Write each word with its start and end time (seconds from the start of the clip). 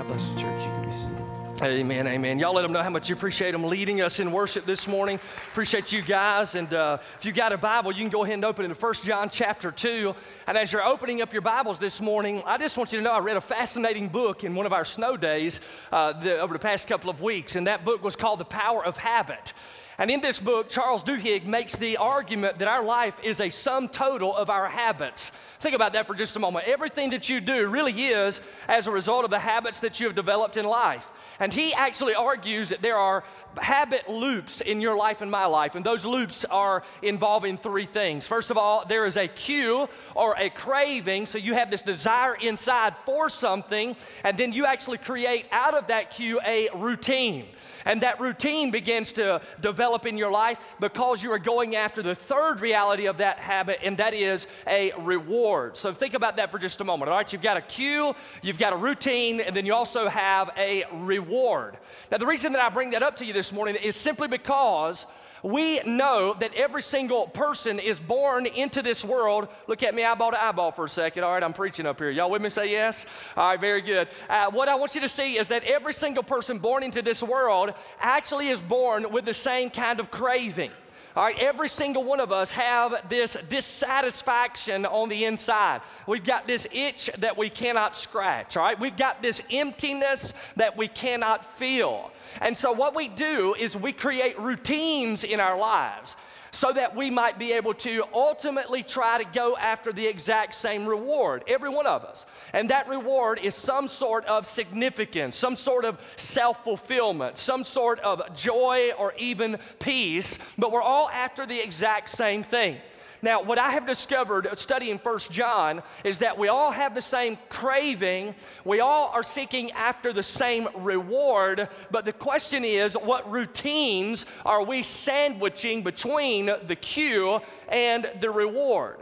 God 0.00 0.08
bless 0.08 0.30
the 0.30 0.40
church. 0.40 0.62
You 0.62 0.68
can 0.70 0.86
be 0.86 0.92
seated. 0.92 1.62
Amen, 1.62 2.06
amen. 2.06 2.38
Y'all 2.38 2.54
let 2.54 2.62
them 2.62 2.72
know 2.72 2.82
how 2.82 2.88
much 2.88 3.10
you 3.10 3.14
appreciate 3.14 3.50
them 3.50 3.64
leading 3.64 4.00
us 4.00 4.18
in 4.18 4.32
worship 4.32 4.64
this 4.64 4.88
morning. 4.88 5.20
Appreciate 5.50 5.92
you 5.92 6.00
guys. 6.00 6.54
And 6.54 6.72
uh, 6.72 6.96
if 7.18 7.26
you 7.26 7.32
got 7.32 7.52
a 7.52 7.58
Bible, 7.58 7.92
you 7.92 8.00
can 8.00 8.08
go 8.08 8.24
ahead 8.24 8.32
and 8.32 8.44
open 8.46 8.64
it 8.64 8.74
to 8.74 8.80
1 8.80 8.94
John 9.04 9.28
chapter 9.28 9.70
2. 9.70 10.14
And 10.46 10.56
as 10.56 10.72
you're 10.72 10.82
opening 10.82 11.20
up 11.20 11.34
your 11.34 11.42
Bibles 11.42 11.78
this 11.78 12.00
morning, 12.00 12.42
I 12.46 12.56
just 12.56 12.78
want 12.78 12.94
you 12.94 12.98
to 12.98 13.04
know 13.04 13.12
I 13.12 13.18
read 13.18 13.36
a 13.36 13.42
fascinating 13.42 14.08
book 14.08 14.42
in 14.42 14.54
one 14.54 14.64
of 14.64 14.72
our 14.72 14.86
snow 14.86 15.18
days 15.18 15.60
uh, 15.92 16.14
the, 16.14 16.40
over 16.40 16.54
the 16.54 16.58
past 16.58 16.88
couple 16.88 17.10
of 17.10 17.20
weeks. 17.20 17.54
And 17.56 17.66
that 17.66 17.84
book 17.84 18.02
was 18.02 18.16
called 18.16 18.40
The 18.40 18.46
Power 18.46 18.82
of 18.82 18.96
Habit. 18.96 19.52
And 20.00 20.10
in 20.10 20.22
this 20.22 20.40
book, 20.40 20.70
Charles 20.70 21.04
Duhigg 21.04 21.44
makes 21.44 21.76
the 21.76 21.98
argument 21.98 22.58
that 22.60 22.68
our 22.68 22.82
life 22.82 23.20
is 23.22 23.38
a 23.38 23.50
sum 23.50 23.86
total 23.86 24.34
of 24.34 24.48
our 24.48 24.66
habits. 24.66 25.30
Think 25.58 25.74
about 25.74 25.92
that 25.92 26.06
for 26.06 26.14
just 26.14 26.36
a 26.36 26.38
moment. 26.38 26.66
Everything 26.66 27.10
that 27.10 27.28
you 27.28 27.38
do 27.38 27.66
really 27.66 27.92
is 27.92 28.40
as 28.66 28.86
a 28.86 28.90
result 28.90 29.26
of 29.26 29.30
the 29.30 29.38
habits 29.38 29.80
that 29.80 30.00
you 30.00 30.06
have 30.06 30.16
developed 30.16 30.56
in 30.56 30.64
life. 30.64 31.12
And 31.38 31.52
he 31.52 31.74
actually 31.74 32.14
argues 32.14 32.70
that 32.70 32.80
there 32.80 32.96
are 32.96 33.24
habit 33.60 34.08
loops 34.08 34.62
in 34.62 34.80
your 34.80 34.96
life 34.96 35.20
and 35.20 35.30
my 35.30 35.44
life, 35.44 35.74
and 35.74 35.84
those 35.84 36.06
loops 36.06 36.46
are 36.46 36.82
involving 37.02 37.58
three 37.58 37.84
things. 37.86 38.26
First 38.26 38.50
of 38.50 38.56
all, 38.56 38.86
there 38.86 39.04
is 39.04 39.18
a 39.18 39.28
cue 39.28 39.86
or 40.14 40.34
a 40.38 40.48
craving, 40.48 41.26
so 41.26 41.36
you 41.36 41.52
have 41.54 41.70
this 41.70 41.82
desire 41.82 42.36
inside 42.36 42.94
for 43.04 43.28
something, 43.28 43.96
and 44.24 44.38
then 44.38 44.52
you 44.52 44.64
actually 44.64 44.98
create 44.98 45.46
out 45.52 45.74
of 45.74 45.88
that 45.88 46.10
cue 46.10 46.40
a 46.46 46.68
routine. 46.74 47.46
And 47.84 48.00
that 48.02 48.20
routine 48.20 48.70
begins 48.70 49.12
to 49.14 49.40
develop 49.60 50.06
in 50.06 50.16
your 50.16 50.30
life 50.30 50.58
because 50.80 51.22
you 51.22 51.30
are 51.32 51.38
going 51.38 51.76
after 51.76 52.02
the 52.02 52.14
third 52.14 52.60
reality 52.60 53.06
of 53.06 53.18
that 53.18 53.38
habit, 53.38 53.80
and 53.82 53.96
that 53.98 54.14
is 54.14 54.46
a 54.66 54.92
reward. 54.98 55.76
So 55.76 55.92
think 55.92 56.14
about 56.14 56.36
that 56.36 56.50
for 56.50 56.58
just 56.58 56.80
a 56.80 56.84
moment. 56.84 57.10
All 57.10 57.16
right, 57.16 57.32
you've 57.32 57.42
got 57.42 57.56
a 57.56 57.62
cue, 57.62 58.14
you've 58.42 58.58
got 58.58 58.72
a 58.72 58.76
routine, 58.76 59.40
and 59.40 59.54
then 59.54 59.66
you 59.66 59.74
also 59.74 60.08
have 60.08 60.50
a 60.56 60.84
reward. 60.92 61.78
Now, 62.10 62.18
the 62.18 62.26
reason 62.26 62.52
that 62.52 62.62
I 62.62 62.68
bring 62.68 62.90
that 62.90 63.02
up 63.02 63.16
to 63.16 63.24
you 63.24 63.32
this 63.32 63.52
morning 63.52 63.76
is 63.76 63.96
simply 63.96 64.28
because 64.28 65.06
we 65.42 65.80
know 65.80 66.34
that 66.40 66.54
every 66.54 66.82
single 66.82 67.26
person 67.26 67.78
is 67.78 68.00
born 68.00 68.46
into 68.46 68.82
this 68.82 69.04
world. 69.04 69.48
Look 69.66 69.82
at 69.82 69.94
me 69.94 70.04
eyeball 70.04 70.32
to 70.32 70.42
eyeball 70.42 70.72
for 70.72 70.84
a 70.84 70.88
second. 70.88 71.24
All 71.24 71.32
right, 71.32 71.42
I'm 71.42 71.52
preaching 71.52 71.86
up 71.86 71.98
here. 71.98 72.10
Y'all 72.10 72.30
with 72.30 72.42
me? 72.42 72.48
Say 72.48 72.70
yes? 72.70 73.06
All 73.36 73.50
right, 73.50 73.60
very 73.60 73.80
good. 73.80 74.08
Uh, 74.28 74.50
what 74.50 74.68
I 74.68 74.74
want 74.74 74.94
you 74.94 75.00
to 75.02 75.08
see 75.08 75.38
is 75.38 75.48
that 75.48 75.64
every 75.64 75.92
single 75.92 76.22
person 76.22 76.58
born 76.58 76.82
into 76.82 77.02
this 77.02 77.22
world 77.22 77.72
actually 78.00 78.48
is 78.48 78.60
born 78.60 79.10
with 79.10 79.24
the 79.24 79.34
same 79.34 79.70
kind 79.70 80.00
of 80.00 80.10
craving. 80.10 80.70
All 81.16 81.24
right, 81.24 81.38
every 81.40 81.68
single 81.68 82.04
one 82.04 82.20
of 82.20 82.30
us 82.30 82.52
have 82.52 83.08
this 83.08 83.36
dissatisfaction 83.48 84.86
on 84.86 85.08
the 85.08 85.24
inside. 85.24 85.80
We've 86.06 86.22
got 86.22 86.46
this 86.46 86.68
itch 86.70 87.10
that 87.18 87.36
we 87.36 87.50
cannot 87.50 87.96
scratch, 87.96 88.56
all 88.56 88.62
right? 88.62 88.78
We've 88.78 88.96
got 88.96 89.20
this 89.20 89.42
emptiness 89.50 90.34
that 90.54 90.76
we 90.76 90.86
cannot 90.86 91.44
feel. 91.56 92.12
And 92.40 92.56
so 92.56 92.70
what 92.70 92.94
we 92.94 93.08
do 93.08 93.56
is 93.58 93.76
we 93.76 93.92
create 93.92 94.38
routines 94.38 95.24
in 95.24 95.40
our 95.40 95.58
lives 95.58 96.16
so 96.50 96.72
that 96.72 96.96
we 96.96 97.10
might 97.10 97.38
be 97.38 97.52
able 97.52 97.74
to 97.74 98.04
ultimately 98.12 98.82
try 98.82 99.22
to 99.22 99.24
go 99.32 99.56
after 99.56 99.92
the 99.92 100.06
exact 100.06 100.54
same 100.54 100.86
reward, 100.86 101.44
every 101.46 101.68
one 101.68 101.86
of 101.86 102.04
us. 102.04 102.26
And 102.52 102.70
that 102.70 102.88
reward 102.88 103.40
is 103.42 103.54
some 103.54 103.88
sort 103.88 104.24
of 104.26 104.46
significance, 104.46 105.36
some 105.36 105.56
sort 105.56 105.84
of 105.84 105.98
self 106.16 106.64
fulfillment, 106.64 107.38
some 107.38 107.64
sort 107.64 108.00
of 108.00 108.34
joy 108.34 108.92
or 108.98 109.14
even 109.18 109.58
peace, 109.78 110.38
but 110.58 110.72
we're 110.72 110.82
all 110.82 111.08
after 111.10 111.46
the 111.46 111.60
exact 111.60 112.10
same 112.10 112.42
thing. 112.42 112.78
Now, 113.22 113.42
what 113.42 113.58
I 113.58 113.70
have 113.70 113.86
discovered 113.86 114.48
studying 114.54 114.98
First 114.98 115.30
John 115.30 115.82
is 116.04 116.18
that 116.18 116.38
we 116.38 116.48
all 116.48 116.70
have 116.70 116.94
the 116.94 117.02
same 117.02 117.36
craving, 117.50 118.34
we 118.64 118.80
all 118.80 119.10
are 119.12 119.22
seeking 119.22 119.70
after 119.72 120.12
the 120.12 120.22
same 120.22 120.68
reward, 120.74 121.68
but 121.90 122.04
the 122.06 122.12
question 122.12 122.64
is 122.64 122.94
what 122.94 123.30
routines 123.30 124.24
are 124.46 124.64
we 124.64 124.82
sandwiching 124.82 125.82
between 125.82 126.46
the 126.66 126.76
cue 126.76 127.40
and 127.68 128.10
the 128.20 128.30
reward? 128.30 128.96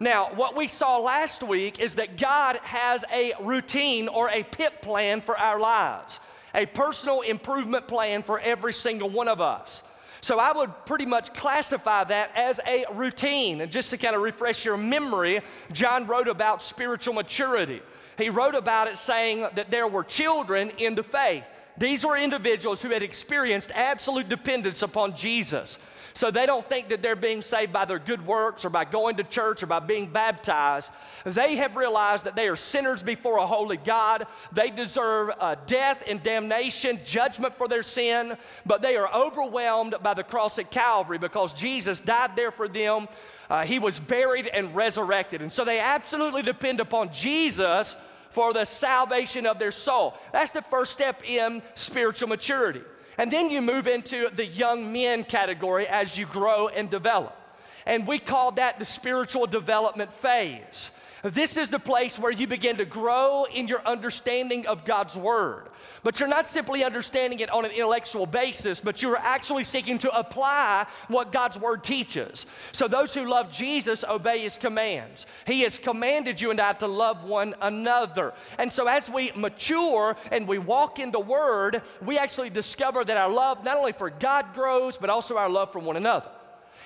Now, 0.00 0.30
what 0.34 0.56
we 0.56 0.66
saw 0.66 0.98
last 0.98 1.42
week 1.42 1.78
is 1.78 1.96
that 1.96 2.16
God 2.16 2.56
has 2.62 3.04
a 3.12 3.34
routine 3.40 4.08
or 4.08 4.30
a 4.30 4.42
pit 4.42 4.80
plan 4.80 5.20
for 5.20 5.36
our 5.36 5.60
lives, 5.60 6.20
a 6.54 6.66
personal 6.66 7.20
improvement 7.20 7.86
plan 7.86 8.22
for 8.22 8.40
every 8.40 8.72
single 8.72 9.10
one 9.10 9.28
of 9.28 9.40
us. 9.40 9.82
So 10.20 10.38
I 10.38 10.52
would 10.52 10.70
pretty 10.84 11.06
much 11.06 11.32
classify 11.34 12.04
that 12.04 12.30
as 12.34 12.60
a 12.66 12.84
routine. 12.92 13.60
And 13.60 13.72
just 13.72 13.90
to 13.90 13.98
kind 13.98 14.14
of 14.14 14.22
refresh 14.22 14.64
your 14.64 14.76
memory, 14.76 15.40
John 15.72 16.06
wrote 16.06 16.28
about 16.28 16.62
spiritual 16.62 17.14
maturity. 17.14 17.80
He 18.18 18.28
wrote 18.28 18.54
about 18.54 18.88
it 18.88 18.98
saying 18.98 19.46
that 19.54 19.70
there 19.70 19.88
were 19.88 20.04
children 20.04 20.70
in 20.78 20.94
the 20.94 21.02
faith. 21.02 21.44
These 21.78 22.04
were 22.04 22.16
individuals 22.16 22.82
who 22.82 22.90
had 22.90 23.02
experienced 23.02 23.70
absolute 23.74 24.28
dependence 24.28 24.82
upon 24.82 25.16
Jesus. 25.16 25.78
So 26.12 26.30
they 26.30 26.46
don't 26.46 26.64
think 26.64 26.88
that 26.88 27.02
they're 27.02 27.16
being 27.16 27.42
saved 27.42 27.72
by 27.72 27.84
their 27.84 27.98
good 27.98 28.26
works 28.26 28.64
or 28.64 28.70
by 28.70 28.84
going 28.84 29.16
to 29.16 29.24
church 29.24 29.62
or 29.62 29.66
by 29.66 29.78
being 29.78 30.10
baptized. 30.10 30.90
They 31.24 31.56
have 31.56 31.76
realized 31.76 32.24
that 32.24 32.36
they 32.36 32.48
are 32.48 32.56
sinners 32.56 33.02
before 33.02 33.38
a 33.38 33.46
holy 33.46 33.76
God. 33.76 34.26
They 34.52 34.70
deserve 34.70 35.30
uh, 35.38 35.56
death 35.66 36.02
and 36.06 36.22
damnation, 36.22 37.00
judgment 37.04 37.56
for 37.56 37.68
their 37.68 37.82
sin, 37.82 38.36
but 38.66 38.82
they 38.82 38.96
are 38.96 39.12
overwhelmed 39.14 39.94
by 40.02 40.14
the 40.14 40.24
cross 40.24 40.58
at 40.58 40.70
Calvary 40.70 41.18
because 41.18 41.52
Jesus 41.52 42.00
died 42.00 42.36
there 42.36 42.50
for 42.50 42.68
them. 42.68 43.08
Uh, 43.48 43.64
he 43.64 43.78
was 43.78 43.98
buried 43.98 44.46
and 44.46 44.74
resurrected. 44.74 45.42
And 45.42 45.52
so 45.52 45.64
they 45.64 45.80
absolutely 45.80 46.42
depend 46.42 46.80
upon 46.80 47.12
Jesus 47.12 47.96
for 48.30 48.52
the 48.52 48.64
salvation 48.64 49.46
of 49.46 49.58
their 49.58 49.72
soul. 49.72 50.14
That's 50.32 50.52
the 50.52 50.62
first 50.62 50.92
step 50.92 51.22
in 51.28 51.62
spiritual 51.74 52.28
maturity. 52.28 52.82
And 53.18 53.30
then 53.30 53.50
you 53.50 53.60
move 53.60 53.86
into 53.86 54.30
the 54.34 54.46
young 54.46 54.92
men 54.92 55.24
category 55.24 55.86
as 55.86 56.16
you 56.16 56.26
grow 56.26 56.68
and 56.68 56.88
develop. 56.88 57.36
And 57.84 58.06
we 58.06 58.18
call 58.18 58.52
that 58.52 58.78
the 58.78 58.84
spiritual 58.84 59.46
development 59.46 60.12
phase. 60.12 60.90
This 61.22 61.58
is 61.58 61.68
the 61.68 61.78
place 61.78 62.18
where 62.18 62.32
you 62.32 62.46
begin 62.46 62.78
to 62.78 62.86
grow 62.86 63.44
in 63.44 63.68
your 63.68 63.86
understanding 63.86 64.66
of 64.66 64.86
God's 64.86 65.16
Word. 65.16 65.68
But 66.02 66.18
you're 66.18 66.28
not 66.28 66.48
simply 66.48 66.82
understanding 66.82 67.40
it 67.40 67.50
on 67.50 67.66
an 67.66 67.72
intellectual 67.72 68.24
basis, 68.24 68.80
but 68.80 69.02
you 69.02 69.10
are 69.10 69.18
actually 69.18 69.64
seeking 69.64 69.98
to 69.98 70.16
apply 70.16 70.86
what 71.08 71.30
God's 71.30 71.58
Word 71.58 71.84
teaches. 71.84 72.46
So, 72.72 72.88
those 72.88 73.12
who 73.14 73.28
love 73.28 73.50
Jesus 73.50 74.02
obey 74.02 74.40
His 74.40 74.56
commands. 74.56 75.26
He 75.46 75.60
has 75.62 75.78
commanded 75.78 76.40
you 76.40 76.50
and 76.50 76.60
I 76.60 76.72
to 76.74 76.86
love 76.86 77.22
one 77.24 77.54
another. 77.60 78.32
And 78.56 78.72
so, 78.72 78.86
as 78.86 79.10
we 79.10 79.30
mature 79.36 80.16
and 80.32 80.48
we 80.48 80.56
walk 80.56 80.98
in 80.98 81.10
the 81.10 81.20
Word, 81.20 81.82
we 82.00 82.18
actually 82.18 82.50
discover 82.50 83.04
that 83.04 83.16
our 83.18 83.30
love, 83.30 83.62
not 83.62 83.76
only 83.76 83.92
for 83.92 84.08
God, 84.08 84.54
grows, 84.54 84.96
but 84.96 85.10
also 85.10 85.36
our 85.36 85.50
love 85.50 85.70
for 85.70 85.80
one 85.80 85.96
another. 85.96 86.30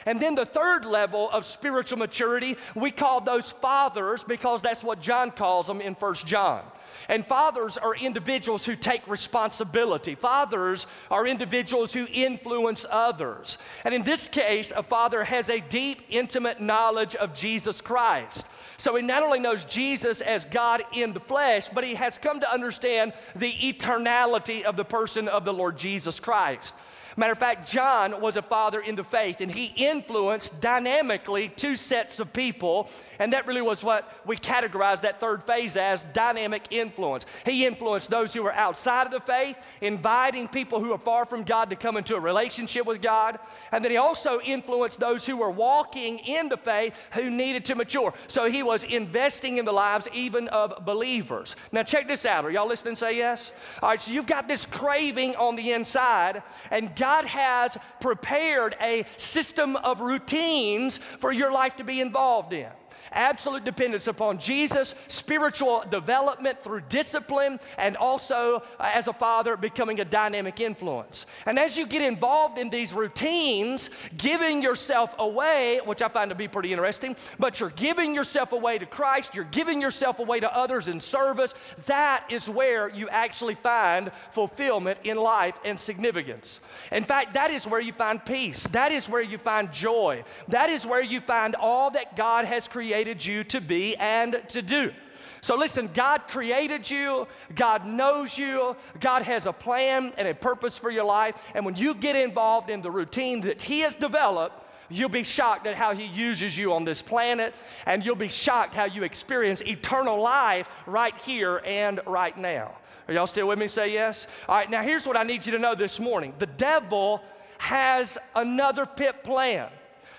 And 0.06 0.20
then 0.20 0.34
the 0.34 0.46
third 0.46 0.84
level 0.84 1.30
of 1.30 1.46
spiritual 1.46 1.98
maturity, 1.98 2.56
we 2.74 2.90
call 2.90 3.20
those 3.20 3.52
fathers 3.52 4.22
because 4.22 4.60
that's 4.60 4.84
what 4.84 5.00
John 5.00 5.30
calls 5.30 5.66
them 5.66 5.80
in 5.80 5.94
First 5.94 6.26
John. 6.26 6.62
And 7.08 7.26
fathers 7.26 7.76
are 7.76 7.94
individuals 7.94 8.64
who 8.64 8.76
take 8.76 9.06
responsibility. 9.08 10.14
Fathers 10.14 10.86
are 11.10 11.26
individuals 11.26 11.92
who 11.92 12.06
influence 12.10 12.86
others. 12.88 13.58
And 13.84 13.94
in 13.94 14.02
this 14.02 14.28
case, 14.28 14.72
a 14.74 14.82
father 14.82 15.24
has 15.24 15.50
a 15.50 15.60
deep, 15.60 16.02
intimate 16.08 16.60
knowledge 16.60 17.14
of 17.16 17.34
Jesus 17.34 17.80
Christ. 17.80 18.46
So 18.76 18.96
he 18.96 19.02
not 19.02 19.22
only 19.22 19.38
knows 19.38 19.64
Jesus 19.64 20.20
as 20.20 20.44
God 20.44 20.82
in 20.92 21.12
the 21.12 21.20
flesh, 21.20 21.68
but 21.68 21.84
he 21.84 21.94
has 21.94 22.18
come 22.18 22.40
to 22.40 22.52
understand 22.52 23.12
the 23.36 23.52
eternality 23.52 24.62
of 24.62 24.76
the 24.76 24.84
person 24.84 25.28
of 25.28 25.44
the 25.44 25.52
Lord 25.52 25.78
Jesus 25.78 26.20
Christ. 26.20 26.74
Matter 27.16 27.32
of 27.32 27.38
fact, 27.38 27.70
John 27.70 28.20
was 28.20 28.36
a 28.36 28.42
father 28.42 28.80
in 28.80 28.96
the 28.96 29.04
faith, 29.04 29.40
and 29.40 29.50
he 29.50 29.66
influenced 29.66 30.60
dynamically 30.60 31.48
two 31.48 31.76
sets 31.76 32.18
of 32.18 32.32
people, 32.32 32.90
and 33.20 33.32
that 33.32 33.46
really 33.46 33.62
was 33.62 33.84
what 33.84 34.12
we 34.26 34.36
categorized 34.36 35.02
that 35.02 35.20
third 35.20 35.44
phase 35.44 35.76
as 35.76 36.04
dynamic 36.12 36.64
influence. 36.70 37.24
He 37.46 37.66
influenced 37.66 38.10
those 38.10 38.34
who 38.34 38.42
were 38.42 38.52
outside 38.52 39.06
of 39.06 39.12
the 39.12 39.20
faith, 39.20 39.56
inviting 39.80 40.48
people 40.48 40.80
who 40.80 40.92
are 40.92 40.98
far 40.98 41.24
from 41.24 41.44
God 41.44 41.70
to 41.70 41.76
come 41.76 41.96
into 41.96 42.16
a 42.16 42.20
relationship 42.20 42.84
with 42.84 43.00
God, 43.00 43.38
and 43.70 43.84
then 43.84 43.92
he 43.92 43.96
also 43.96 44.40
influenced 44.40 44.98
those 44.98 45.24
who 45.24 45.36
were 45.36 45.52
walking 45.52 46.18
in 46.18 46.48
the 46.48 46.56
faith 46.56 46.98
who 47.12 47.30
needed 47.30 47.64
to 47.66 47.76
mature. 47.76 48.12
So 48.26 48.50
he 48.50 48.64
was 48.64 48.82
investing 48.82 49.58
in 49.58 49.64
the 49.64 49.72
lives 49.72 50.08
even 50.12 50.48
of 50.48 50.84
believers. 50.84 51.54
Now, 51.70 51.84
check 51.84 52.08
this 52.08 52.26
out. 52.26 52.44
Are 52.44 52.50
y'all 52.50 52.66
listening? 52.66 52.96
Say 52.96 53.18
yes. 53.18 53.52
All 53.82 53.90
right, 53.90 54.02
so 54.02 54.10
you've 54.10 54.26
got 54.26 54.48
this 54.48 54.66
craving 54.66 55.36
on 55.36 55.54
the 55.54 55.72
inside, 55.72 56.42
and 56.72 56.94
God 56.96 57.03
has 57.04 57.76
prepared 58.00 58.76
a 58.80 59.04
system 59.16 59.76
of 59.76 60.00
routines 60.00 60.98
for 60.98 61.32
your 61.32 61.52
life 61.52 61.76
to 61.76 61.84
be 61.84 62.00
involved 62.00 62.52
in. 62.52 62.70
Absolute 63.14 63.64
dependence 63.64 64.06
upon 64.06 64.38
Jesus, 64.38 64.94
spiritual 65.08 65.84
development 65.90 66.62
through 66.62 66.82
discipline, 66.88 67.60
and 67.78 67.96
also 67.96 68.62
uh, 68.78 68.90
as 68.92 69.08
a 69.08 69.12
father, 69.12 69.56
becoming 69.56 70.00
a 70.00 70.04
dynamic 70.04 70.60
influence. 70.60 71.26
And 71.46 71.58
as 71.58 71.78
you 71.78 71.86
get 71.86 72.02
involved 72.02 72.58
in 72.58 72.68
these 72.70 72.92
routines, 72.92 73.90
giving 74.16 74.62
yourself 74.62 75.14
away, 75.18 75.80
which 75.84 76.02
I 76.02 76.08
find 76.08 76.28
to 76.30 76.34
be 76.34 76.48
pretty 76.48 76.72
interesting, 76.72 77.16
but 77.38 77.60
you're 77.60 77.70
giving 77.70 78.14
yourself 78.14 78.52
away 78.52 78.78
to 78.78 78.86
Christ, 78.86 79.34
you're 79.34 79.44
giving 79.44 79.80
yourself 79.80 80.18
away 80.18 80.40
to 80.40 80.54
others 80.54 80.88
in 80.88 81.00
service, 81.00 81.54
that 81.86 82.24
is 82.30 82.48
where 82.48 82.88
you 82.88 83.08
actually 83.08 83.54
find 83.54 84.10
fulfillment 84.32 84.98
in 85.04 85.16
life 85.16 85.54
and 85.64 85.78
significance. 85.78 86.60
In 86.90 87.04
fact, 87.04 87.34
that 87.34 87.50
is 87.50 87.66
where 87.66 87.80
you 87.80 87.92
find 87.92 88.24
peace, 88.24 88.64
that 88.68 88.90
is 88.90 89.08
where 89.08 89.22
you 89.22 89.38
find 89.38 89.72
joy, 89.72 90.24
that 90.48 90.68
is 90.68 90.84
where 90.84 91.02
you 91.02 91.20
find 91.20 91.54
all 91.54 91.90
that 91.90 92.16
God 92.16 92.44
has 92.44 92.66
created 92.66 93.03
you 93.04 93.44
to 93.44 93.60
be 93.60 93.96
and 93.96 94.42
to 94.48 94.62
do. 94.62 94.92
So, 95.40 95.56
listen, 95.56 95.90
God 95.92 96.22
created 96.28 96.90
you, 96.90 97.28
God 97.54 97.86
knows 97.86 98.38
you, 98.38 98.76
God 98.98 99.22
has 99.22 99.44
a 99.44 99.52
plan 99.52 100.12
and 100.16 100.26
a 100.26 100.34
purpose 100.34 100.78
for 100.78 100.90
your 100.90 101.04
life. 101.04 101.36
And 101.54 101.66
when 101.66 101.76
you 101.76 101.94
get 101.94 102.16
involved 102.16 102.70
in 102.70 102.80
the 102.80 102.90
routine 102.90 103.42
that 103.42 103.62
He 103.62 103.80
has 103.80 103.94
developed, 103.94 104.62
You'll 104.90 105.08
be 105.08 105.24
shocked 105.24 105.66
at 105.66 105.74
how 105.74 105.94
He 105.94 106.04
uses 106.04 106.56
you 106.56 106.74
on 106.74 106.84
this 106.84 107.00
planet, 107.00 107.54
and 107.86 108.04
you'll 108.04 108.16
be 108.16 108.28
shocked 108.28 108.74
how 108.74 108.84
you 108.84 109.02
experience 109.02 109.62
eternal 109.62 110.20
life 110.20 110.68
right 110.86 111.16
here 111.22 111.62
and 111.64 112.00
right 112.06 112.36
now. 112.36 112.76
Are 113.08 113.14
y'all 113.14 113.26
still 113.26 113.48
with 113.48 113.58
me? 113.58 113.66
Say 113.66 113.92
yes. 113.92 114.26
All 114.48 114.56
right, 114.56 114.70
now 114.70 114.82
here's 114.82 115.06
what 115.06 115.16
I 115.16 115.22
need 115.22 115.46
you 115.46 115.52
to 115.52 115.58
know 115.58 115.74
this 115.74 116.00
morning 116.00 116.34
the 116.38 116.46
devil 116.46 117.22
has 117.58 118.18
another 118.34 118.86
pit 118.86 119.24
plan. 119.24 119.68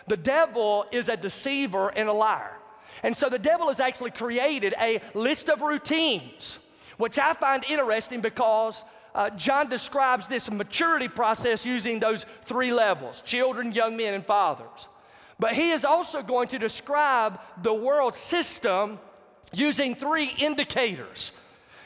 The 0.07 0.17
devil 0.17 0.85
is 0.91 1.09
a 1.09 1.17
deceiver 1.17 1.89
and 1.89 2.07
a 2.09 2.13
liar. 2.13 2.54
And 3.05 3.15
so 3.15 3.29
the 3.29 3.37
devil 3.37 3.67
has 3.67 3.79
actually 3.79 4.09
created 4.09 4.73
a 4.79 4.99
list 5.13 5.47
of 5.47 5.61
routines, 5.61 6.57
which 6.97 7.19
I 7.19 7.33
find 7.33 7.63
interesting 7.65 8.19
because 8.19 8.83
uh, 9.13 9.29
John 9.29 9.69
describes 9.69 10.25
this 10.25 10.49
maturity 10.49 11.07
process 11.07 11.67
using 11.67 11.99
those 11.99 12.25
three 12.45 12.73
levels 12.73 13.21
children, 13.21 13.73
young 13.73 13.95
men, 13.95 14.15
and 14.15 14.25
fathers. 14.25 14.87
But 15.37 15.53
he 15.53 15.69
is 15.69 15.85
also 15.85 16.23
going 16.23 16.47
to 16.47 16.57
describe 16.57 17.39
the 17.61 17.75
world 17.75 18.15
system 18.15 18.97
using 19.53 19.93
three 19.93 20.31
indicators. 20.39 21.31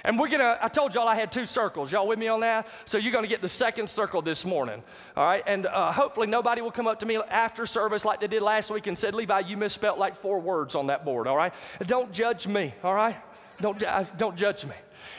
And 0.03 0.17
we're 0.17 0.29
gonna, 0.29 0.57
I 0.61 0.67
told 0.69 0.95
y'all 0.95 1.07
I 1.07 1.15
had 1.15 1.31
two 1.31 1.45
circles. 1.45 1.91
Y'all 1.91 2.07
with 2.07 2.19
me 2.19 2.27
on 2.27 2.39
that? 2.39 2.67
So 2.85 2.97
you're 2.97 3.11
gonna 3.11 3.27
get 3.27 3.41
the 3.41 3.49
second 3.49 3.89
circle 3.89 4.21
this 4.21 4.45
morning. 4.45 4.81
All 5.15 5.25
right? 5.25 5.43
And 5.45 5.65
uh, 5.65 5.91
hopefully 5.91 6.27
nobody 6.27 6.61
will 6.61 6.71
come 6.71 6.87
up 6.87 6.99
to 6.99 7.05
me 7.05 7.17
after 7.29 7.65
service 7.65 8.05
like 8.05 8.19
they 8.19 8.27
did 8.27 8.41
last 8.41 8.71
week 8.71 8.87
and 8.87 8.97
said, 8.97 9.13
Levi, 9.13 9.39
you 9.41 9.57
misspelled 9.57 9.99
like 9.99 10.15
four 10.15 10.39
words 10.39 10.75
on 10.75 10.87
that 10.87 11.03
board. 11.03 11.27
All 11.27 11.37
right? 11.37 11.53
Don't 11.85 12.11
judge 12.11 12.47
me. 12.47 12.73
All 12.83 12.95
right? 12.95 13.17
Don't, 13.61 13.81
uh, 13.83 14.05
don't 14.17 14.37
judge 14.37 14.65
me. 14.65 14.75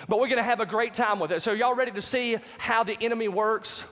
But 0.08 0.20
we're 0.20 0.28
to 0.28 0.42
have 0.42 0.60
a 0.60 0.66
great 0.66 0.94
time 0.94 1.18
with 1.18 1.32
it. 1.32 1.42
So, 1.42 1.52
y'all 1.52 1.74
ready 1.74 1.90
to 1.92 2.02
see 2.02 2.38
how 2.58 2.84
the 2.84 2.96
enemy 3.00 3.28
works? 3.28 3.84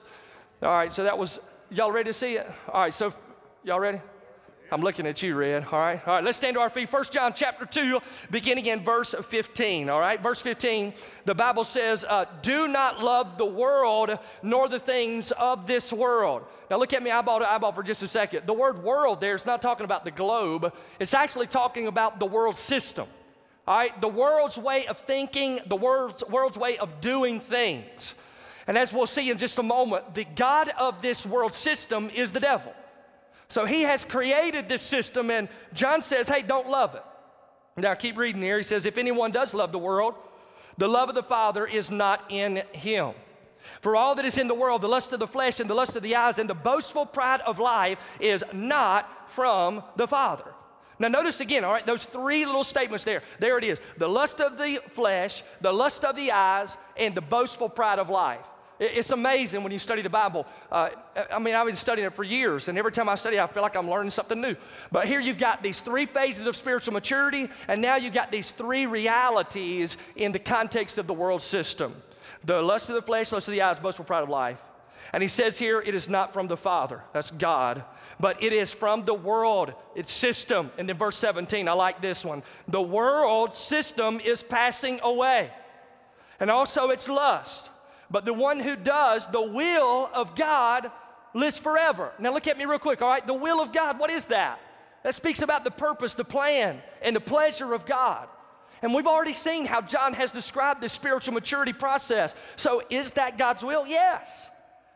All 0.61 0.69
right, 0.69 0.91
so 0.91 1.03
that 1.03 1.17
was, 1.17 1.39
y'all 1.69 1.91
ready 1.91 2.09
to 2.09 2.13
see 2.13 2.35
it? 2.35 2.49
All 2.71 2.81
right, 2.81 2.93
so, 2.93 3.13
y'all 3.63 3.79
ready? 3.79 4.01
I'm 4.71 4.81
looking 4.81 5.07
at 5.07 5.23
you, 5.23 5.35
Red. 5.35 5.65
All 5.71 5.79
right, 5.79 5.99
all 6.07 6.15
right, 6.15 6.23
let's 6.23 6.37
stand 6.37 6.53
to 6.53 6.59
our 6.59 6.69
feet. 6.69 6.89
First 6.89 7.11
John 7.11 7.33
chapter 7.33 7.65
2, 7.65 7.99
beginning 8.29 8.67
in 8.67 8.83
verse 8.83 9.15
15. 9.15 9.89
All 9.89 9.99
right, 9.99 10.21
verse 10.21 10.41
15, 10.41 10.93
the 11.25 11.33
Bible 11.33 11.63
says, 11.63 12.05
uh, 12.07 12.25
Do 12.43 12.67
not 12.67 13.03
love 13.03 13.39
the 13.39 13.45
world 13.45 14.17
nor 14.43 14.69
the 14.69 14.77
things 14.77 15.31
of 15.31 15.65
this 15.65 15.91
world. 15.91 16.43
Now, 16.69 16.77
look 16.77 16.93
at 16.93 17.01
me 17.01 17.09
eyeball 17.09 17.39
to 17.39 17.51
eyeball 17.51 17.71
for 17.71 17.81
just 17.81 18.03
a 18.03 18.07
second. 18.07 18.45
The 18.45 18.53
word 18.53 18.83
world 18.83 19.19
there 19.19 19.33
is 19.33 19.45
not 19.45 19.59
talking 19.59 19.85
about 19.85 20.05
the 20.05 20.11
globe, 20.11 20.71
it's 20.99 21.15
actually 21.15 21.47
talking 21.47 21.87
about 21.87 22.19
the 22.19 22.27
world 22.27 22.55
system. 22.55 23.07
All 23.67 23.75
right, 23.75 23.99
the 24.01 24.07
world's 24.07 24.57
way 24.57 24.85
of 24.85 24.99
thinking, 24.99 25.61
the 25.65 25.75
world's, 25.75 26.23
world's 26.29 26.57
way 26.59 26.77
of 26.77 27.01
doing 27.01 27.39
things. 27.39 28.13
And 28.67 28.77
as 28.77 28.93
we'll 28.93 29.07
see 29.07 29.31
in 29.31 29.39
just 29.39 29.57
a 29.57 29.63
moment, 29.63 30.13
the 30.13 30.25
God 30.35 30.69
of 30.77 31.01
this 31.01 31.25
world 31.25 31.55
system 31.55 32.11
is 32.11 32.31
the 32.31 32.39
devil. 32.39 32.73
So 33.49 33.65
he 33.65 33.81
has 33.81 34.05
created 34.05 34.69
this 34.69 34.81
system, 34.81 35.31
and 35.31 35.49
John 35.73 36.03
says, 36.03 36.29
hey, 36.29 36.43
don't 36.43 36.69
love 36.69 36.95
it. 36.95 37.03
Now, 37.77 37.95
keep 37.95 38.17
reading 38.17 38.41
here. 38.41 38.57
He 38.57 38.63
says, 38.63 38.85
if 38.85 38.97
anyone 38.97 39.31
does 39.31 39.53
love 39.53 39.71
the 39.71 39.79
world, 39.79 40.13
the 40.77 40.87
love 40.87 41.09
of 41.09 41.15
the 41.15 41.23
Father 41.23 41.65
is 41.65 41.89
not 41.89 42.25
in 42.29 42.57
him. 42.73 43.13
For 43.81 43.95
all 43.95 44.15
that 44.15 44.25
is 44.25 44.37
in 44.37 44.47
the 44.47 44.53
world, 44.53 44.81
the 44.81 44.87
lust 44.87 45.13
of 45.13 45.19
the 45.19 45.27
flesh 45.27 45.59
and 45.59 45.69
the 45.69 45.73
lust 45.73 45.95
of 45.95 46.03
the 46.03 46.15
eyes 46.15 46.39
and 46.39 46.49
the 46.49 46.53
boastful 46.53 47.05
pride 47.05 47.41
of 47.41 47.59
life 47.59 47.99
is 48.19 48.43
not 48.53 49.29
from 49.29 49.83
the 49.95 50.07
Father. 50.07 50.45
Now, 50.99 51.07
notice 51.07 51.39
again, 51.39 51.63
all 51.63 51.71
right, 51.71 51.85
those 51.85 52.05
three 52.05 52.45
little 52.45 52.63
statements 52.63 53.03
there. 53.03 53.23
There 53.39 53.57
it 53.57 53.63
is 53.63 53.79
the 53.97 54.07
lust 54.07 54.41
of 54.41 54.57
the 54.57 54.79
flesh, 54.91 55.43
the 55.61 55.73
lust 55.73 56.05
of 56.05 56.15
the 56.15 56.31
eyes, 56.31 56.77
and 56.97 57.15
the 57.15 57.21
boastful 57.21 57.69
pride 57.69 57.99
of 57.99 58.09
life. 58.09 58.45
It's 58.79 59.11
amazing 59.11 59.61
when 59.61 59.73
you 59.73 59.79
study 59.79 60.01
the 60.01 60.09
Bible. 60.09 60.47
Uh, 60.71 60.89
I 61.29 61.37
mean, 61.39 61.53
I've 61.53 61.65
been 61.65 61.75
studying 61.75 62.07
it 62.07 62.13
for 62.13 62.23
years, 62.23 62.69
and 62.69 62.77
every 62.77 62.93
time 62.93 63.09
I 63.09 63.15
study, 63.15 63.37
I 63.37 63.45
feel 63.47 63.61
like 63.61 63.75
I'm 63.75 63.89
learning 63.89 64.11
something 64.11 64.39
new. 64.39 64.55
But 64.89 65.05
here 65.05 65.19
you've 65.19 65.37
got 65.37 65.61
these 65.61 65.81
three 65.81 66.05
phases 66.05 66.47
of 66.47 66.55
spiritual 66.55 66.93
maturity, 66.93 67.49
and 67.67 67.81
now 67.81 67.97
you've 67.97 68.13
got 68.13 68.31
these 68.31 68.51
three 68.51 68.85
realities 68.85 69.97
in 70.15 70.31
the 70.31 70.39
context 70.39 70.97
of 70.97 71.07
the 71.07 71.13
world 71.13 71.41
system 71.41 71.95
the 72.45 72.61
lust 72.61 72.89
of 72.89 72.95
the 72.95 73.01
flesh, 73.01 73.33
lust 73.33 73.49
of 73.49 73.51
the 73.51 73.61
eyes, 73.61 73.79
boastful 73.79 74.05
pride 74.05 74.23
of 74.23 74.29
life. 74.29 74.59
And 75.11 75.21
he 75.21 75.27
says 75.27 75.59
here, 75.59 75.81
it 75.81 75.93
is 75.93 76.07
not 76.07 76.31
from 76.31 76.47
the 76.47 76.55
Father, 76.55 77.01
that's 77.11 77.31
God, 77.31 77.83
but 78.19 78.41
it 78.41 78.53
is 78.53 78.71
from 78.71 79.03
the 79.03 79.13
world, 79.13 79.73
its 79.95 80.11
system. 80.11 80.71
And 80.77 80.87
then 80.87 80.97
verse 80.97 81.17
17, 81.17 81.67
I 81.67 81.73
like 81.73 82.01
this 82.01 82.23
one. 82.23 82.43
The 82.67 82.81
world 82.81 83.53
system 83.53 84.21
is 84.21 84.41
passing 84.41 84.99
away, 85.03 85.51
and 86.39 86.49
also 86.49 86.91
its 86.91 87.09
lust. 87.09 87.69
But 88.11 88.25
the 88.25 88.33
one 88.33 88.59
who 88.59 88.75
does 88.75 89.27
the 89.27 89.41
will 89.41 90.09
of 90.13 90.35
God 90.35 90.91
lives 91.33 91.57
forever. 91.57 92.11
Now, 92.19 92.33
look 92.33 92.47
at 92.47 92.57
me 92.57 92.65
real 92.65 92.79
quick, 92.79 93.01
all 93.01 93.09
right? 93.09 93.25
The 93.25 93.33
will 93.33 93.61
of 93.61 93.71
God, 93.71 93.99
what 93.99 94.09
is 94.09 94.25
that? 94.27 94.59
That 95.03 95.15
speaks 95.15 95.41
about 95.41 95.63
the 95.63 95.71
purpose, 95.71 96.13
the 96.13 96.25
plan, 96.25 96.81
and 97.01 97.15
the 97.15 97.21
pleasure 97.21 97.73
of 97.73 97.85
God. 97.85 98.27
And 98.81 98.93
we've 98.93 99.07
already 99.07 99.33
seen 99.33 99.65
how 99.65 99.81
John 99.81 100.13
has 100.13 100.31
described 100.31 100.81
this 100.81 100.93
spiritual 100.93 101.33
maturity 101.33 101.73
process. 101.73 102.33
So, 102.55 102.81
is 102.89 103.11
that 103.11 103.37
God's 103.37 103.63
will? 103.63 103.85
Yes. 103.85 104.49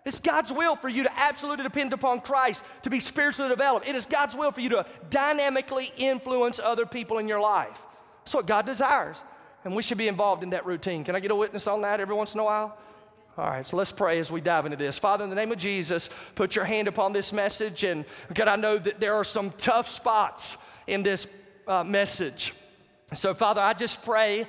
It's 0.06 0.20
God's 0.20 0.52
will 0.52 0.76
for 0.76 0.90
you 0.90 1.04
to 1.04 1.20
absolutely 1.20 1.64
depend 1.64 1.94
upon 1.94 2.20
Christ, 2.22 2.66
to 2.82 2.90
be 2.90 3.00
spiritually 3.00 3.50
developed. 3.50 3.88
It 3.88 3.96
is 3.96 4.06
God's 4.06 4.36
will 4.36 4.52
for 4.52 4.60
you 4.60 4.70
to 4.70 4.86
dynamically 5.10 5.94
influence 5.98 6.60
other 6.60 6.86
people 6.86 7.20
in 7.20 7.28
your 7.28 7.40
life. 7.40 7.80
That's 8.20 8.36
what 8.36 8.46
God 8.46 8.66
desires. 8.66 9.24
And 9.64 9.76
we 9.76 9.82
should 9.82 9.98
be 9.98 10.10
involved 10.10 10.44
in 10.44 10.50
that 10.50 10.66
routine. 10.66 11.06
Can 11.06 11.16
I 11.16 11.22
get 11.22 11.32
a 11.32 11.36
witness 11.36 11.68
on 11.68 11.82
that 11.82 12.02
every 12.02 12.16
once 12.16 12.34
in 12.34 12.42
a 12.42 12.44
while? 12.44 12.78
All 13.36 13.46
right, 13.46 13.68
so 13.68 13.78
let's 13.78 13.92
pray 13.92 14.20
as 14.20 14.32
we 14.32 14.42
dive 14.42 14.66
into 14.66 14.78
this. 14.78 15.00
Father, 15.00 15.24
in 15.24 15.30
the 15.32 15.36
name 15.36 15.52
of 15.52 15.58
Jesus, 15.58 16.08
put 16.36 16.56
your 16.56 16.66
hand 16.66 16.88
upon 16.88 17.14
this 17.14 17.34
message. 17.34 17.84
And 17.84 18.06
God, 18.32 18.48
I 18.48 18.56
know 18.56 18.78
that 18.78 19.00
there 19.00 19.16
are 19.16 19.24
some 19.24 19.50
tough 19.58 19.90
spots 19.90 20.56
in 20.86 21.02
this 21.02 21.26
uh, 21.68 21.84
message. 21.84 22.54
So, 23.12 23.34
Father, 23.34 23.60
I 23.60 23.74
just 23.74 24.06
pray 24.06 24.46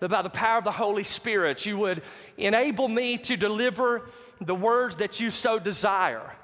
that 0.00 0.08
by 0.08 0.22
the 0.22 0.30
power 0.30 0.56
of 0.56 0.64
the 0.64 0.72
Holy 0.72 1.04
Spirit, 1.04 1.66
you 1.66 1.76
would 1.76 2.00
enable 2.38 2.88
me 2.88 3.18
to 3.18 3.36
deliver 3.36 4.08
the 4.40 4.54
words 4.54 4.96
that 4.96 5.20
you 5.20 5.30
so 5.30 5.58
desire. 5.58 6.34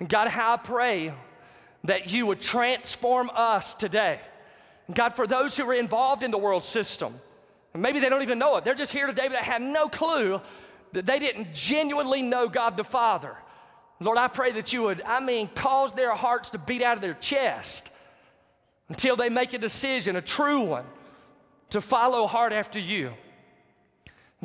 And 0.00 0.08
God, 0.08 0.26
how 0.26 0.54
I 0.54 0.56
pray 0.56 1.14
that 1.84 2.12
you 2.12 2.26
would 2.26 2.40
transform 2.40 3.30
us 3.32 3.76
today. 3.76 4.18
And 4.88 4.96
God, 4.96 5.14
for 5.14 5.28
those 5.28 5.56
who 5.56 5.70
are 5.70 5.74
involved 5.74 6.24
in 6.24 6.32
the 6.32 6.38
world 6.38 6.64
system, 6.64 7.14
maybe 7.74 8.00
they 8.00 8.08
don't 8.08 8.22
even 8.22 8.40
know 8.40 8.56
it, 8.56 8.64
they're 8.64 8.74
just 8.74 8.90
here 8.90 9.06
today, 9.06 9.28
but 9.28 9.38
they 9.38 9.44
have 9.44 9.62
no 9.62 9.88
clue 9.88 10.40
they 10.92 11.18
didn't 11.18 11.54
genuinely 11.54 12.22
know 12.22 12.48
God 12.48 12.76
the 12.76 12.84
Father. 12.84 13.36
Lord, 14.00 14.18
I 14.18 14.28
pray 14.28 14.52
that 14.52 14.72
you 14.72 14.82
would, 14.84 15.02
I 15.02 15.20
mean, 15.20 15.48
cause 15.54 15.92
their 15.92 16.14
hearts 16.14 16.50
to 16.50 16.58
beat 16.58 16.82
out 16.82 16.96
of 16.96 17.02
their 17.02 17.14
chest 17.14 17.90
until 18.88 19.16
they 19.16 19.28
make 19.28 19.52
a 19.52 19.58
decision, 19.58 20.16
a 20.16 20.22
true 20.22 20.60
one, 20.60 20.84
to 21.70 21.80
follow 21.80 22.26
hard 22.26 22.52
after 22.52 22.78
you. 22.78 23.12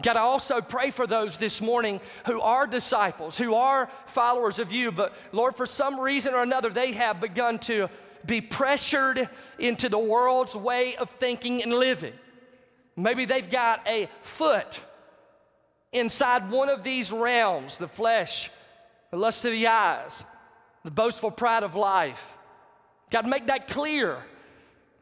God, 0.01 0.17
I 0.17 0.21
also 0.21 0.59
pray 0.59 0.89
for 0.89 1.05
those 1.05 1.37
this 1.37 1.61
morning 1.61 2.01
who 2.25 2.41
are 2.41 2.65
disciples, 2.65 3.37
who 3.37 3.53
are 3.53 3.89
followers 4.07 4.57
of 4.57 4.71
you, 4.71 4.91
but 4.91 5.13
Lord, 5.31 5.55
for 5.55 5.67
some 5.67 5.99
reason 5.99 6.33
or 6.33 6.41
another, 6.41 6.69
they 6.69 6.93
have 6.93 7.21
begun 7.21 7.59
to 7.59 7.89
be 8.25 8.41
pressured 8.41 9.29
into 9.59 9.89
the 9.89 9.99
world's 9.99 10.55
way 10.55 10.95
of 10.95 11.11
thinking 11.11 11.61
and 11.61 11.71
living. 11.71 12.13
Maybe 12.95 13.25
they've 13.25 13.49
got 13.49 13.87
a 13.87 14.09
foot 14.23 14.81
inside 15.93 16.49
one 16.51 16.69
of 16.69 16.83
these 16.83 17.11
realms 17.11 17.77
the 17.77 17.87
flesh, 17.87 18.49
the 19.11 19.17
lust 19.17 19.45
of 19.45 19.51
the 19.51 19.67
eyes, 19.67 20.23
the 20.83 20.91
boastful 20.91 21.31
pride 21.31 21.63
of 21.63 21.75
life. 21.75 22.33
God, 23.09 23.27
make 23.27 23.47
that 23.47 23.67
clear. 23.67 24.17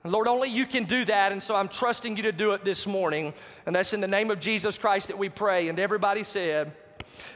Lord, 0.04 0.28
only 0.28 0.50
you 0.50 0.66
can 0.66 0.86
do 0.86 1.06
that, 1.06 1.32
and 1.32 1.42
so 1.42 1.56
I'm 1.56 1.68
trusting 1.68 2.18
you 2.18 2.24
to 2.24 2.32
do 2.32 2.52
it 2.52 2.66
this 2.66 2.88
morning. 2.88 3.34
And 3.66 3.76
that's 3.76 3.94
in 3.94 4.02
the 4.02 4.08
name 4.08 4.32
of 4.32 4.40
Jesus 4.40 4.78
Christ 4.78 5.08
that 5.10 5.18
we 5.18 5.30
pray. 5.30 5.68
And 5.68 5.80
everybody 5.80 6.24
said, 6.24 6.74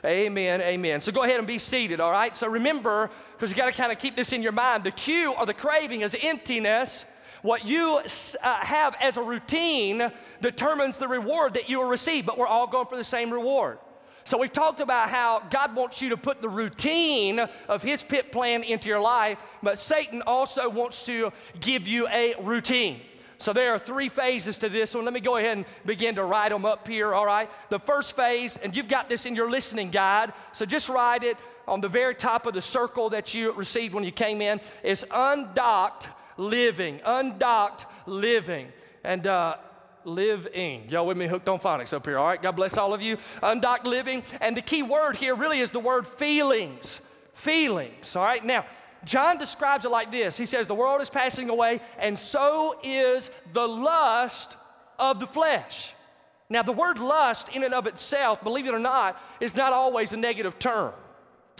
Amen, 0.03 0.61
amen. 0.61 1.01
So 1.01 1.11
go 1.11 1.23
ahead 1.23 1.37
and 1.37 1.47
be 1.47 1.59
seated, 1.59 1.99
all 1.99 2.11
right? 2.11 2.35
So 2.35 2.47
remember, 2.47 3.11
because 3.33 3.51
you 3.51 3.55
got 3.55 3.67
to 3.67 3.71
kind 3.71 3.91
of 3.91 3.99
keep 3.99 4.15
this 4.15 4.33
in 4.33 4.41
your 4.41 4.51
mind 4.51 4.83
the 4.83 4.91
cue 4.91 5.33
or 5.33 5.45
the 5.45 5.53
craving 5.53 6.01
is 6.01 6.15
emptiness 6.21 7.05
what 7.45 7.63
you 7.63 8.01
uh, 8.41 8.65
have 8.65 8.95
as 8.99 9.17
a 9.17 9.21
routine 9.21 10.11
determines 10.41 10.97
the 10.97 11.07
reward 11.07 11.53
that 11.53 11.69
you 11.69 11.77
will 11.77 11.87
receive, 11.87 12.25
but 12.25 12.39
we're 12.39 12.47
all 12.47 12.65
going 12.65 12.87
for 12.87 12.97
the 12.97 13.03
same 13.03 13.31
reward. 13.31 13.77
So 14.23 14.39
we've 14.39 14.51
talked 14.51 14.79
about 14.79 15.09
how 15.09 15.43
God 15.51 15.75
wants 15.75 16.01
you 16.01 16.09
to 16.09 16.17
put 16.17 16.41
the 16.41 16.49
routine 16.49 17.39
of 17.69 17.83
his 17.83 18.01
pit 18.01 18.31
plan 18.31 18.63
into 18.63 18.89
your 18.89 18.99
life, 18.99 19.37
but 19.61 19.77
Satan 19.77 20.23
also 20.25 20.67
wants 20.67 21.05
to 21.05 21.31
give 21.59 21.87
you 21.87 22.07
a 22.07 22.33
routine. 22.41 23.01
So 23.37 23.53
there 23.53 23.75
are 23.75 23.79
three 23.79 24.09
phases 24.09 24.57
to 24.59 24.69
this 24.69 24.95
one. 24.95 25.05
Let 25.05 25.13
me 25.13 25.19
go 25.19 25.37
ahead 25.37 25.57
and 25.57 25.65
begin 25.85 26.15
to 26.15 26.23
write 26.23 26.49
them 26.49 26.65
up 26.65 26.87
here, 26.87 27.13
all 27.13 27.27
right? 27.27 27.47
The 27.69 27.77
first 27.77 28.15
phase, 28.15 28.57
and 28.57 28.75
you've 28.75 28.87
got 28.87 29.07
this 29.07 29.27
in 29.27 29.35
your 29.35 29.51
listening 29.51 29.91
guide, 29.91 30.33
so 30.51 30.65
just 30.65 30.89
write 30.89 31.23
it 31.23 31.37
on 31.67 31.79
the 31.79 31.89
very 31.89 32.15
top 32.15 32.47
of 32.47 32.55
the 32.55 32.61
circle 32.61 33.11
that 33.11 33.35
you 33.35 33.51
received 33.51 33.93
when 33.93 34.03
you 34.03 34.11
came 34.11 34.41
in, 34.41 34.59
is 34.83 35.05
undocked 35.11 36.09
living. 36.37 37.01
Undocked 37.05 37.85
living. 38.07 38.67
And 39.03 39.27
uh, 39.27 39.57
living. 40.05 40.89
Y'all 40.89 41.05
with 41.05 41.17
me 41.17 41.27
hooked 41.27 41.49
on 41.49 41.59
phonics 41.59 41.93
up 41.93 42.05
here, 42.05 42.17
all 42.17 42.27
right? 42.27 42.41
God 42.41 42.53
bless 42.53 42.77
all 42.77 42.93
of 42.93 43.01
you. 43.01 43.17
Undocked 43.43 43.85
living. 43.85 44.23
And 44.41 44.55
the 44.55 44.61
key 44.61 44.83
word 44.83 45.15
here 45.15 45.35
really 45.35 45.59
is 45.59 45.71
the 45.71 45.79
word 45.79 46.07
feelings. 46.07 46.99
Feelings, 47.33 48.15
all 48.15 48.23
right? 48.23 48.43
Now, 48.43 48.65
John 49.03 49.37
describes 49.37 49.85
it 49.85 49.89
like 49.89 50.11
this 50.11 50.37
He 50.37 50.45
says, 50.45 50.67
The 50.67 50.75
world 50.75 51.01
is 51.01 51.09
passing 51.09 51.49
away, 51.49 51.79
and 51.99 52.17
so 52.17 52.79
is 52.83 53.29
the 53.53 53.67
lust 53.67 54.57
of 54.97 55.19
the 55.19 55.27
flesh. 55.27 55.93
Now, 56.49 56.61
the 56.61 56.71
word 56.71 56.99
lust, 56.99 57.49
in 57.49 57.63
and 57.63 57.73
of 57.73 57.87
itself, 57.87 58.43
believe 58.43 58.67
it 58.67 58.73
or 58.73 58.79
not, 58.79 59.19
is 59.39 59.55
not 59.55 59.73
always 59.73 60.13
a 60.13 60.17
negative 60.17 60.59
term. 60.59 60.93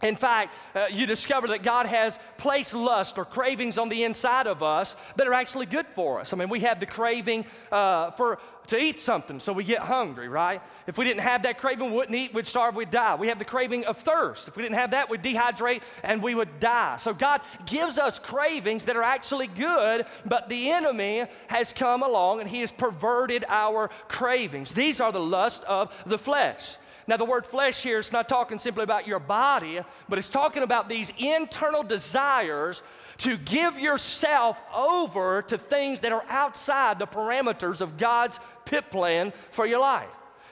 In 0.04 0.18
fact, 0.18 0.54
uh, 0.76 0.88
you 0.92 1.06
discover 1.06 1.48
that 1.48 1.64
God 1.64 1.86
has 1.86 2.20
placed 2.38 2.74
lust 2.74 3.18
or 3.18 3.24
cravings 3.24 3.78
on 3.78 3.88
the 3.88 4.04
inside 4.04 4.46
of 4.46 4.62
us 4.62 4.96
that 5.16 5.26
are 5.26 5.34
actually 5.34 5.66
good 5.66 5.88
for 5.96 6.20
us. 6.20 6.34
I 6.34 6.36
mean, 6.36 6.50
we 6.50 6.60
have 6.62 6.82
the 6.82 6.86
craving 6.86 7.46
uh, 7.72 8.12
for 8.12 8.40
to 8.68 8.78
eat 8.78 9.00
something, 9.00 9.40
so 9.40 9.54
we 9.54 9.64
get 9.64 9.82
hungry, 9.82 10.28
right? 10.28 10.62
If 10.88 10.98
we 10.98 11.06
didn't 11.06 11.22
have 11.22 11.44
that 11.44 11.60
craving, 11.60 11.92
we 11.92 11.96
wouldn't 11.96 12.18
eat, 12.18 12.34
we'd 12.34 12.48
starve, 12.48 12.76
we'd 12.76 12.90
die. 12.90 13.16
We 13.16 13.28
have 13.28 13.40
the 13.40 13.46
craving 13.46 13.86
of 13.86 13.98
thirst. 13.98 14.48
If 14.48 14.58
we 14.58 14.64
didn't 14.64 14.76
have 14.76 14.92
that, 14.92 15.10
we'd 15.10 15.22
dehydrate 15.22 15.82
and 16.04 16.22
we 16.22 16.36
would 16.36 16.60
die. 16.60 16.98
So 16.98 17.14
God 17.14 17.42
gives 17.66 18.00
us 18.00 18.18
cravings 18.18 18.86
that 18.86 18.98
are 18.98 19.04
actually 19.04 19.48
good, 19.48 20.08
but 20.26 20.50
the 20.50 20.72
enemy 20.72 21.26
has 21.48 21.74
come 21.74 22.02
along 22.02 22.42
and 22.42 22.50
he 22.50 22.62
has 22.62 22.72
perverted 22.72 23.46
our 23.48 23.90
cravings. 24.08 24.74
These 24.74 25.00
are 25.00 25.12
the 25.12 25.20
lust 25.20 25.64
of 25.66 25.94
the 26.06 26.18
flesh. 26.18 26.78
Now, 27.08 27.18
the 27.18 27.26
word 27.26 27.46
flesh 27.46 27.84
here 27.84 28.00
is 28.00 28.12
not 28.12 28.28
talking 28.28 28.58
simply 28.58 28.84
about 28.84 29.08
your 29.08 29.20
body, 29.20 29.80
but 30.10 30.18
it's 30.18 30.30
talking 30.30 30.64
about 30.64 30.90
these 30.90 31.12
internal 31.18 31.84
desires 31.84 32.82
to 33.20 33.38
give 33.38 33.80
yourself 33.80 34.60
over 34.74 35.44
to 35.44 35.58
things 35.58 36.02
that 36.02 36.12
are 36.12 36.26
outside 36.30 36.98
the 36.98 37.06
parameters 37.06 37.82
of 37.82 37.98
God's 37.98 38.40
pit 38.66 38.90
plan 38.90 39.34
for 39.52 39.68
your 39.68 39.80
life. 39.80 40.10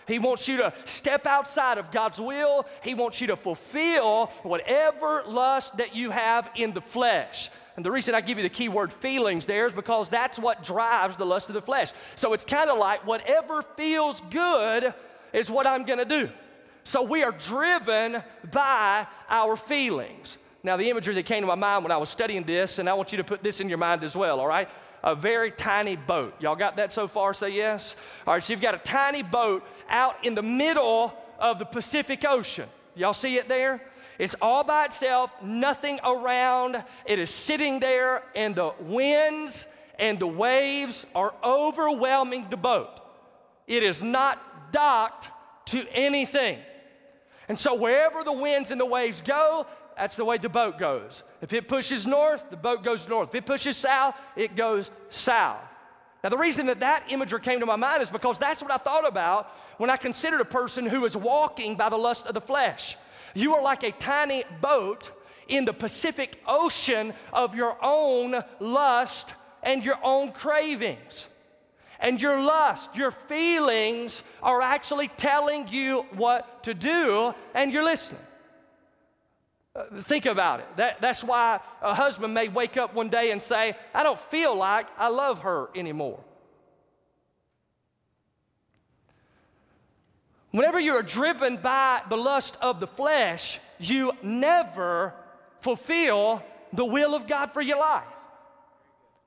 He 0.07 0.19
wants 0.19 0.47
you 0.47 0.57
to 0.57 0.73
step 0.83 1.25
outside 1.25 1.77
of 1.77 1.91
God's 1.91 2.19
will. 2.19 2.67
He 2.83 2.93
wants 2.93 3.21
you 3.21 3.27
to 3.27 3.35
fulfill 3.35 4.27
whatever 4.43 5.23
lust 5.25 5.77
that 5.77 5.95
you 5.95 6.11
have 6.11 6.49
in 6.55 6.73
the 6.73 6.81
flesh. 6.81 7.49
And 7.75 7.85
the 7.85 7.91
reason 7.91 8.13
I 8.13 8.21
give 8.21 8.37
you 8.37 8.43
the 8.43 8.49
key 8.49 8.69
word 8.69 8.93
feelings 8.93 9.45
there 9.45 9.65
is 9.65 9.73
because 9.73 10.09
that's 10.09 10.37
what 10.37 10.63
drives 10.63 11.17
the 11.17 11.25
lust 11.25 11.49
of 11.49 11.55
the 11.55 11.61
flesh. 11.61 11.91
So 12.15 12.33
it's 12.33 12.45
kind 12.45 12.69
of 12.69 12.77
like 12.77 13.07
whatever 13.07 13.63
feels 13.75 14.21
good 14.29 14.93
is 15.31 15.49
what 15.49 15.65
I'm 15.65 15.83
going 15.83 15.99
to 15.99 16.05
do. 16.05 16.29
So 16.83 17.01
we 17.03 17.23
are 17.23 17.31
driven 17.31 18.21
by 18.51 19.07
our 19.29 19.55
feelings. 19.55 20.37
Now, 20.63 20.77
the 20.77 20.89
imagery 20.89 21.13
that 21.15 21.25
came 21.25 21.41
to 21.41 21.47
my 21.47 21.55
mind 21.55 21.83
when 21.83 21.91
I 21.91 21.97
was 21.97 22.09
studying 22.09 22.43
this, 22.43 22.79
and 22.79 22.89
I 22.89 22.93
want 22.93 23.11
you 23.11 23.17
to 23.17 23.23
put 23.23 23.43
this 23.43 23.59
in 23.59 23.67
your 23.69 23.77
mind 23.77 24.03
as 24.03 24.15
well, 24.15 24.39
all 24.39 24.47
right? 24.47 24.69
A 25.03 25.13
very 25.13 25.51
tiny 25.51 25.97
boat. 25.97 26.35
Y'all 26.39 26.55
got 26.55 26.77
that 26.77 26.93
so 26.93 27.07
far? 27.07 27.33
Say 27.33 27.49
yes. 27.49 27.95
All 28.25 28.33
right, 28.33 28.43
so 28.43 28.53
you've 28.53 28.61
got 28.61 28.75
a 28.75 28.79
tiny 28.79 29.23
boat 29.23 29.65
out 29.89 30.23
in 30.23 30.35
the 30.35 30.43
middle 30.43 31.13
of 31.39 31.59
the 31.59 31.65
Pacific 31.65 32.23
Ocean. 32.25 32.69
Y'all 32.95 33.13
see 33.13 33.37
it 33.37 33.49
there? 33.49 33.81
It's 34.19 34.35
all 34.41 34.63
by 34.63 34.85
itself, 34.85 35.33
nothing 35.41 35.99
around. 36.05 36.81
It 37.05 37.19
is 37.19 37.29
sitting 37.29 37.79
there, 37.79 38.23
and 38.35 38.55
the 38.55 38.73
winds 38.79 39.67
and 39.99 40.19
the 40.19 40.27
waves 40.27 41.05
are 41.13 41.33
overwhelming 41.43 42.47
the 42.49 42.57
boat. 42.57 42.99
It 43.67 43.83
is 43.83 44.01
not 44.01 44.71
docked 44.71 45.29
to 45.67 45.85
anything. 45.91 46.59
And 47.47 47.59
so 47.59 47.75
wherever 47.75 48.23
the 48.23 48.33
winds 48.33 48.71
and 48.71 48.79
the 48.79 48.85
waves 48.85 49.21
go, 49.21 49.67
that's 49.97 50.15
the 50.15 50.25
way 50.25 50.37
the 50.37 50.49
boat 50.49 50.77
goes. 50.77 51.23
If 51.41 51.53
it 51.53 51.67
pushes 51.67 52.07
north, 52.07 52.49
the 52.49 52.57
boat 52.57 52.83
goes 52.83 53.07
north. 53.07 53.29
If 53.29 53.35
it 53.35 53.45
pushes 53.45 53.77
south, 53.77 54.19
it 54.35 54.55
goes 54.55 54.91
south. 55.09 55.61
Now, 56.23 56.29
the 56.29 56.37
reason 56.37 56.67
that 56.67 56.79
that 56.79 57.03
imagery 57.09 57.41
came 57.41 57.59
to 57.59 57.65
my 57.65 57.75
mind 57.75 58.01
is 58.01 58.09
because 58.09 58.39
that's 58.39 58.61
what 58.61 58.71
I 58.71 58.77
thought 58.77 59.05
about 59.05 59.51
when 59.77 59.89
I 59.89 59.97
considered 59.97 60.39
a 60.39 60.45
person 60.45 60.85
who 60.85 61.03
is 61.03 61.17
walking 61.17 61.75
by 61.75 61.89
the 61.89 61.97
lust 61.97 62.27
of 62.27 62.33
the 62.33 62.41
flesh. 62.41 62.95
You 63.35 63.55
are 63.55 63.61
like 63.61 63.83
a 63.83 63.91
tiny 63.91 64.45
boat 64.61 65.11
in 65.49 65.65
the 65.65 65.73
Pacific 65.73 66.41
Ocean 66.47 67.13
of 67.33 67.55
your 67.55 67.77
own 67.83 68.41
lust 68.61 69.33
and 69.61 69.83
your 69.83 69.97
own 70.01 70.31
cravings 70.31 71.27
and 72.03 72.21
your 72.21 72.39
lust, 72.39 72.95
your 72.95 73.11
feelings 73.11 74.23
are 74.43 74.61
actually 74.61 75.07
telling 75.07 75.69
you 75.69 76.05
what 76.11 76.63
to 76.65 76.73
do, 76.73 77.33
and 77.55 77.71
you're 77.71 77.83
listening. 77.83 78.19
Uh, 79.73 79.85
think 80.01 80.25
about 80.25 80.59
it. 80.59 80.67
That, 80.75 81.01
that's 81.01 81.23
why 81.23 81.61
a 81.81 81.95
husband 81.95 82.33
may 82.33 82.49
wake 82.49 82.75
up 82.77 82.93
one 82.93 83.07
day 83.09 83.31
and 83.31 83.41
say, 83.41 83.75
I 83.95 84.03
don't 84.03 84.19
feel 84.19 84.53
like 84.53 84.85
I 84.99 85.07
love 85.07 85.39
her 85.39 85.69
anymore. 85.73 86.19
Whenever 90.51 90.79
you're 90.79 91.01
driven 91.01 91.55
by 91.57 92.01
the 92.09 92.17
lust 92.17 92.57
of 92.61 92.79
the 92.81 92.85
flesh, 92.85 93.59
you 93.79 94.11
never 94.21 95.13
fulfill 95.61 96.43
the 96.73 96.85
will 96.85 97.15
of 97.15 97.27
God 97.27 97.53
for 97.53 97.61
your 97.61 97.79
life. 97.79 98.12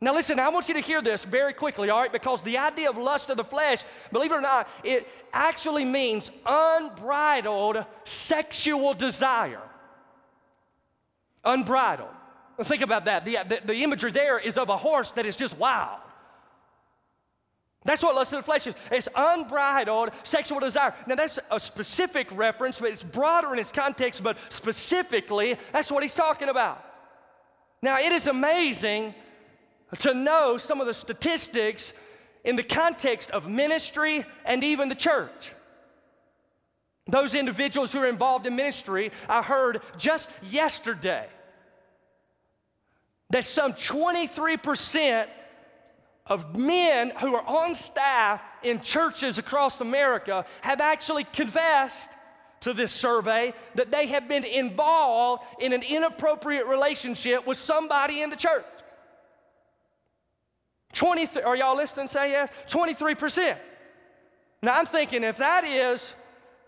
Now, 0.01 0.15
listen, 0.15 0.39
I 0.39 0.51
want 0.51 0.69
you 0.69 0.75
to 0.75 0.81
hear 0.81 1.01
this 1.01 1.25
very 1.25 1.55
quickly, 1.55 1.89
all 1.89 2.03
right? 2.03 2.13
Because 2.13 2.43
the 2.43 2.59
idea 2.59 2.91
of 2.91 2.99
lust 2.99 3.31
of 3.31 3.39
the 3.39 3.45
flesh, 3.45 3.83
believe 4.13 4.31
it 4.31 4.35
or 4.35 4.43
not, 4.43 4.69
it 4.85 5.09
actually 5.33 5.87
means 5.87 6.31
unbridled 6.45 7.85
sexual 8.05 8.93
desire. 8.93 9.63
Unbridled. 11.45 12.11
Think 12.63 12.83
about 12.83 13.07
that. 13.07 13.25
The, 13.25 13.39
the, 13.49 13.61
the, 13.65 13.75
imagery 13.83 14.11
there 14.11 14.39
is 14.39 14.59
of 14.59 14.69
a 14.69 14.77
horse 14.77 15.13
that 15.13 15.25
is 15.25 15.37
just 15.37 15.57
wild. 15.57 16.01
That's 17.85 18.03
what 18.03 18.15
lust 18.15 18.33
of 18.33 18.41
the 18.41 18.43
flesh 18.43 18.67
is. 18.67 18.75
It's 18.91 19.09
unbridled 19.15 20.11
sexual 20.25 20.61
desire. 20.61 20.93
Now, 21.07 21.15
that's 21.15 21.39
a 21.51 21.61
specific 21.61 22.29
reference, 22.33 22.81
but 22.81 22.91
it's 22.91 23.03
broader 23.03 23.53
in 23.53 23.59
its 23.59 23.73
context, 23.73 24.23
but 24.23 24.37
specifically, 24.51 25.57
that's 25.73 25.91
what 25.91 26.03
he's 26.03 26.15
talking 26.15 26.49
about. 26.49 26.85
Now, 27.81 27.99
it 27.99 28.13
is 28.13 28.27
amazing 28.27 29.15
to 30.01 30.15
know 30.15 30.57
some 30.57 30.81
of 30.81 30.87
the 30.87 30.95
statistics 30.95 31.93
in 32.45 32.57
the 32.57 32.63
context 32.63 33.31
of 33.31 33.49
ministry 33.49 34.25
and 34.45 34.63
even 34.63 34.89
the 34.89 34.95
church. 34.95 35.53
Those 37.09 37.35
individuals 37.35 37.93
who 37.93 38.01
are 38.01 38.07
involved 38.07 38.47
in 38.47 38.57
ministry, 38.57 39.13
I 39.29 39.43
heard 39.43 39.81
just 39.97 40.31
yesterday 40.51 41.27
that 43.31 43.45
some 43.45 43.73
23% 43.73 45.27
of 46.27 46.57
men 46.57 47.13
who 47.21 47.35
are 47.35 47.47
on 47.47 47.75
staff 47.75 48.41
in 48.63 48.81
churches 48.81 49.39
across 49.39 49.81
America 49.81 50.45
have 50.63 50.81
actually 50.81 51.25
confessed 51.25 52.11
to 52.61 52.73
this 52.73 52.91
survey 52.91 53.55
that 53.77 53.93
they 53.93 54.07
have 54.07 54.29
been 54.29 54.45
involved 54.45 55.45
in 55.61 55.73
an 55.73 55.83
inappropriate 55.83 56.67
relationship 56.67 57.47
with 57.47 57.57
somebody 57.57 58.23
in 58.23 58.31
the 58.31 58.37
church. 58.37 58.65
23, 60.97 61.43
are 61.43 61.55
y'all 61.55 61.77
listening? 61.77 62.09
Say 62.09 62.31
yes. 62.31 62.51
23%. 62.69 63.57
Now 64.63 64.75
I'm 64.75 64.87
thinking 64.87 65.23
if 65.23 65.37
that 65.37 65.65
is 65.65 66.15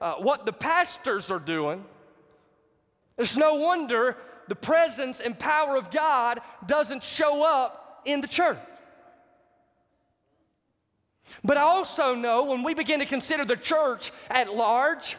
uh, 0.01 0.17
what 0.17 0.45
the 0.45 0.53
pastors 0.53 1.31
are 1.31 1.39
doing, 1.39 1.85
it's 3.17 3.37
no 3.37 3.55
wonder 3.55 4.17
the 4.47 4.55
presence 4.55 5.21
and 5.21 5.37
power 5.37 5.77
of 5.77 5.91
God 5.91 6.41
doesn't 6.67 7.03
show 7.03 7.45
up 7.45 8.03
in 8.05 8.21
the 8.21 8.29
church. 8.29 8.59
But 11.43 11.57
I 11.57 11.63
also 11.63 12.15
know 12.15 12.45
when 12.45 12.63
we 12.63 12.75
begin 12.75 13.01
to 13.01 13.07
consider 13.07 13.45
the 13.45 13.57
church 13.57 14.13
at 14.31 14.55
large, 14.55 15.17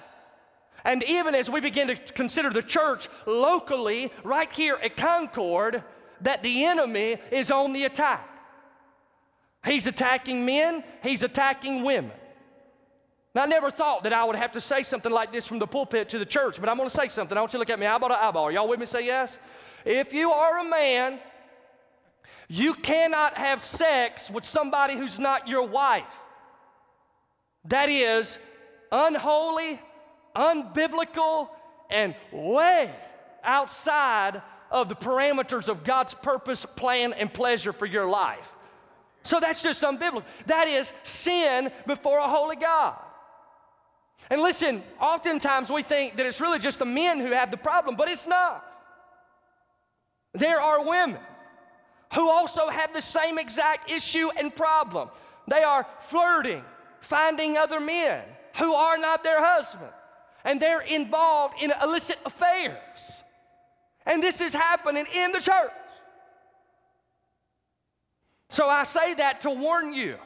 and 0.85 1.03
even 1.03 1.35
as 1.35 1.49
we 1.49 1.61
begin 1.61 1.87
to 1.87 1.95
consider 1.95 2.51
the 2.51 2.63
church 2.63 3.09
locally, 3.25 4.11
right 4.23 4.51
here 4.51 4.77
at 4.81 4.95
Concord, 4.95 5.83
that 6.21 6.43
the 6.43 6.65
enemy 6.65 7.17
is 7.31 7.51
on 7.51 7.73
the 7.73 7.85
attack. 7.85 8.38
He's 9.65 9.87
attacking 9.87 10.45
men, 10.45 10.83
he's 11.03 11.23
attacking 11.23 11.83
women. 11.83 12.11
Now, 13.35 13.43
I 13.43 13.45
never 13.45 13.69
thought 13.69 14.03
that 14.03 14.13
I 14.13 14.23
would 14.23 14.35
have 14.35 14.53
to 14.53 14.61
say 14.61 14.81
something 14.83 15.11
like 15.11 15.31
this 15.31 15.45
from 15.45 15.59
the 15.59 15.67
pulpit 15.67 16.09
to 16.09 16.19
the 16.19 16.25
church, 16.25 16.59
but 16.59 16.69
I'm 16.69 16.77
gonna 16.77 16.89
say 16.89 17.09
something. 17.09 17.37
I 17.37 17.41
want 17.41 17.53
you 17.53 17.57
to 17.57 17.59
look 17.59 17.69
at 17.69 17.79
me 17.79 17.85
eyeball 17.85 18.09
to 18.09 18.23
eyeball. 18.23 18.51
Y'all 18.51 18.67
with 18.67 18.79
me? 18.79 18.85
Say 18.85 19.05
yes. 19.05 19.37
If 19.85 20.13
you 20.13 20.31
are 20.31 20.59
a 20.59 20.63
man 20.63 21.19
You 22.51 22.73
cannot 22.73 23.37
have 23.37 23.61
sex 23.63 24.29
with 24.31 24.43
somebody 24.43 24.95
who's 24.95 25.19
not 25.19 25.47
your 25.47 25.67
wife. 25.67 26.03
That 27.65 27.89
is 27.89 28.39
unholy, 28.91 29.79
unbiblical, 30.35 31.49
and 31.91 32.15
way 32.31 32.93
outside 33.43 34.41
of 34.71 34.89
the 34.89 34.95
parameters 34.95 35.69
of 35.69 35.83
God's 35.83 36.15
purpose, 36.15 36.65
plan, 36.65 37.13
and 37.13 37.31
pleasure 37.31 37.71
for 37.71 37.85
your 37.85 38.09
life. 38.09 38.55
So 39.23 39.39
that's 39.39 39.61
just 39.61 39.83
unbiblical. 39.83 40.23
That 40.45 40.67
is 40.67 40.93
sin 41.03 41.71
before 41.85 42.19
a 42.19 42.27
holy 42.27 42.55
God. 42.55 42.95
And 44.29 44.41
listen, 44.41 44.83
oftentimes 44.99 45.71
we 45.71 45.81
think 45.81 46.17
that 46.17 46.25
it's 46.25 46.41
really 46.41 46.59
just 46.59 46.79
the 46.79 46.85
men 46.85 47.19
who 47.19 47.31
have 47.31 47.51
the 47.51 47.57
problem, 47.57 47.95
but 47.95 48.09
it's 48.09 48.27
not. 48.27 48.65
There 50.33 50.59
are 50.59 50.85
women 50.85 51.19
who 52.13 52.29
also 52.29 52.69
have 52.69 52.93
the 52.93 53.01
same 53.01 53.39
exact 53.39 53.91
issue 53.91 54.29
and 54.37 54.55
problem. 54.55 55.09
They 55.47 55.63
are 55.63 55.85
flirting, 56.01 56.63
finding 57.01 57.57
other 57.57 57.79
men 57.79 58.23
who 58.57 58.73
are 58.73 58.97
not 58.97 59.23
their 59.23 59.43
husband, 59.43 59.91
and 60.43 60.59
they're 60.59 60.81
involved 60.81 61.61
in 61.61 61.73
illicit 61.81 62.19
affairs. 62.25 63.23
And 64.05 64.21
this 64.21 64.41
is 64.41 64.53
happening 64.53 65.05
in 65.15 65.31
the 65.31 65.39
church. 65.39 65.71
So 68.49 68.67
I 68.67 68.83
say 68.83 69.13
that 69.15 69.41
to 69.41 69.51
warn 69.51 69.93
you. 69.93 70.17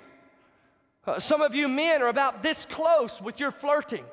Uh, 1.05 1.19
some 1.19 1.41
of 1.41 1.53
you 1.53 1.67
men 1.67 2.01
are 2.01 2.07
about 2.07 2.41
this 2.41 2.65
close 2.65 3.21
with 3.21 3.39
your 3.39 3.51
flirting 3.51 4.05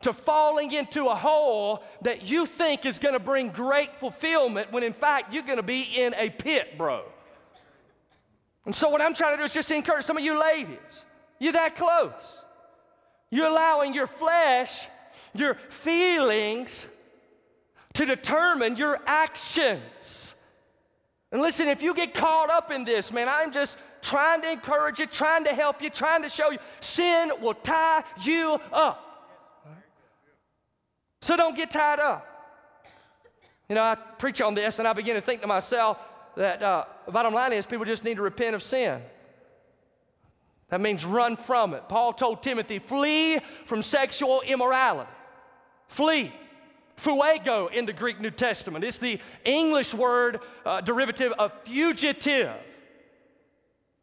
to 0.00 0.12
falling 0.12 0.72
into 0.72 1.06
a 1.06 1.14
hole 1.14 1.82
that 2.02 2.28
you 2.28 2.46
think 2.46 2.86
is 2.86 2.98
going 2.98 3.14
to 3.14 3.20
bring 3.20 3.48
great 3.48 3.94
fulfillment 3.94 4.72
when 4.72 4.82
in 4.82 4.92
fact 4.92 5.32
you're 5.32 5.42
going 5.42 5.56
to 5.56 5.62
be 5.62 5.82
in 5.82 6.14
a 6.14 6.30
pit, 6.30 6.76
bro. 6.78 7.02
And 8.64 8.74
so, 8.74 8.88
what 8.88 9.02
I'm 9.02 9.14
trying 9.14 9.34
to 9.34 9.36
do 9.38 9.44
is 9.44 9.52
just 9.52 9.70
encourage 9.70 10.04
some 10.04 10.16
of 10.16 10.24
you 10.24 10.40
ladies. 10.40 11.04
You're 11.38 11.52
that 11.52 11.76
close. 11.76 12.42
You're 13.30 13.48
allowing 13.48 13.92
your 13.92 14.06
flesh, 14.06 14.86
your 15.34 15.54
feelings, 15.54 16.86
to 17.94 18.06
determine 18.06 18.76
your 18.76 19.00
actions. 19.06 20.23
And 21.34 21.42
listen, 21.42 21.66
if 21.66 21.82
you 21.82 21.94
get 21.94 22.14
caught 22.14 22.48
up 22.48 22.70
in 22.70 22.84
this, 22.84 23.12
man, 23.12 23.28
I'm 23.28 23.50
just 23.50 23.76
trying 24.02 24.40
to 24.42 24.52
encourage 24.52 25.00
you, 25.00 25.06
trying 25.06 25.42
to 25.42 25.52
help 25.52 25.82
you, 25.82 25.90
trying 25.90 26.22
to 26.22 26.28
show 26.28 26.52
you 26.52 26.58
sin 26.78 27.32
will 27.40 27.54
tie 27.54 28.04
you 28.22 28.60
up. 28.72 29.64
So 31.20 31.36
don't 31.36 31.56
get 31.56 31.72
tied 31.72 31.98
up. 31.98 32.24
You 33.68 33.74
know, 33.74 33.82
I 33.82 33.96
preach 33.96 34.40
on 34.40 34.54
this 34.54 34.78
and 34.78 34.86
I 34.86 34.92
begin 34.92 35.16
to 35.16 35.20
think 35.20 35.40
to 35.40 35.48
myself 35.48 35.98
that 36.36 36.62
uh, 36.62 36.84
bottom 37.10 37.34
line 37.34 37.52
is 37.52 37.66
people 37.66 37.84
just 37.84 38.04
need 38.04 38.14
to 38.14 38.22
repent 38.22 38.54
of 38.54 38.62
sin. 38.62 39.02
That 40.68 40.80
means 40.80 41.04
run 41.04 41.36
from 41.36 41.74
it. 41.74 41.88
Paul 41.88 42.12
told 42.12 42.44
Timothy, 42.44 42.78
flee 42.78 43.40
from 43.66 43.82
sexual 43.82 44.40
immorality. 44.42 45.10
Flee. 45.88 46.32
Pheugo 46.96 47.72
in 47.72 47.86
the 47.86 47.92
Greek 47.92 48.20
New 48.20 48.30
Testament. 48.30 48.84
It's 48.84 48.98
the 48.98 49.20
English 49.44 49.94
word 49.94 50.40
uh, 50.64 50.80
derivative 50.80 51.32
of 51.38 51.52
fugitive. 51.64 52.54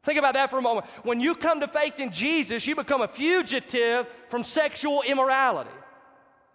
Think 0.03 0.17
about 0.17 0.33
that 0.33 0.49
for 0.49 0.57
a 0.57 0.61
moment. 0.61 0.87
When 1.03 1.19
you 1.19 1.35
come 1.35 1.59
to 1.59 1.67
faith 1.67 1.99
in 1.99 2.11
Jesus, 2.11 2.65
you 2.65 2.75
become 2.75 3.01
a 3.01 3.07
fugitive 3.07 4.07
from 4.29 4.43
sexual 4.43 5.03
immorality. 5.03 5.69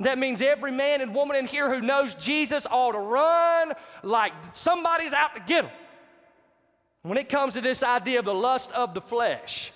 That 0.00 0.18
means 0.18 0.42
every 0.42 0.72
man 0.72 1.00
and 1.00 1.14
woman 1.14 1.36
in 1.36 1.46
here 1.46 1.72
who 1.72 1.80
knows 1.80 2.14
Jesus 2.14 2.66
ought 2.70 2.92
to 2.92 2.98
run 2.98 3.72
like 4.02 4.32
somebody's 4.52 5.12
out 5.12 5.34
to 5.34 5.40
get 5.40 5.62
them. 5.62 5.72
When 7.02 7.16
it 7.18 7.28
comes 7.28 7.54
to 7.54 7.60
this 7.60 7.82
idea 7.82 8.18
of 8.18 8.24
the 8.24 8.34
lust 8.34 8.70
of 8.72 8.92
the 8.92 9.00
flesh, 9.00 9.72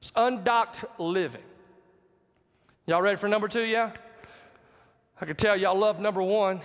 it's 0.00 0.12
undocked 0.16 0.84
living. 0.98 1.42
Y'all 2.86 3.00
ready 3.00 3.16
for 3.16 3.28
number 3.28 3.48
two, 3.48 3.62
yeah? 3.62 3.92
I 5.20 5.24
can 5.24 5.36
tell 5.36 5.56
y'all 5.56 5.78
love 5.78 5.98
number 5.98 6.22
one. 6.22 6.60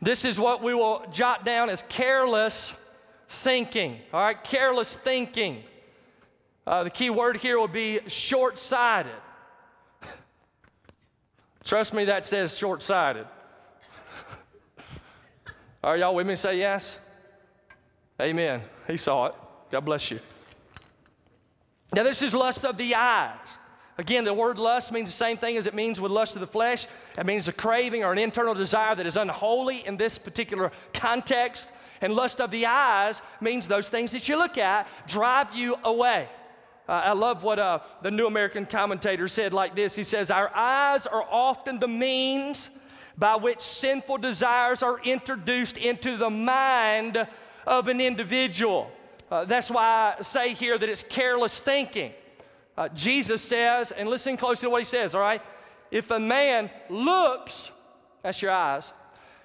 This 0.00 0.24
is 0.24 0.38
what 0.38 0.62
we 0.62 0.74
will 0.74 1.04
jot 1.10 1.44
down 1.44 1.70
as 1.70 1.82
careless 1.88 2.72
thinking. 3.28 3.98
All 4.12 4.20
right, 4.20 4.42
careless 4.44 4.96
thinking. 4.96 5.62
Uh, 6.66 6.84
the 6.84 6.90
key 6.90 7.10
word 7.10 7.38
here 7.38 7.58
will 7.58 7.66
be 7.66 8.00
short 8.06 8.58
sighted. 8.58 9.12
Trust 11.64 11.94
me, 11.94 12.04
that 12.04 12.24
says 12.24 12.56
short 12.56 12.82
sighted. 12.82 13.26
Are 15.82 15.96
y'all 15.96 16.14
with 16.14 16.26
me? 16.26 16.36
Say 16.36 16.58
yes. 16.58 16.98
Amen. 18.20 18.62
He 18.86 18.96
saw 18.96 19.26
it. 19.26 19.34
God 19.70 19.84
bless 19.84 20.10
you. 20.10 20.20
Now, 21.94 22.02
this 22.02 22.22
is 22.22 22.34
lust 22.34 22.64
of 22.64 22.76
the 22.76 22.94
eyes. 22.94 23.58
Again, 23.98 24.22
the 24.22 24.32
word 24.32 24.60
lust 24.60 24.92
means 24.92 25.08
the 25.08 25.16
same 25.16 25.36
thing 25.36 25.56
as 25.56 25.66
it 25.66 25.74
means 25.74 26.00
with 26.00 26.12
lust 26.12 26.36
of 26.36 26.40
the 26.40 26.46
flesh. 26.46 26.86
It 27.18 27.26
means 27.26 27.48
a 27.48 27.52
craving 27.52 28.04
or 28.04 28.12
an 28.12 28.18
internal 28.18 28.54
desire 28.54 28.94
that 28.94 29.06
is 29.06 29.16
unholy 29.16 29.84
in 29.84 29.96
this 29.96 30.18
particular 30.18 30.70
context. 30.94 31.70
And 32.00 32.14
lust 32.14 32.40
of 32.40 32.52
the 32.52 32.66
eyes 32.66 33.22
means 33.40 33.66
those 33.66 33.88
things 33.88 34.12
that 34.12 34.28
you 34.28 34.38
look 34.38 34.56
at 34.56 34.86
drive 35.08 35.52
you 35.52 35.76
away. 35.82 36.28
Uh, 36.88 36.92
I 36.92 37.12
love 37.12 37.42
what 37.42 37.58
uh, 37.58 37.80
the 38.00 38.12
New 38.12 38.28
American 38.28 38.66
Commentator 38.66 39.26
said 39.26 39.52
like 39.52 39.74
this 39.74 39.96
He 39.96 40.04
says, 40.04 40.30
Our 40.30 40.50
eyes 40.54 41.06
are 41.08 41.26
often 41.28 41.80
the 41.80 41.88
means 41.88 42.70
by 43.18 43.34
which 43.34 43.60
sinful 43.60 44.18
desires 44.18 44.84
are 44.84 45.00
introduced 45.00 45.76
into 45.76 46.16
the 46.16 46.30
mind 46.30 47.26
of 47.66 47.88
an 47.88 48.00
individual. 48.00 48.92
Uh, 49.28 49.44
that's 49.44 49.72
why 49.72 50.14
I 50.18 50.22
say 50.22 50.54
here 50.54 50.78
that 50.78 50.88
it's 50.88 51.02
careless 51.02 51.58
thinking. 51.58 52.12
Uh, 52.78 52.88
Jesus 52.90 53.42
says, 53.42 53.90
and 53.90 54.08
listen 54.08 54.36
closely 54.36 54.66
to 54.66 54.70
what 54.70 54.80
he 54.80 54.84
says, 54.84 55.12
all 55.12 55.20
right? 55.20 55.42
If 55.90 56.12
a 56.12 56.20
man 56.20 56.70
looks, 56.88 57.72
that's 58.22 58.40
your 58.40 58.52
eyes, 58.52 58.92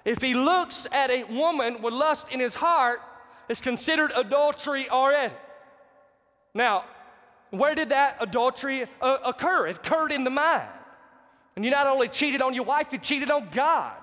if 0.04 0.22
he 0.22 0.34
looks 0.34 0.86
at 0.92 1.10
a 1.10 1.24
woman 1.24 1.82
with 1.82 1.92
lust 1.92 2.30
in 2.30 2.38
his 2.38 2.54
heart, 2.54 3.00
it's 3.48 3.60
considered 3.60 4.12
adultery 4.14 4.88
already. 4.88 5.34
Now, 6.54 6.84
where 7.50 7.74
did 7.74 7.88
that 7.88 8.18
adultery 8.20 8.86
uh, 9.00 9.18
occur? 9.24 9.66
It 9.66 9.78
occurred 9.78 10.12
in 10.12 10.22
the 10.22 10.30
mind. 10.30 10.68
And 11.56 11.64
you 11.64 11.72
not 11.72 11.88
only 11.88 12.06
cheated 12.06 12.40
on 12.40 12.54
your 12.54 12.64
wife, 12.64 12.92
you 12.92 12.98
cheated 12.98 13.32
on 13.32 13.48
God. 13.50 13.96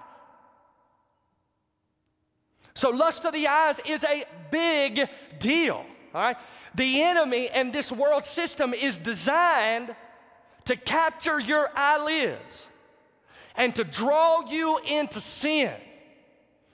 So, 2.74 2.90
lust 2.90 3.24
of 3.24 3.32
the 3.32 3.48
eyes 3.48 3.80
is 3.86 4.04
a 4.04 4.26
big 4.52 5.08
deal, 5.40 5.86
all 6.14 6.22
right? 6.22 6.38
The 6.76 7.02
enemy 7.04 7.50
and 7.50 7.74
this 7.74 7.92
world 7.92 8.24
system 8.24 8.74
is 8.74 8.98
designed 8.98 9.96
to 10.66 10.76
capture 10.76 11.40
your 11.40 11.70
eyelids 11.76 12.68
and 13.56 13.76
to 13.76 13.84
draw 13.84 14.50
you 14.50 14.80
into 14.88 15.20
sin. 15.20 15.74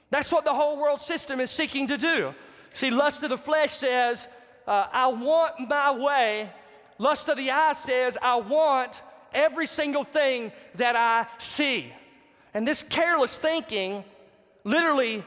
That's 0.10 0.32
what 0.32 0.46
the 0.46 0.54
whole 0.54 0.78
world 0.78 1.02
system 1.02 1.40
is 1.40 1.50
seeking 1.50 1.88
to 1.88 1.98
do. 1.98 2.34
See, 2.74 2.92
lust 2.92 3.24
of 3.24 3.30
the 3.30 3.38
flesh 3.38 3.72
says, 3.72 4.28
uh, 4.68 4.88
I 4.92 5.08
want 5.08 5.68
my 5.68 5.92
way. 5.92 6.50
Lust 7.00 7.30
of 7.30 7.38
the 7.38 7.52
eye 7.52 7.74
says, 7.74 8.18
I 8.22 8.36
want 8.38 9.02
every 9.34 9.66
single 9.66 10.04
thing 10.04 10.52
that 10.76 10.96
I 10.96 11.28
see. 11.40 11.92
And 12.54 12.68
this 12.68 12.84
careless 12.84 13.38
thinking 13.38 14.04
literally 14.64 15.24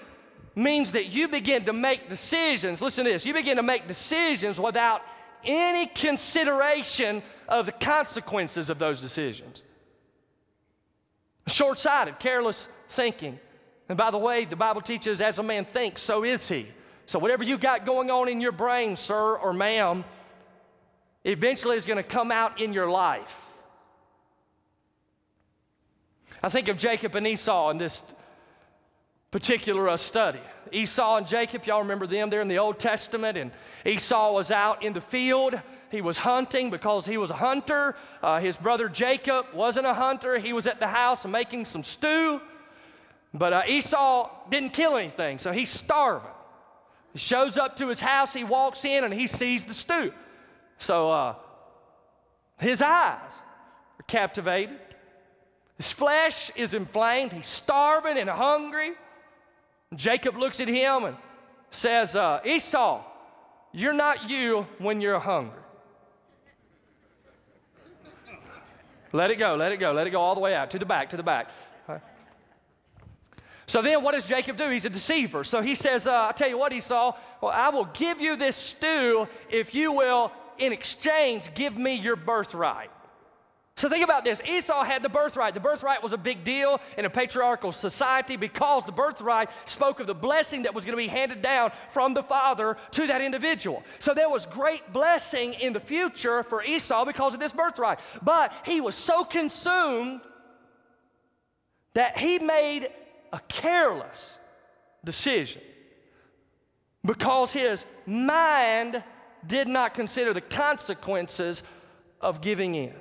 means 0.55 0.93
that 0.93 1.11
you 1.11 1.29
begin 1.29 1.65
to 1.65 1.73
make 1.73 2.09
decisions. 2.09 2.83
Listen 2.83 3.05
to 3.05 3.13
this 3.13 3.25
you 3.25 3.35
begin 3.35 3.57
to 3.57 3.63
make 3.63 3.87
decisions 3.87 4.61
without 4.61 5.03
any 5.45 5.87
consideration 5.87 7.23
of 7.49 7.67
the 7.67 7.73
consequences 7.73 8.71
of 8.71 8.79
those 8.79 9.01
decisions. 9.01 9.63
Short 11.47 11.79
sighted, 11.79 12.19
careless 12.19 12.69
thinking. 12.89 13.39
And 13.89 13.99
by 13.99 14.11
the 14.11 14.19
way, 14.19 14.45
the 14.45 14.57
Bible 14.57 14.81
teaches 14.81 15.21
as 15.21 15.39
a 15.39 15.43
man 15.43 15.65
thinks, 15.65 16.03
so 16.03 16.25
is 16.25 16.49
he. 16.49 16.69
So, 17.07 17.19
whatever 17.19 17.43
you 17.43 17.59
got 17.59 17.85
going 17.85 18.09
on 18.09 18.29
in 18.29 18.41
your 18.41 18.53
brain, 18.53 18.95
sir 18.95 19.37
or 19.37 19.53
ma'am, 19.53 20.05
eventually 21.25 21.77
is 21.77 21.87
going 21.87 21.97
to 21.97 22.05
come 22.05 22.31
out 22.31 22.61
in 22.61 22.73
your 22.73 22.89
life. 22.89 23.47
I 26.43 26.49
think 26.49 26.69
of 26.69 26.79
Jacob 26.79 27.17
and 27.17 27.27
Esau 27.27 27.71
in 27.71 27.79
this 27.79 28.03
particular 29.31 29.89
uh, 29.89 29.97
study. 29.97 30.41
Esau 30.73 31.17
and 31.17 31.27
Jacob, 31.27 31.65
y'all 31.65 31.81
remember 31.81 32.07
them? 32.07 32.31
They're 32.31 32.41
in 32.41 32.49
the 32.49 32.59
Old 32.59 32.79
Testament, 32.79 33.37
and 33.37 33.51
Esau 33.85 34.33
was 34.33 34.51
out 34.51 34.83
in 34.83 34.93
the 34.93 35.01
field. 35.01 35.61
He 35.91 36.01
was 36.01 36.19
hunting 36.19 36.71
because 36.71 37.07
he 37.07 37.17
was 37.17 37.31
a 37.31 37.35
hunter. 37.35 37.97
Uh, 38.23 38.41
his 38.41 38.57
brother 38.57 38.89
Jacob 38.89 39.47
wasn't 39.53 39.87
a 39.87 39.95
hunter. 39.95 40.39
He 40.39 40.53
was 40.53 40.67
at 40.67 40.79
the 40.79 40.87
house 40.87 41.27
making 41.27 41.65
some 41.65 41.83
stew. 41.83 42.41
But 43.35 43.53
uh, 43.53 43.63
Esau 43.69 44.31
didn't 44.49 44.71
kill 44.71 44.97
anything, 44.97 45.39
so 45.39 45.53
he's 45.53 45.71
starving. 45.71 46.31
He 47.13 47.19
shows 47.19 47.59
up 47.59 47.77
to 47.77 47.89
his 47.89 48.01
house, 48.01 48.33
he 48.33 48.45
walks 48.45 48.85
in, 48.85 49.03
and 49.05 49.13
he 49.13 49.27
sees 49.27 49.65
the 49.65 49.75
stew. 49.75 50.13
So 50.79 51.11
uh, 51.11 51.35
his 52.59 52.83
eyes 52.83 53.41
are 53.99 54.05
captivated. 54.07 54.79
His 55.77 55.91
flesh 55.91 56.51
is 56.57 56.75
inflamed. 56.75 57.33
He's 57.33 57.47
starving 57.47 58.19
and 58.19 58.31
hungry. 58.31 58.93
Jacob 59.97 60.37
looks 60.37 60.61
at 60.61 60.69
him 60.69 61.05
and 61.05 61.17
says, 61.71 62.15
uh, 62.15 62.41
Esau, 62.45 63.05
you're 63.73 63.93
not 63.93 64.31
you 64.31 64.67
when 64.79 65.01
you're 65.01 65.19
hungry. 65.19 65.59
let 69.13 69.31
it 69.31 69.37
go, 69.37 69.57
let 69.57 69.73
it 69.73 69.79
go, 69.79 69.93
let 69.93 70.07
it 70.07 70.11
go 70.11 70.21
all 70.21 70.35
the 70.35 70.41
way 70.41 70.55
out 70.55 70.71
to 70.71 70.79
the 70.79 70.87
back, 70.87 71.11
to 71.11 71.17
the 71.17 71.23
back. 71.23 71.51
So 73.67 73.83
then, 73.83 74.03
what 74.03 74.15
does 74.15 74.25
Jacob 74.25 74.57
do? 74.57 74.69
He's 74.69 74.85
a 74.85 74.91
deceiver. 74.91 75.45
So 75.45 75.63
he 75.63 75.77
says, 75.77 76.09
uh, 76.09 76.27
I 76.29 76.33
tell 76.33 76.49
you 76.49 76.59
what, 76.59 76.73
Esau, 76.73 77.17
well, 77.41 77.53
I 77.55 77.69
will 77.69 77.85
give 77.85 78.21
you 78.21 78.35
this 78.35 78.57
stew 78.57 79.29
if 79.49 79.77
you 79.77 79.93
will, 79.93 80.33
in 80.59 80.73
exchange, 80.73 81.55
give 81.55 81.77
me 81.79 81.95
your 81.95 82.17
birthright. 82.17 82.91
So 83.81 83.89
think 83.89 84.05
about 84.05 84.27
this 84.27 84.43
Esau 84.45 84.85
had 84.85 85.03
the 85.03 85.09
birthright. 85.09 85.55
The 85.55 85.61
birthright 85.61 86.03
was 86.03 86.13
a 86.13 86.19
big 86.19 86.45
deal 86.45 86.83
in 86.99 87.07
a 87.07 87.11
patriarchal 87.11 87.73
society 87.73 88.37
because 88.37 88.85
the 88.85 88.93
birthright 88.93 89.49
spoke 89.65 90.01
of 90.01 90.07
the 90.07 90.15
blessing 90.15 90.65
that 90.65 90.75
was 90.75 90.85
going 90.85 90.93
to 90.93 91.03
be 91.03 91.09
handed 91.09 91.41
down 91.41 91.73
from 91.89 92.13
the 92.13 92.23
father 92.23 92.77
to 92.91 93.07
that 93.07 93.23
individual. 93.23 93.83
So 93.99 94.13
there 94.13 94.29
was 94.29 94.45
great 94.45 94.93
blessing 94.93 95.55
in 95.55 95.73
the 95.73 95.81
future 95.81 96.43
for 96.43 96.63
Esau 96.63 97.07
because 97.07 97.33
of 97.33 97.41
this 97.41 97.55
birthright. 97.55 98.01
But 98.21 98.53
he 98.67 98.83
was 98.83 98.95
so 98.95 99.25
consumed 99.25 100.21
that 101.95 102.19
he 102.19 102.39
made 102.39 102.91
a 103.33 103.41
careless 103.49 104.39
decision 105.03 105.63
because 107.03 107.55
his 107.55 107.87
mind 108.05 109.03
did 109.47 109.69
not 109.69 109.95
consider 109.95 110.35
the 110.35 110.43
consequences 110.43 111.63
of 112.21 112.43
giving 112.43 112.75
in. 112.75 112.93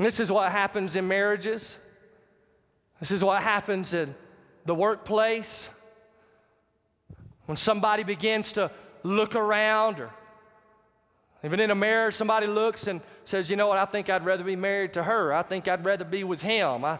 And 0.00 0.06
this 0.06 0.18
is 0.18 0.32
what 0.32 0.50
happens 0.50 0.96
in 0.96 1.06
marriages. 1.06 1.76
This 3.00 3.10
is 3.10 3.22
what 3.22 3.42
happens 3.42 3.92
in 3.92 4.14
the 4.64 4.74
workplace. 4.74 5.68
When 7.44 7.58
somebody 7.58 8.02
begins 8.02 8.54
to 8.54 8.70
look 9.02 9.34
around, 9.34 10.00
or 10.00 10.10
even 11.44 11.60
in 11.60 11.70
a 11.70 11.74
marriage, 11.74 12.14
somebody 12.14 12.46
looks 12.46 12.86
and 12.86 13.02
says, 13.26 13.50
You 13.50 13.56
know 13.56 13.66
what, 13.66 13.76
I 13.76 13.84
think 13.84 14.08
I'd 14.08 14.24
rather 14.24 14.42
be 14.42 14.56
married 14.56 14.94
to 14.94 15.02
her. 15.02 15.34
I 15.34 15.42
think 15.42 15.68
I'd 15.68 15.84
rather 15.84 16.06
be 16.06 16.24
with 16.24 16.40
him. 16.40 16.82
I, 16.82 16.98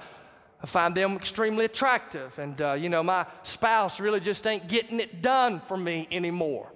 I 0.62 0.66
find 0.66 0.94
them 0.94 1.16
extremely 1.16 1.64
attractive. 1.64 2.38
And, 2.38 2.60
uh, 2.60 2.74
you 2.74 2.90
know, 2.90 3.02
my 3.02 3.24
spouse 3.44 3.98
really 3.98 4.20
just 4.20 4.46
ain't 4.46 4.68
getting 4.68 5.00
it 5.00 5.22
done 5.22 5.60
for 5.60 5.78
me 5.78 6.06
anymore. 6.10 6.70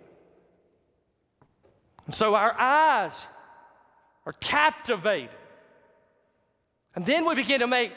And 2.07 2.15
so 2.15 2.35
our 2.35 2.59
eyes 2.59 3.27
are 4.25 4.33
captivated 4.33 5.29
and 6.95 7.05
then 7.05 7.27
we 7.27 7.35
begin 7.35 7.61
to 7.61 7.67
make 7.67 7.93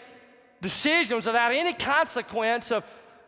decisions 0.61 1.25
without 1.25 1.51
any 1.51 1.73
consequence 1.73 2.71
of 2.71 2.83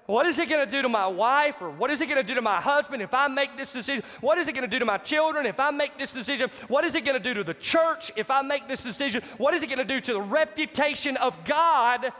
what 0.07 0.25
is 0.25 0.39
it 0.39 0.49
going 0.49 0.65
to 0.65 0.71
do 0.71 0.81
to 0.81 0.89
my 0.89 1.05
wife 1.05 1.61
or 1.61 1.69
what 1.69 1.91
is 1.91 2.01
it 2.01 2.07
going 2.07 2.17
to 2.17 2.23
do 2.23 2.33
to 2.33 2.41
my 2.41 2.59
husband 2.59 3.03
if 3.03 3.13
I 3.13 3.27
make 3.27 3.55
this 3.55 3.71
decision? 3.71 4.03
What 4.21 4.39
is 4.39 4.47
it 4.47 4.53
going 4.53 4.63
to 4.63 4.67
do 4.67 4.79
to 4.79 4.85
my 4.85 4.97
children 4.97 5.45
if 5.45 5.59
I 5.59 5.69
make 5.69 5.99
this 5.99 6.11
decision? 6.11 6.49
What 6.67 6.83
is 6.83 6.95
it 6.95 7.05
going 7.05 7.15
to 7.15 7.23
do 7.23 7.35
to 7.35 7.43
the 7.43 7.53
church 7.53 8.11
if 8.15 8.31
I 8.31 8.41
make 8.41 8.67
this 8.67 8.81
decision? 8.81 9.21
What 9.37 9.53
is 9.53 9.61
it 9.61 9.67
going 9.67 9.77
to 9.77 9.85
do 9.85 9.99
to 9.99 10.13
the 10.13 10.21
reputation 10.21 11.15
of 11.17 11.43
God 11.45 12.11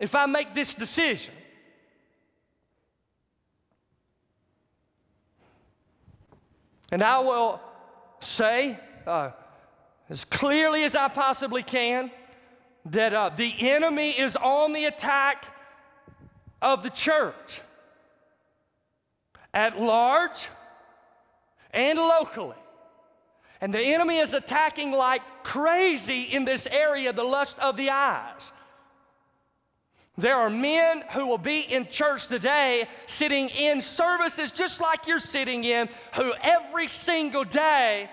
if 0.00 0.16
I 0.16 0.26
make 0.26 0.52
this 0.52 0.74
decision? 0.74 1.32
And 6.90 7.04
I 7.04 7.20
will 7.20 7.60
say, 8.18 8.80
uh, 9.06 9.30
as 10.10 10.24
clearly 10.24 10.84
as 10.84 10.96
I 10.96 11.08
possibly 11.08 11.62
can 11.62 12.10
that 12.86 13.12
uh, 13.12 13.30
the 13.30 13.52
enemy 13.70 14.10
is 14.10 14.36
on 14.36 14.72
the 14.72 14.86
attack 14.86 15.46
of 16.62 16.82
the 16.82 16.90
church 16.90 17.60
at 19.52 19.80
large 19.80 20.48
and 21.72 21.98
locally. 21.98 22.56
And 23.60 23.74
the 23.74 23.80
enemy 23.80 24.18
is 24.18 24.34
attacking 24.34 24.92
like 24.92 25.22
crazy 25.42 26.22
in 26.22 26.44
this 26.44 26.66
area, 26.68 27.12
the 27.12 27.24
lust 27.24 27.58
of 27.58 27.76
the 27.76 27.90
eyes. 27.90 28.52
There 30.16 30.34
are 30.34 30.50
men 30.50 31.04
who 31.12 31.26
will 31.26 31.38
be 31.38 31.60
in 31.60 31.88
church 31.88 32.26
today 32.26 32.88
sitting 33.06 33.48
in 33.50 33.80
services 33.80 34.50
just 34.52 34.80
like 34.80 35.06
you're 35.06 35.20
sitting 35.20 35.64
in, 35.64 35.88
who 36.14 36.32
every 36.42 36.88
single 36.88 37.44
day 37.44 38.08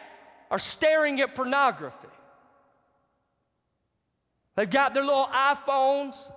are 0.51 0.59
staring 0.59 1.21
at 1.21 1.35
pornography. 1.35 2.07
They've 4.55 4.69
got 4.69 4.93
their 4.93 5.03
little 5.03 5.27
iPhones, 5.27 6.31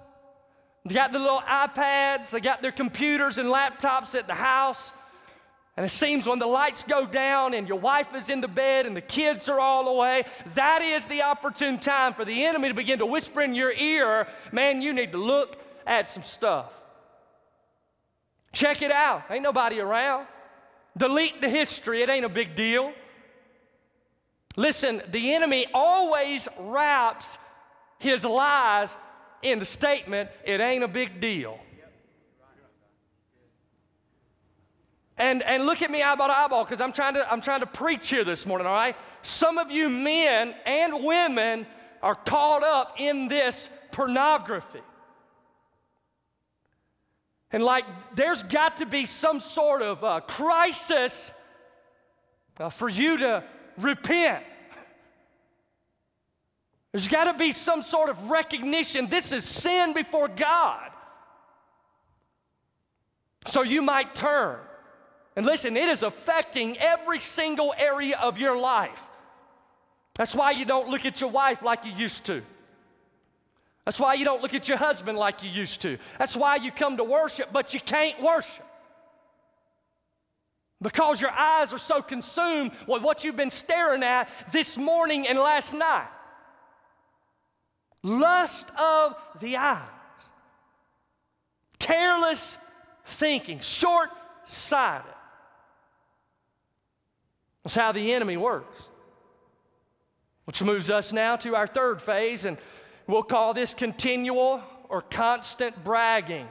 they 0.85 0.95
got 0.95 1.13
their 1.13 1.21
little 1.21 1.41
iPads, 1.41 2.31
they 2.31 2.41
got 2.41 2.63
their 2.63 2.73
computers 2.73 3.39
and 3.39 3.49
laptops 3.49 4.15
at 4.15 4.27
the 4.27 4.35
house. 4.35 4.93
And 5.77 5.87
it 5.87 5.91
seems 5.91 6.27
when 6.27 6.41
the 6.41 6.47
lights 6.47 6.83
go 6.83 7.07
down 7.07 7.55
and 7.55 7.69
your 7.69 7.79
wife 7.79 8.13
is 8.13 8.31
in 8.31 8.41
the 8.41 8.49
bed 8.49 8.85
and 8.85 8.97
the 8.97 9.01
kids 9.01 9.49
are 9.49 9.61
all 9.61 9.87
away, 9.87 10.25
that 10.57 10.83
is 10.83 11.07
the 11.07 11.23
opportune 11.23 11.79
time 11.79 12.15
for 12.15 12.25
the 12.25 12.47
enemy 12.47 12.67
to 12.67 12.75
begin 12.75 12.99
to 12.99 13.07
whisper 13.07 13.43
in 13.43 13.55
your 13.55 13.71
ear, 13.71 14.27
man, 14.51 14.83
you 14.83 14.93
need 14.93 15.13
to 15.13 15.19
look 15.19 15.57
at 15.87 16.09
some 16.09 16.25
stuff. 16.25 16.73
Check 18.53 18.83
it 18.83 18.91
out. 18.91 19.23
Ain't 19.31 19.45
nobody 19.45 19.79
around. 19.79 20.27
Delete 20.97 21.41
the 21.41 21.49
history, 21.49 22.03
it 22.03 22.11
ain't 22.11 22.25
a 22.25 22.29
big 22.29 22.57
deal. 22.57 22.93
Listen, 24.59 25.01
the 25.13 25.35
enemy 25.35 25.67
always 25.73 26.49
wraps 26.59 27.39
his 28.01 28.25
lies 28.25 28.97
in 29.41 29.61
the 29.61 29.65
statement, 29.65 30.31
it 30.45 30.61
ain't 30.61 30.83
a 30.83 30.89
big 30.89 31.21
deal. 31.21 31.61
And, 35.17 35.45
and 35.45 35.65
look 35.65 35.81
at 35.81 35.93
me 35.93 36.03
eyeball 36.03 36.27
to 36.27 36.37
eyeball 36.37 36.65
because 36.65 36.81
I'm 36.81 36.93
trying 36.93 37.15
to 37.15 37.33
I'm 37.33 37.41
trying 37.41 37.61
to 37.61 37.67
preach 37.67 38.09
here 38.09 38.25
this 38.25 38.47
morning, 38.47 38.67
all 38.67 38.73
right? 38.73 38.97
Some 39.23 39.59
of 39.59 39.71
you 39.71 39.89
men 39.89 40.57
and 40.67 41.05
women 41.05 41.65
are 42.03 42.17
caught 42.17 42.65
up 42.65 42.95
in 42.99 43.29
this 43.29 43.71
pornography. 43.93 44.83
And 47.53 47.63
like 47.63 47.85
there's 48.17 48.43
got 48.43 48.79
to 48.79 48.87
be 48.87 49.05
some 49.05 49.39
sort 49.39 49.83
of 49.83 50.03
uh, 50.03 50.19
crisis 50.21 51.31
uh, 52.59 52.71
for 52.71 52.89
you 52.89 53.19
to 53.19 53.45
repent. 53.79 54.45
There's 56.93 57.09
got 57.09 57.31
to 57.31 57.39
be 57.39 57.53
some 57.53 57.83
sort 57.83 58.09
of 58.09 58.31
recognition 58.31 59.09
this 59.09 59.33
is 59.33 59.45
sin 59.45 59.93
before 59.93 60.29
God. 60.29 60.91
So 63.47 63.63
you 63.63 63.83
might 63.83 64.15
turn. 64.15 64.59
And 65.37 65.47
listen, 65.47 65.77
it 65.77 65.89
is 65.89 66.03
affecting 66.03 66.77
every 66.79 67.21
single 67.21 67.73
area 67.79 68.19
of 68.19 68.39
your 68.39 68.59
life. 68.59 69.03
That's 70.15 70.35
why 70.35 70.51
you 70.51 70.65
don't 70.65 70.89
look 70.89 71.05
at 71.05 71.21
your 71.21 71.31
wife 71.31 71.63
like 71.63 71.85
you 71.85 71.93
used 71.93 72.25
to. 72.27 72.43
That's 73.85 74.01
why 74.01 74.15
you 74.15 74.25
don't 74.25 74.43
look 74.43 74.53
at 74.53 74.69
your 74.69 74.77
husband 74.77 75.17
like 75.17 75.43
you 75.43 75.49
used 75.49 75.81
to. 75.83 75.97
That's 76.19 76.37
why 76.37 76.57
you 76.57 76.73
come 76.73 76.97
to 76.97 77.05
worship, 77.05 77.51
but 77.53 77.73
you 77.73 77.81
can't 77.81 78.21
worship. 78.21 78.65
Because 80.81 81.21
your 81.21 81.33
eyes 81.33 81.73
are 81.73 81.79
so 81.79 82.01
consumed 82.01 82.71
with 82.87 83.03
what 83.03 83.25
you've 83.25 83.37
been 83.37 83.51
staring 83.51 84.03
at 84.03 84.29
this 84.53 84.79
morning 84.79 85.27
and 85.27 85.39
last 85.39 85.75
night. 85.75 86.09
Lust 88.03 88.71
of 88.79 89.17
the 89.41 89.57
eyes. 89.57 89.83
Careless 91.81 92.57
thinking, 93.05 93.61
short 93.61 94.11
sighted. 94.45 95.11
That's 97.65 97.75
how 97.75 97.93
the 97.93 98.13
enemy 98.13 98.37
works. 98.37 98.89
Which 100.45 100.63
moves 100.63 100.91
us 100.91 101.13
now 101.13 101.37
to 101.37 101.57
our 101.57 101.67
third 101.67 102.01
phase, 102.01 102.45
and 102.45 102.57
we'll 103.07 103.23
call 103.23 103.53
this 103.53 103.75
continual 103.75 104.63
or 104.89 105.03
constant 105.03 105.85
bragging. 105.85 106.49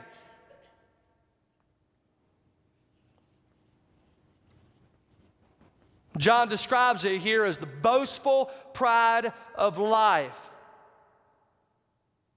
John 6.17 6.49
describes 6.49 7.05
it 7.05 7.21
here 7.21 7.45
as 7.45 7.57
the 7.57 7.65
boastful 7.65 8.51
pride 8.73 9.33
of 9.55 9.77
life. 9.77 10.37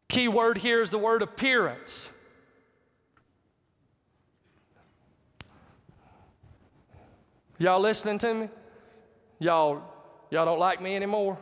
Key 0.09 0.29
word 0.29 0.59
here 0.59 0.83
is 0.83 0.91
the 0.91 0.99
word 0.99 1.23
appearance. 1.23 2.11
Y'all 7.59 7.81
listening 7.81 8.19
to 8.19 8.35
me? 8.35 8.49
Y'all, 9.39 9.83
y'all 10.31 10.45
don't 10.45 10.59
like 10.59 10.81
me 10.81 10.97
anymore? 10.97 11.39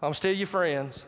I'm 0.00 0.14
still 0.14 0.34
your 0.34 0.46
friends. 0.46 1.04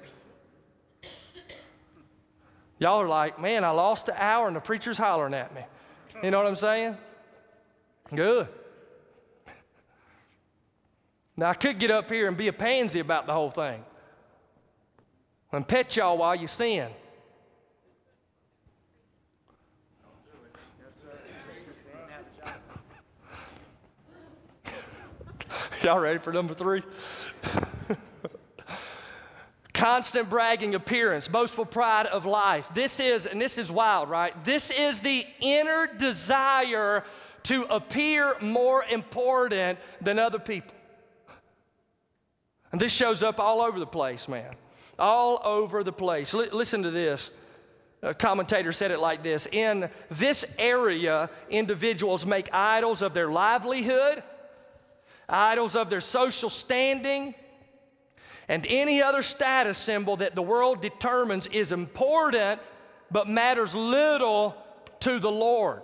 Y'all 2.78 3.00
are 3.00 3.08
like, 3.08 3.40
man, 3.40 3.64
I 3.64 3.70
lost 3.70 4.08
an 4.08 4.16
hour 4.18 4.46
and 4.46 4.56
the 4.56 4.60
preacher's 4.60 4.98
hollering 4.98 5.34
at 5.34 5.54
me. 5.54 5.62
You 6.22 6.30
know 6.30 6.38
what 6.38 6.46
I'm 6.46 6.56
saying? 6.56 6.96
Good. 8.14 8.48
Now, 11.36 11.50
I 11.50 11.54
could 11.54 11.80
get 11.80 11.90
up 11.90 12.10
here 12.10 12.28
and 12.28 12.36
be 12.36 12.48
a 12.48 12.52
pansy 12.52 13.00
about 13.00 13.26
the 13.26 13.32
whole 13.32 13.50
thing 13.50 13.82
and 15.54 15.66
pet 15.66 15.96
y'all 15.96 16.18
while 16.18 16.34
you 16.34 16.46
sin. 16.48 16.90
y'all 25.82 25.98
ready 25.98 26.18
for 26.18 26.32
number 26.32 26.54
three? 26.54 26.82
Constant 29.72 30.30
bragging 30.30 30.74
appearance, 30.74 31.26
boastful 31.28 31.64
pride 31.66 32.06
of 32.06 32.26
life. 32.26 32.68
This 32.74 33.00
is, 33.00 33.26
and 33.26 33.40
this 33.40 33.58
is 33.58 33.72
wild, 33.72 34.08
right? 34.08 34.32
This 34.44 34.70
is 34.70 35.00
the 35.00 35.26
inner 35.40 35.86
desire 35.86 37.04
to 37.44 37.64
appear 37.64 38.36
more 38.40 38.84
important 38.84 39.78
than 40.00 40.18
other 40.18 40.38
people. 40.38 40.73
And 42.74 42.80
this 42.80 42.92
shows 42.92 43.22
up 43.22 43.38
all 43.38 43.60
over 43.60 43.78
the 43.78 43.86
place, 43.86 44.26
man. 44.26 44.50
All 44.98 45.40
over 45.44 45.84
the 45.84 45.92
place. 45.92 46.34
L- 46.34 46.48
listen 46.50 46.82
to 46.82 46.90
this. 46.90 47.30
A 48.02 48.12
commentator 48.12 48.72
said 48.72 48.90
it 48.90 48.98
like 48.98 49.22
this 49.22 49.46
In 49.52 49.88
this 50.10 50.44
area, 50.58 51.30
individuals 51.48 52.26
make 52.26 52.52
idols 52.52 53.00
of 53.00 53.14
their 53.14 53.30
livelihood, 53.30 54.24
idols 55.28 55.76
of 55.76 55.88
their 55.88 56.00
social 56.00 56.50
standing, 56.50 57.36
and 58.48 58.66
any 58.68 59.00
other 59.00 59.22
status 59.22 59.78
symbol 59.78 60.16
that 60.16 60.34
the 60.34 60.42
world 60.42 60.82
determines 60.82 61.46
is 61.46 61.70
important 61.70 62.60
but 63.08 63.28
matters 63.28 63.76
little 63.76 64.56
to 64.98 65.20
the 65.20 65.30
Lord. 65.30 65.82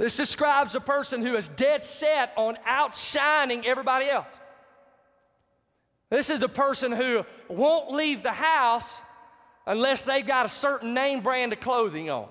This 0.00 0.16
describes 0.16 0.74
a 0.74 0.80
person 0.80 1.20
who 1.20 1.36
is 1.36 1.48
dead 1.48 1.84
set 1.84 2.32
on 2.38 2.56
outshining 2.64 3.66
everybody 3.66 4.08
else. 4.08 4.34
This 6.08 6.30
is 6.30 6.38
the 6.38 6.48
person 6.48 6.90
who 6.90 7.26
won't 7.48 7.90
leave 7.90 8.22
the 8.22 8.32
house 8.32 9.02
unless 9.66 10.04
they've 10.04 10.26
got 10.26 10.46
a 10.46 10.48
certain 10.48 10.94
name 10.94 11.20
brand 11.20 11.52
of 11.52 11.60
clothing 11.60 12.08
on. 12.08 12.28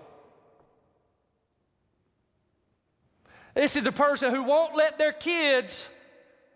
This 3.53 3.75
is 3.75 3.83
the 3.83 3.91
person 3.91 4.33
who 4.33 4.41
won't 4.41 4.75
let 4.75 4.97
their 4.97 5.13
kids 5.13 5.89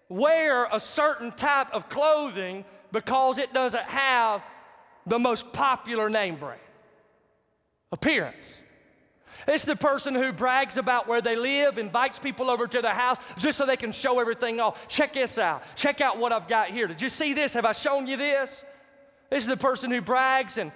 wear 0.10 0.66
a 0.72 0.80
certain 0.80 1.32
type 1.32 1.72
of 1.76 1.90
clothing 1.90 2.66
because 2.92 3.38
it 3.38 3.54
doesn't 3.54 3.86
have 3.86 4.42
the 5.06 5.20
most 5.20 5.54
popular 5.54 6.10
name 6.10 6.38
brand. 6.38 6.60
Appearance. 7.92 8.64
It's 9.48 9.66
the 9.66 9.76
person 9.76 10.16
who 10.16 10.32
brags 10.32 10.78
about 10.78 11.08
where 11.08 11.22
they 11.22 11.36
live, 11.36 11.78
invites 11.78 12.20
people 12.20 12.50
over 12.50 12.68
to 12.68 12.82
their 12.82 12.94
house 12.94 13.18
just 13.38 13.58
so 13.58 13.66
they 13.66 13.78
can 13.78 13.92
show 13.92 14.20
everything 14.20 14.60
off. 14.60 14.88
Check 14.88 15.14
this 15.14 15.38
out. 15.38 15.64
Check 15.76 16.02
out 16.02 16.18
what 16.18 16.32
I've 16.32 16.48
got 16.48 16.70
here. 16.70 16.88
Did 16.88 17.02
you 17.02 17.10
see 17.10 17.34
this? 17.34 17.54
Have 17.54 17.66
I 17.66 17.74
shown 17.74 18.08
you 18.08 18.18
this? 18.18 18.64
This 19.30 19.44
is 19.44 19.50
the 19.50 19.58
person 19.58 19.92
who 19.92 20.02
brags 20.02 20.58
and 20.58 20.72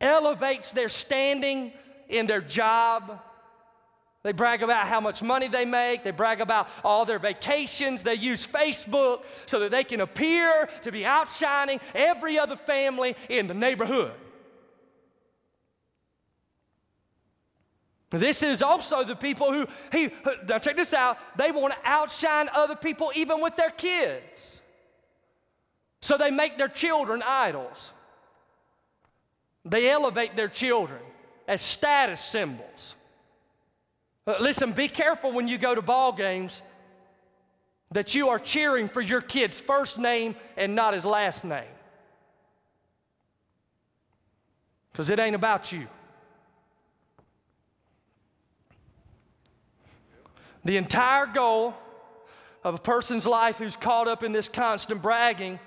elevates 0.00 0.72
their 0.72 0.88
standing 0.88 1.72
in 2.08 2.26
their 2.26 2.40
job, 2.40 3.20
they 4.24 4.32
brag 4.32 4.62
about 4.62 4.86
how 4.86 5.00
much 5.00 5.22
money 5.22 5.48
they 5.48 5.64
make. 5.64 6.02
They 6.02 6.10
brag 6.10 6.40
about 6.40 6.68
all 6.84 7.04
their 7.04 7.18
vacations. 7.18 8.02
They 8.02 8.14
use 8.14 8.46
Facebook 8.46 9.22
so 9.46 9.60
that 9.60 9.70
they 9.70 9.84
can 9.84 10.00
appear 10.00 10.68
to 10.82 10.92
be 10.92 11.06
outshining 11.06 11.80
every 11.94 12.38
other 12.38 12.56
family 12.56 13.16
in 13.28 13.46
the 13.46 13.54
neighborhood. 13.54 14.12
This 18.10 18.42
is 18.42 18.62
also 18.62 19.04
the 19.04 19.16
people 19.16 19.52
who, 19.52 19.66
he, 19.92 20.10
now 20.48 20.58
check 20.58 20.76
this 20.76 20.94
out, 20.94 21.18
they 21.36 21.52
want 21.52 21.74
to 21.74 21.78
outshine 21.84 22.48
other 22.54 22.74
people 22.74 23.12
even 23.14 23.40
with 23.40 23.54
their 23.56 23.70
kids. 23.70 24.62
So 26.00 26.16
they 26.16 26.30
make 26.30 26.56
their 26.56 26.68
children 26.68 27.22
idols. 27.26 27.92
They 29.64 29.90
elevate 29.90 30.36
their 30.36 30.48
children 30.48 31.00
as 31.46 31.60
status 31.60 32.20
symbols. 32.20 32.94
Uh, 34.26 34.36
listen, 34.40 34.72
be 34.72 34.88
careful 34.88 35.32
when 35.32 35.48
you 35.48 35.58
go 35.58 35.74
to 35.74 35.82
ball 35.82 36.12
games 36.12 36.62
that 37.90 38.14
you 38.14 38.28
are 38.28 38.38
cheering 38.38 38.88
for 38.88 39.00
your 39.00 39.20
kid's 39.20 39.60
first 39.60 39.98
name 39.98 40.34
and 40.56 40.74
not 40.74 40.94
his 40.94 41.04
last 41.04 41.44
name. 41.44 41.64
Because 44.92 45.10
it 45.10 45.18
ain't 45.18 45.36
about 45.36 45.72
you. 45.72 45.88
The 50.68 50.76
entire 50.76 51.24
goal 51.24 51.74
of 52.62 52.74
a 52.74 52.78
person's 52.78 53.26
life 53.26 53.56
who's 53.56 53.74
caught 53.74 54.06
up 54.06 54.22
in 54.22 54.32
this 54.32 54.50
constant 54.50 55.00
bragging 55.00 55.58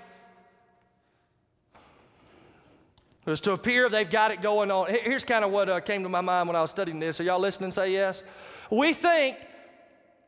is 3.26 3.40
to 3.40 3.50
appear 3.50 3.88
they've 3.88 4.08
got 4.08 4.30
it 4.30 4.42
going 4.42 4.70
on. 4.70 4.86
Here's 4.88 5.24
kind 5.24 5.44
of 5.44 5.50
what 5.50 5.68
uh, 5.68 5.80
came 5.80 6.04
to 6.04 6.08
my 6.08 6.20
mind 6.20 6.46
when 6.46 6.54
I 6.54 6.60
was 6.60 6.70
studying 6.70 7.00
this. 7.00 7.18
Are 7.18 7.24
y'all 7.24 7.40
listening? 7.40 7.72
Say 7.72 7.90
yes. 7.90 8.22
We 8.70 8.92
think 8.92 9.38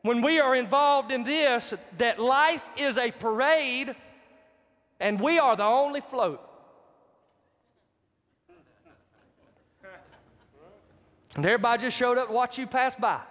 when 0.01 0.21
we 0.21 0.41
are 0.41 0.53
involved 0.53 1.09
in 1.09 1.23
this 1.23 1.73
that 1.99 2.19
life 2.19 2.67
is 2.75 2.97
a 2.97 3.11
parade 3.11 3.95
and 4.99 5.21
we 5.21 5.39
are 5.39 5.55
the 5.55 5.63
only 5.63 6.01
float. 6.01 6.41
And 11.37 11.45
everybody 11.45 11.83
just 11.83 11.95
showed 11.95 12.17
up 12.17 12.27
to 12.27 12.33
watch 12.33 12.57
you 12.57 12.67
pass 12.67 12.97
by. 12.97 13.21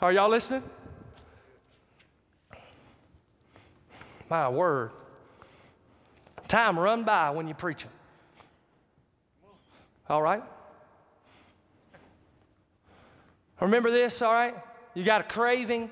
Are 0.00 0.12
y'all 0.12 0.28
listening? 0.28 0.62
My 4.28 4.48
word. 4.48 4.90
Time 6.48 6.78
run 6.78 7.04
by 7.04 7.30
when 7.30 7.46
you're 7.46 7.54
preaching. 7.54 7.90
All 10.08 10.22
right? 10.22 10.42
Remember 13.60 13.90
this, 13.90 14.20
all 14.20 14.32
right? 14.32 14.54
You 14.94 15.04
got 15.04 15.22
a 15.22 15.24
craving, 15.24 15.90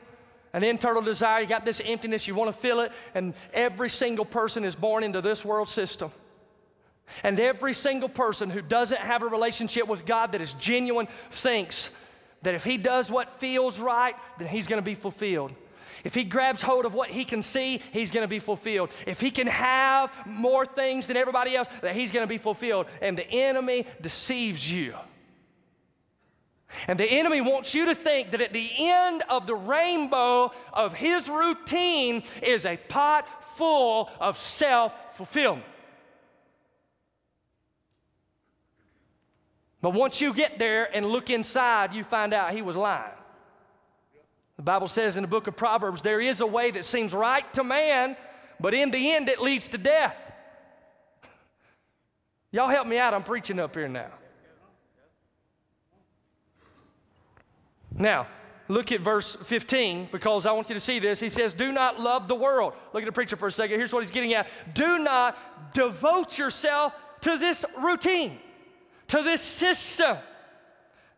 an 0.53 0.65
internal 0.65 1.03
desire, 1.03 1.41
you 1.41 1.47
got 1.47 1.65
this 1.65 1.81
emptiness, 1.85 2.27
you 2.27 2.35
want 2.35 2.55
to 2.55 2.61
fill 2.61 2.81
it, 2.81 2.93
and 3.15 3.35
every 3.55 3.89
single 3.89 4.25
person 4.25 4.65
is 4.65 4.77
born 4.77 5.05
into 5.05 5.21
this 5.21 5.45
world 5.45 5.69
system. 5.69 6.13
And 7.23 7.39
every 7.41 7.73
single 7.73 8.09
person 8.09 8.51
who 8.51 8.63
doesn't 8.63 9.01
have 9.01 9.23
a 9.23 9.27
relationship 9.27 9.87
with 9.87 10.05
God 10.05 10.33
that 10.33 10.41
is 10.41 10.55
genuine 10.55 11.09
thinks 11.31 11.91
that 12.43 12.55
if 12.55 12.65
he 12.65 12.77
does 12.77 13.11
what 13.11 13.41
feels 13.41 13.79
right, 13.79 14.15
then 14.39 14.49
he's 14.49 14.67
going 14.67 14.79
to 14.79 14.85
be 14.85 14.95
fulfilled. 14.95 15.53
If 16.05 16.15
he 16.15 16.25
grabs 16.25 16.63
hold 16.63 16.85
of 16.85 16.95
what 16.95 17.11
he 17.11 17.25
can 17.25 17.43
see, 17.43 17.81
he's 17.93 18.11
going 18.11 18.25
to 18.25 18.29
be 18.29 18.41
fulfilled. 18.41 18.91
If 19.07 19.21
he 19.21 19.31
can 19.31 19.47
have 19.47 20.13
more 20.27 20.67
things 20.67 21.07
than 21.07 21.17
everybody 21.17 21.55
else, 21.55 21.69
that 21.81 21.95
he's 21.95 22.11
going 22.11 22.25
to 22.25 22.29
be 22.29 22.39
fulfilled. 22.39 22.87
And 23.01 23.17
the 23.17 23.31
enemy 23.31 23.87
deceives 24.01 24.71
you. 24.71 24.95
And 26.89 26.99
the 26.99 27.07
enemy 27.07 27.41
wants 27.41 27.75
you 27.75 27.87
to 27.87 27.95
think 27.95 28.31
that 28.31 28.41
at 28.41 28.53
the 28.53 28.71
end 28.79 29.23
of 29.29 29.47
the 29.47 29.55
rainbow 29.55 30.53
of 30.73 30.95
his 30.95 31.29
routine 31.29 32.23
is 32.43 32.67
a 32.67 32.79
pot 32.89 33.27
full 33.57 34.11
of 34.19 34.39
self 34.39 35.17
fulfillment. 35.17 35.67
But 39.83 39.91
once 39.91 40.21
you 40.21 40.33
get 40.33 40.59
there 40.59 40.89
and 40.97 41.05
look 41.05 41.29
inside, 41.29 41.93
you 41.93 42.05
find 42.05 42.33
out 42.33 42.55
he 42.55 42.63
was 42.63 42.77
lying. 42.77 43.13
The 44.57 44.63
Bible 44.63 44.87
says 44.87 45.17
in 45.17 45.23
the 45.23 45.29
book 45.29 45.49
of 45.49 45.57
Proverbs, 45.57 46.03
there 46.03 46.21
is 46.21 46.41
a 46.41 46.47
way 46.47 46.71
that 46.71 46.85
seems 46.85 47.13
right 47.13 47.53
to 47.55 47.65
man, 47.65 48.17
but 48.61 48.75
in 48.75 48.93
the 48.93 49.13
end 49.13 49.29
it 49.29 49.41
leads 49.41 49.67
to 49.69 49.79
death. 49.79 50.33
Y'all 52.53 52.69
help 52.69 52.87
me 52.87 52.97
out, 52.97 53.13
I'm 53.13 53.25
preaching 53.25 53.59
up 53.59 53.75
here 53.75 53.89
now. 53.89 54.13
Now, 57.99 58.29
look 58.69 58.93
at 58.93 59.01
verse 59.01 59.35
15 59.35 60.11
because 60.13 60.47
I 60.47 60.53
want 60.53 60.69
you 60.69 60.75
to 60.75 60.81
see 60.81 60.99
this. 60.99 61.21
He 61.21 61.29
says, 61.29 61.53
Do 61.53 61.73
not 61.73 62.01
love 62.01 62.29
the 62.29 62.35
world. 62.35 62.75
Look 62.93 63.03
at 63.03 63.07
the 63.07 63.13
preacher 63.13 63.37
for 63.37 63.49
a 63.49 63.53
second. 63.53 63.79
Here's 63.79 63.93
what 63.93 64.03
he's 64.03 64.11
getting 64.11 64.33
at 64.35 64.49
Do 64.75 64.99
not 64.99 65.75
devote 65.75 66.39
yourself 66.39 66.95
to 67.23 67.37
this 67.37 67.65
routine, 67.83 68.39
to 69.13 69.23
this 69.23 69.43
system. 69.43 70.17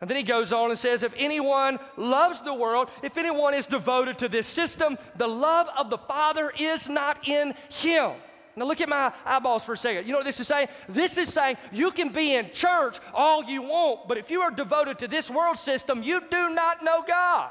And 0.00 0.10
then 0.10 0.16
he 0.16 0.24
goes 0.24 0.52
on 0.52 0.70
and 0.70 0.78
says, 0.78 1.04
If 1.04 1.14
anyone 1.16 1.78
loves 1.96 2.42
the 2.42 2.52
world, 2.52 2.90
if 3.04 3.16
anyone 3.16 3.54
is 3.54 3.66
devoted 3.66 4.18
to 4.18 4.28
this 4.28 4.48
system, 4.48 4.98
the 5.16 5.28
love 5.28 5.68
of 5.78 5.90
the 5.90 5.98
Father 5.98 6.52
is 6.58 6.88
not 6.88 7.28
in 7.28 7.54
him. 7.70 8.14
Now, 8.56 8.66
look 8.66 8.80
at 8.80 8.88
my 8.88 9.12
eyeballs 9.24 9.62
for 9.62 9.74
a 9.74 9.76
second. 9.76 10.06
You 10.06 10.12
know 10.12 10.18
what 10.18 10.26
this 10.26 10.40
is 10.40 10.48
saying? 10.48 10.68
This 10.88 11.18
is 11.18 11.32
saying 11.32 11.56
you 11.70 11.92
can 11.92 12.08
be 12.08 12.34
in 12.34 12.50
church 12.50 12.98
all 13.12 13.44
you 13.44 13.62
want, 13.62 14.08
but 14.08 14.18
if 14.18 14.28
you 14.28 14.40
are 14.40 14.50
devoted 14.50 14.98
to 14.98 15.08
this 15.08 15.30
world 15.30 15.58
system, 15.58 16.02
you 16.02 16.20
do 16.28 16.50
not 16.50 16.82
know 16.82 17.04
God. 17.06 17.50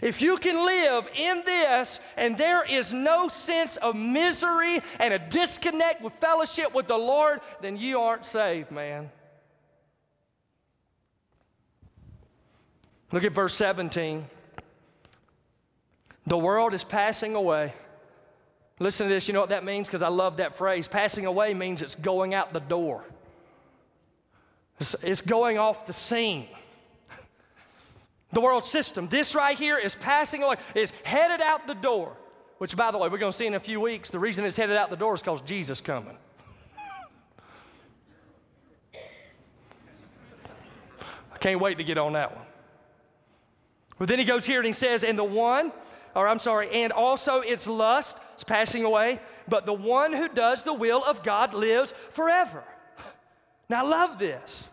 If 0.00 0.22
you 0.22 0.36
can 0.36 0.64
live 0.64 1.08
in 1.16 1.42
this 1.44 2.00
and 2.16 2.36
there 2.36 2.64
is 2.64 2.92
no 2.92 3.28
sense 3.28 3.76
of 3.78 3.96
misery 3.96 4.80
and 4.98 5.14
a 5.14 5.18
disconnect 5.18 6.02
with 6.02 6.14
fellowship 6.14 6.74
with 6.74 6.86
the 6.86 6.98
Lord, 6.98 7.40
then 7.60 7.76
you 7.76 8.00
aren't 8.00 8.24
saved, 8.24 8.70
man. 8.70 9.10
Look 13.10 13.24
at 13.24 13.32
verse 13.32 13.54
17. 13.54 14.24
The 16.26 16.38
world 16.38 16.72
is 16.72 16.84
passing 16.84 17.34
away 17.34 17.74
Listen 18.82 19.06
to 19.06 19.14
this, 19.14 19.28
you 19.28 19.34
know 19.34 19.40
what 19.40 19.50
that 19.50 19.64
means? 19.64 19.86
Because 19.86 20.02
I 20.02 20.08
love 20.08 20.38
that 20.38 20.56
phrase. 20.56 20.88
Passing 20.88 21.26
away 21.26 21.54
means 21.54 21.82
it's 21.82 21.94
going 21.94 22.34
out 22.34 22.52
the 22.52 22.60
door. 22.60 23.04
It's 24.80 25.20
going 25.20 25.58
off 25.58 25.86
the 25.86 25.92
scene. 25.92 26.48
The 28.32 28.40
world 28.40 28.64
system, 28.64 29.08
this 29.08 29.34
right 29.34 29.58
here 29.58 29.76
is 29.76 29.94
passing 29.94 30.42
away, 30.42 30.56
is 30.74 30.92
headed 31.04 31.40
out 31.40 31.66
the 31.66 31.74
door. 31.74 32.16
Which, 32.58 32.76
by 32.76 32.92
the 32.92 32.98
way, 32.98 33.08
we're 33.08 33.18
going 33.18 33.32
to 33.32 33.36
see 33.36 33.46
in 33.46 33.54
a 33.54 33.60
few 33.60 33.80
weeks. 33.80 34.10
The 34.10 34.20
reason 34.20 34.44
it's 34.44 34.56
headed 34.56 34.76
out 34.76 34.88
the 34.88 34.96
door 34.96 35.14
is 35.14 35.20
because 35.20 35.40
Jesus 35.42 35.80
coming. 35.80 36.16
I 41.34 41.38
can't 41.40 41.60
wait 41.60 41.78
to 41.78 41.84
get 41.84 41.98
on 41.98 42.12
that 42.12 42.36
one. 42.36 42.46
But 43.98 44.08
then 44.08 44.20
he 44.20 44.24
goes 44.24 44.46
here 44.46 44.60
and 44.60 44.66
he 44.66 44.72
says, 44.72 45.02
and 45.02 45.18
the 45.18 45.24
one, 45.24 45.72
or 46.14 46.28
I'm 46.28 46.38
sorry, 46.38 46.70
and 46.70 46.92
also 46.92 47.40
its 47.40 47.66
lust 47.66 48.18
is 48.38 48.44
passing 48.44 48.84
away, 48.84 49.20
but 49.48 49.66
the 49.66 49.72
one 49.72 50.12
who 50.12 50.28
does 50.28 50.62
the 50.62 50.72
will 50.72 51.02
of 51.04 51.24
God 51.24 51.54
lives 51.54 51.92
forever. 52.12 52.62
Now, 53.68 53.84
I 53.84 53.88
love 53.88 54.20
this. 54.20 54.68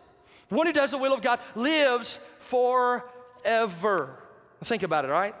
One 0.48 0.66
who 0.66 0.72
does 0.72 0.92
the 0.92 0.98
will 0.98 1.12
of 1.12 1.22
God 1.22 1.40
lives 1.56 2.20
forever. 2.38 3.04
Ever 3.44 4.18
think 4.64 4.82
about 4.82 5.04
it, 5.04 5.10
all 5.10 5.18
right? 5.18 5.34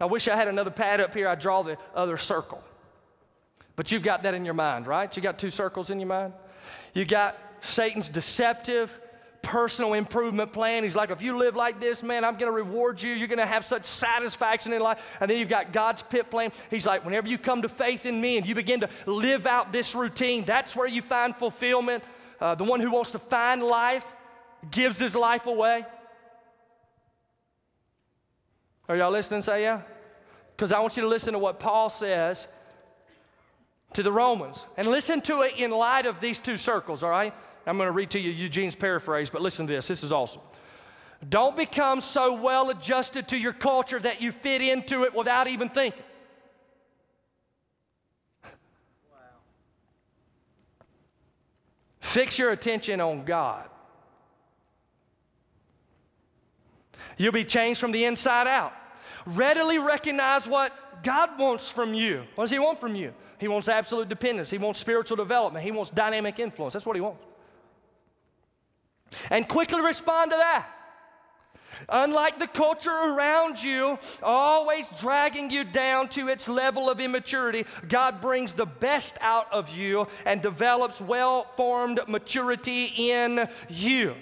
I 0.00 0.06
wish 0.06 0.28
I 0.28 0.36
had 0.36 0.48
another 0.48 0.70
pad 0.70 1.00
up 1.00 1.14
here, 1.14 1.28
I'd 1.28 1.38
draw 1.38 1.62
the 1.62 1.78
other 1.94 2.16
circle. 2.16 2.62
But 3.76 3.90
you've 3.90 4.02
got 4.02 4.22
that 4.22 4.34
in 4.34 4.44
your 4.44 4.54
mind, 4.54 4.86
right? 4.86 5.14
You 5.14 5.22
got 5.22 5.38
two 5.38 5.50
circles 5.50 5.90
in 5.90 6.00
your 6.00 6.08
mind? 6.08 6.32
You 6.92 7.04
got 7.04 7.36
Satan's 7.60 8.08
deceptive, 8.08 8.96
personal 9.42 9.94
improvement 9.94 10.52
plan. 10.52 10.82
He's 10.82 10.96
like, 10.96 11.10
if 11.10 11.20
you 11.20 11.36
live 11.36 11.56
like 11.56 11.80
this, 11.80 12.02
man, 12.02 12.24
I'm 12.24 12.34
going 12.34 12.50
to 12.50 12.52
reward 12.52 13.02
you. 13.02 13.12
You're 13.12 13.28
going 13.28 13.38
to 13.38 13.46
have 13.46 13.64
such 13.64 13.84
satisfaction 13.84 14.72
in 14.72 14.80
life. 14.80 15.16
And 15.20 15.30
then 15.30 15.38
you've 15.38 15.48
got 15.48 15.72
God's 15.72 16.02
pit 16.02 16.30
plan. 16.30 16.52
He's 16.70 16.86
like, 16.86 17.04
whenever 17.04 17.28
you 17.28 17.36
come 17.36 17.62
to 17.62 17.68
faith 17.68 18.06
in 18.06 18.20
me 18.20 18.36
and 18.36 18.46
you 18.46 18.54
begin 18.54 18.80
to 18.80 18.88
live 19.06 19.46
out 19.46 19.72
this 19.72 19.94
routine, 19.94 20.44
that's 20.44 20.74
where 20.74 20.88
you 20.88 21.02
find 21.02 21.34
fulfillment. 21.36 22.04
Uh, 22.40 22.54
the 22.54 22.64
one 22.64 22.80
who 22.80 22.90
wants 22.90 23.12
to 23.12 23.18
find 23.18 23.62
life 23.62 24.06
gives 24.70 24.98
his 24.98 25.14
life 25.14 25.46
away. 25.46 25.84
Are 28.88 28.96
y'all 28.96 29.10
listening? 29.10 29.42
Say 29.42 29.62
yeah. 29.62 29.82
Because 30.56 30.72
I 30.72 30.80
want 30.80 30.96
you 30.96 31.02
to 31.02 31.08
listen 31.08 31.32
to 31.32 31.38
what 31.38 31.58
Paul 31.58 31.90
says 31.90 32.46
to 33.94 34.02
the 34.02 34.12
Romans 34.12 34.66
and 34.76 34.88
listen 34.88 35.20
to 35.22 35.42
it 35.42 35.58
in 35.58 35.70
light 35.70 36.06
of 36.06 36.20
these 36.20 36.38
two 36.38 36.56
circles, 36.56 37.02
all 37.02 37.10
right? 37.10 37.34
I'm 37.66 37.76
going 37.76 37.88
to 37.88 37.92
read 37.92 38.10
to 38.10 38.20
you 38.20 38.30
Eugene's 38.30 38.76
paraphrase, 38.76 39.30
but 39.30 39.40
listen 39.40 39.66
to 39.66 39.72
this. 39.72 39.88
This 39.88 40.04
is 40.04 40.12
awesome. 40.12 40.42
Don't 41.28 41.56
become 41.56 42.00
so 42.00 42.34
well 42.34 42.70
adjusted 42.70 43.28
to 43.28 43.38
your 43.38 43.54
culture 43.54 43.98
that 43.98 44.20
you 44.20 44.30
fit 44.32 44.60
into 44.60 45.04
it 45.04 45.14
without 45.14 45.46
even 45.46 45.70
thinking. 45.70 46.02
Wow. 48.44 48.50
Fix 52.00 52.38
your 52.38 52.52
attention 52.52 53.00
on 53.00 53.24
God. 53.24 53.70
You'll 57.16 57.32
be 57.32 57.44
changed 57.44 57.80
from 57.80 57.92
the 57.92 58.04
inside 58.04 58.46
out. 58.46 58.72
Readily 59.26 59.78
recognize 59.78 60.46
what 60.46 60.72
God 61.02 61.38
wants 61.38 61.70
from 61.70 61.94
you. 61.94 62.24
What 62.34 62.44
does 62.44 62.50
He 62.50 62.58
want 62.58 62.80
from 62.80 62.94
you? 62.94 63.12
He 63.38 63.48
wants 63.48 63.68
absolute 63.68 64.08
dependence. 64.08 64.50
He 64.50 64.58
wants 64.58 64.78
spiritual 64.78 65.16
development. 65.16 65.64
He 65.64 65.70
wants 65.70 65.90
dynamic 65.90 66.38
influence. 66.38 66.74
That's 66.74 66.86
what 66.86 66.96
He 66.96 67.02
wants 67.02 67.22
and 69.30 69.48
quickly 69.48 69.80
respond 69.80 70.30
to 70.30 70.36
that. 70.36 70.68
Unlike 71.88 72.38
the 72.38 72.46
culture 72.46 72.90
around 72.90 73.62
you, 73.62 73.98
always 74.22 74.86
dragging 75.00 75.50
you 75.50 75.64
down 75.64 76.08
to 76.10 76.28
its 76.28 76.48
level 76.48 76.88
of 76.88 77.00
immaturity, 77.00 77.66
God 77.88 78.20
brings 78.20 78.54
the 78.54 78.64
best 78.64 79.18
out 79.20 79.52
of 79.52 79.76
you 79.76 80.06
and 80.24 80.40
develops 80.40 81.00
well 81.00 81.46
formed 81.56 82.00
maturity 82.08 82.92
in 82.96 83.48
you. 83.68 84.14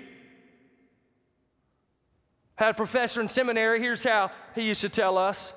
Had 2.62 2.70
a 2.70 2.74
professor 2.74 3.20
in 3.20 3.26
seminary, 3.26 3.80
here's 3.80 4.04
how 4.04 4.30
he 4.54 4.62
used 4.62 4.82
to 4.82 4.88
tell 4.88 5.18
us 5.18 5.52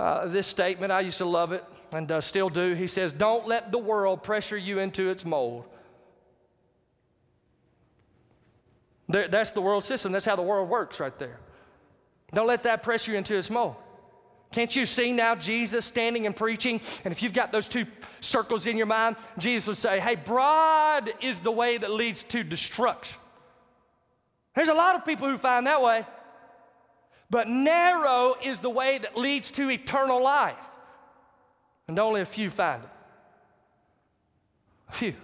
uh, 0.00 0.26
this 0.26 0.46
statement. 0.46 0.90
I 0.90 1.00
used 1.00 1.18
to 1.18 1.26
love 1.26 1.52
it 1.52 1.62
and 1.92 2.10
uh, 2.10 2.22
still 2.22 2.48
do. 2.48 2.72
He 2.72 2.86
says, 2.86 3.12
Don't 3.12 3.46
let 3.46 3.72
the 3.72 3.78
world 3.78 4.22
pressure 4.22 4.56
you 4.56 4.78
into 4.78 5.10
its 5.10 5.26
mold. 5.26 5.66
That's 9.06 9.50
the 9.50 9.60
world 9.60 9.84
system. 9.84 10.12
That's 10.12 10.24
how 10.24 10.34
the 10.34 10.40
world 10.40 10.70
works 10.70 10.98
right 10.98 11.16
there. 11.18 11.38
Don't 12.32 12.46
let 12.46 12.62
that 12.62 12.82
press 12.82 13.06
you 13.06 13.16
into 13.16 13.36
its 13.36 13.50
mold. 13.50 13.76
Can't 14.50 14.74
you 14.74 14.86
see 14.86 15.12
now 15.12 15.34
Jesus 15.34 15.84
standing 15.84 16.24
and 16.24 16.34
preaching? 16.34 16.80
And 17.04 17.12
if 17.12 17.22
you've 17.22 17.34
got 17.34 17.52
those 17.52 17.68
two 17.68 17.84
circles 18.20 18.66
in 18.66 18.78
your 18.78 18.86
mind, 18.86 19.16
Jesus 19.36 19.66
would 19.66 19.76
say, 19.76 20.00
Hey, 20.00 20.14
broad 20.14 21.12
is 21.20 21.40
the 21.40 21.52
way 21.52 21.76
that 21.76 21.90
leads 21.90 22.24
to 22.24 22.42
destruction. 22.42 23.18
There's 24.54 24.68
a 24.68 24.74
lot 24.74 24.96
of 24.96 25.04
people 25.04 25.28
who 25.28 25.36
find 25.36 25.66
that 25.66 25.82
way, 25.82 26.06
but 27.30 27.48
narrow 27.48 28.34
is 28.42 28.60
the 28.60 28.70
way 28.70 28.98
that 28.98 29.16
leads 29.16 29.50
to 29.52 29.70
eternal 29.70 30.22
life. 30.22 30.56
And 31.88 31.98
only 31.98 32.20
a 32.20 32.26
few 32.26 32.50
find 32.50 32.82
it. 32.82 32.90
A 34.88 34.92
few. 34.92 35.14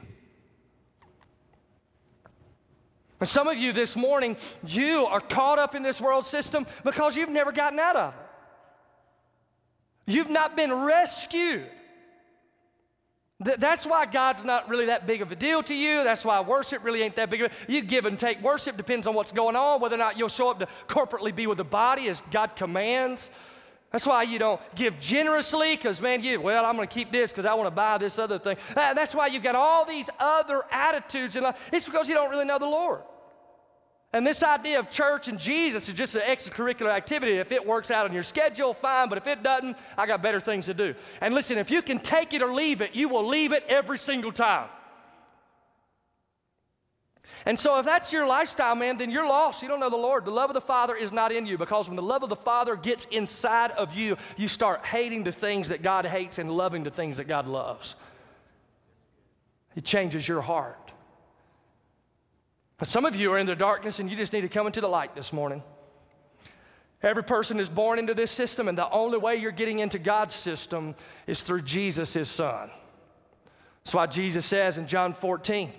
And 3.21 3.29
some 3.29 3.47
of 3.47 3.57
you 3.57 3.73
this 3.73 3.97
morning, 3.97 4.37
you 4.67 5.07
are 5.07 5.21
caught 5.21 5.59
up 5.61 5.77
in 5.77 5.83
this 5.85 6.01
world 6.01 6.25
system 6.25 6.67
because 6.83 7.17
you've 7.17 7.29
never 7.29 7.53
gotten 7.53 7.79
out 7.79 7.95
of 7.95 8.15
it. 8.15 8.21
You've 10.07 10.31
not 10.31 10.57
been 10.57 10.73
rescued. 10.73 11.69
That's 13.45 13.87
why 13.87 14.07
God's 14.07 14.45
not 14.45 14.69
really 14.69 14.87
that 14.87 15.07
big 15.07 15.23
of 15.23 15.33
a 15.33 15.37
deal 15.37 15.63
to 15.65 15.75
you. 15.75 16.05
That's 16.05 16.25
why 16.25 16.41
worship 16.41 16.85
really 16.85 17.03
ain't 17.03 17.17
that 17.17 17.31
big 17.31 17.43
of 17.43 17.53
a 17.53 17.73
You 17.73 17.83
give 17.83 18.07
and 18.07 18.19
take 18.19 18.43
worship 18.43 18.77
depends 18.77 19.07
on 19.07 19.15
what's 19.15 19.33
going 19.33 19.57
on, 19.57 19.81
whether 19.81 19.95
or 19.95 19.99
not 19.99 20.19
you'll 20.19 20.29
show 20.29 20.51
up 20.51 20.59
to 20.61 20.69
corporately 20.87 21.35
be 21.35 21.47
with 21.47 21.59
the 21.59 21.65
body 21.65 22.09
as 22.09 22.23
God 22.31 22.57
commands. 22.57 23.31
That's 23.91 24.07
why 24.07 24.23
you 24.23 24.39
don't 24.39 24.61
give 24.75 24.99
generously, 25.01 25.77
because 25.77 26.01
man, 26.01 26.23
you, 26.23 26.41
well, 26.41 26.65
I'm 26.65 26.77
going 26.77 26.89
to 26.89 26.95
keep 26.95 27.13
this 27.13 27.31
because 27.31 27.45
I 27.45 27.53
want 27.53 27.67
to 27.67 27.71
buy 27.71 27.99
this 27.99 28.19
other 28.19 28.39
thing. 28.39 28.57
That's 28.75 29.15
why 29.15 29.27
you've 29.27 29.43
got 29.43 29.55
all 29.55 29.85
these 29.85 30.09
other 30.19 30.63
attitudes 30.71 31.37
in 31.37 31.43
life. 31.43 31.57
It's 31.73 31.85
because 31.85 32.09
you 32.09 32.15
don't 32.15 32.31
really 32.31 32.47
know 32.47 32.59
the 32.59 32.67
Lord. 32.67 33.03
And 34.13 34.27
this 34.27 34.43
idea 34.43 34.79
of 34.79 34.91
church 34.91 35.29
and 35.29 35.39
Jesus 35.39 35.89
is 35.89 35.95
just 35.95 36.15
an 36.15 36.23
extracurricular 36.23 36.91
activity. 36.91 37.39
If 37.39 37.51
it 37.51 37.67
works 37.67 37.91
out 37.91 38.05
on 38.05 38.13
your 38.13 38.23
schedule, 38.23 38.75
fine, 38.75 39.09
but 39.09 39.17
if 39.17 39.27
it 39.27 39.43
doesn't, 39.43 39.79
I 39.97 40.07
got 40.07 40.23
better 40.23 40.39
things 40.39 40.67
to 40.67 40.75
do. 40.75 40.95
And 41.23 41.33
listen, 41.33 41.57
if 41.57 41.71
you 41.71 41.81
can 41.81 41.99
take 41.99 42.35
it 42.35 42.43
or 42.43 42.53
leave 42.53 42.83
it, 42.83 42.95
you 42.95 43.09
will 43.09 43.27
leave 43.27 43.53
it 43.53 43.65
every 43.69 43.97
single 43.97 44.31
time. 44.31 44.69
And 47.45 47.59
so, 47.59 47.79
if 47.79 47.87
that's 47.87 48.13
your 48.13 48.27
lifestyle, 48.27 48.77
man, 48.77 48.99
then 48.99 49.11
you're 49.11 49.27
lost. 49.27 49.63
You 49.63 49.69
don't 49.69 49.81
know 49.81 49.91
the 49.91 49.97
Lord. 49.97 50.25
The 50.25 50.31
love 50.31 50.51
of 50.51 50.55
the 50.55 50.61
Father 50.61 50.95
is 50.95 51.11
not 51.11 51.33
in 51.33 51.47
you 51.47 51.59
because 51.59 51.89
when 51.89 51.97
the 51.97 52.03
love 52.03 52.23
of 52.23 52.29
the 52.29 52.37
Father 52.37 52.77
gets 52.77 53.07
inside 53.07 53.73
of 53.73 53.95
you, 53.95 54.17
you 54.37 54.47
start 54.47 54.85
hating 54.85 55.25
the 55.25 55.33
things 55.33 55.71
that 55.71 55.83
God 55.83 56.07
hates 56.07 56.39
and 56.39 56.53
loving 56.53 56.85
the 56.85 56.91
things 56.91 57.17
that 57.17 57.27
God 57.27 57.49
loves. 57.49 57.97
It 59.75 59.85
changes 59.85 60.29
your 60.29 60.43
heart. 60.43 60.82
But 62.83 62.89
some 62.89 63.05
of 63.05 63.15
you 63.15 63.31
are 63.31 63.39
in 63.39 63.47
the 63.47 63.55
darkness 63.55 64.01
and 64.01 64.11
you 64.11 64.17
just 64.17 64.33
need 64.33 64.41
to 64.41 64.49
come 64.49 64.67
into 64.67 64.81
the 64.81 64.89
light 64.89 65.15
this 65.15 65.33
morning. 65.33 65.63
Every 67.01 67.23
person 67.23 67.61
is 67.61 67.69
born 67.69 68.01
into 68.01 68.13
this 68.13 68.33
system, 68.33 68.67
and 68.67 68.77
the 68.77 68.91
only 68.91 69.19
way 69.19 69.37
you're 69.37 69.53
getting 69.53 69.79
into 69.79 70.01
God's 70.01 70.35
system 70.35 70.97
is 71.29 71.45
through 71.45 71.63
Jesus, 71.63 72.15
his 72.15 72.29
son. 72.29 72.73
That's 73.85 73.95
why 73.95 74.07
Jesus 74.07 74.45
says 74.45 74.79
in 74.79 74.89
John 74.89 75.15
14, 75.15 75.73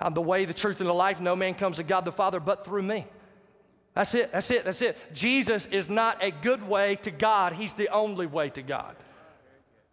I'm 0.00 0.12
the 0.12 0.20
way, 0.20 0.44
the 0.44 0.52
truth, 0.52 0.80
and 0.80 0.88
the 0.88 0.92
life. 0.92 1.20
No 1.20 1.36
man 1.36 1.54
comes 1.54 1.76
to 1.76 1.84
God 1.84 2.04
the 2.04 2.10
Father 2.10 2.40
but 2.40 2.64
through 2.64 2.82
me. 2.82 3.06
That's 3.94 4.16
it, 4.16 4.32
that's 4.32 4.50
it, 4.50 4.64
that's 4.64 4.82
it. 4.82 4.98
Jesus 5.14 5.66
is 5.66 5.88
not 5.88 6.20
a 6.20 6.32
good 6.32 6.68
way 6.68 6.96
to 7.02 7.12
God, 7.12 7.52
He's 7.52 7.74
the 7.74 7.90
only 7.90 8.26
way 8.26 8.50
to 8.50 8.62
God. 8.62 8.96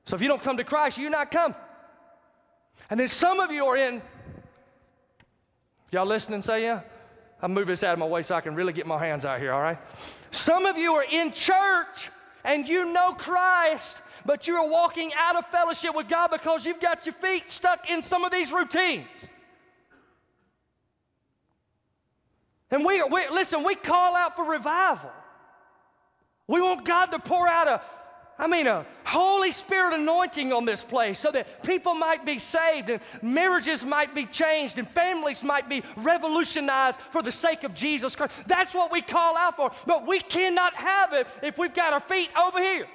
So 0.06 0.16
if 0.16 0.24
you 0.24 0.28
don't 0.28 0.42
come 0.42 0.58
to 0.58 0.64
Christ, 0.64 0.98
you're 0.98 1.12
not 1.12 1.30
come. 1.30 1.54
And 2.90 3.00
then 3.00 3.10
some 3.10 3.40
of 3.40 3.52
you 3.52 3.64
are 3.68 3.78
in 3.78 4.02
Y'all 5.92 6.06
listening? 6.06 6.42
Say 6.42 6.64
yeah. 6.64 6.82
I'll 7.42 7.50
move 7.50 7.68
this 7.68 7.84
out 7.84 7.94
of 7.94 8.00
my 8.00 8.06
way 8.06 8.24
so 8.24 8.36
I 8.36 8.42
can 8.42 8.56
really 8.56 8.74
get 8.74 8.88
my 8.88 8.98
hands 8.98 9.26
out 9.26 9.40
here, 9.40 9.54
all 9.54 9.62
right? 9.62 9.78
Some 10.32 10.66
of 10.66 10.78
you 10.78 10.94
are 10.94 11.06
in 11.10 11.32
church 11.32 12.10
and 12.44 12.68
you 12.68 12.86
know 12.92 13.14
Christ, 13.14 14.02
but 14.26 14.48
you 14.48 14.56
are 14.56 14.68
walking 14.68 15.12
out 15.18 15.36
of 15.36 15.46
fellowship 15.48 15.96
with 15.96 16.10
God 16.10 16.32
because 16.32 16.66
you've 16.66 16.80
got 16.80 17.06
your 17.06 17.14
feet 17.14 17.50
stuck 17.50 17.90
in 17.90 18.02
some 18.02 18.24
of 18.24 18.32
these 18.32 18.52
routines. 18.52 19.08
And 22.72 22.84
we, 22.84 23.00
are 23.00 23.08
we 23.08 23.30
listen, 23.30 23.64
we 23.64 23.76
call 23.76 24.16
out 24.16 24.36
for 24.36 24.46
revival. 24.46 25.12
We 26.48 26.62
want 26.62 26.86
God 26.86 27.08
to 27.08 27.20
pour 27.20 27.48
out 27.48 27.68
a, 27.68 27.82
I 28.40 28.46
mean, 28.46 28.68
a 28.68 28.86
Holy 29.04 29.52
Spirit 29.52 29.96
anointing 29.96 30.54
on 30.54 30.66
this 30.66 30.84
place 30.84 31.20
so 31.20 31.32
that 31.32 31.64
people 31.64 31.96
might 31.96 32.24
be 32.24 32.38
saved 32.38 32.90
and 32.90 33.02
marriages 33.24 33.84
might 33.84 34.14
be 34.14 34.26
changed 34.26 34.78
and 34.78 34.88
families 34.88 35.44
might 35.44 35.68
be 35.68 35.82
revolutionized 35.96 37.00
for 37.12 37.24
the 37.24 37.32
sake 37.32 37.64
of 37.64 37.74
Jesus 37.74 38.16
Christ. 38.16 38.48
That's 38.48 38.76
what 38.76 38.92
we 38.92 39.02
call 39.02 39.36
out 39.36 39.56
for, 39.56 39.72
but 39.88 40.06
we 40.06 40.20
cannot 40.20 40.76
have 40.76 41.14
it 41.14 41.26
if 41.42 41.58
we've 41.58 41.74
got 41.74 41.94
our 41.94 42.00
feet 42.00 42.30
over 42.40 42.60
here. 42.60 42.88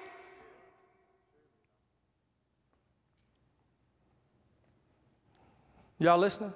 Y'all 5.99 6.19
listening? 6.19 6.53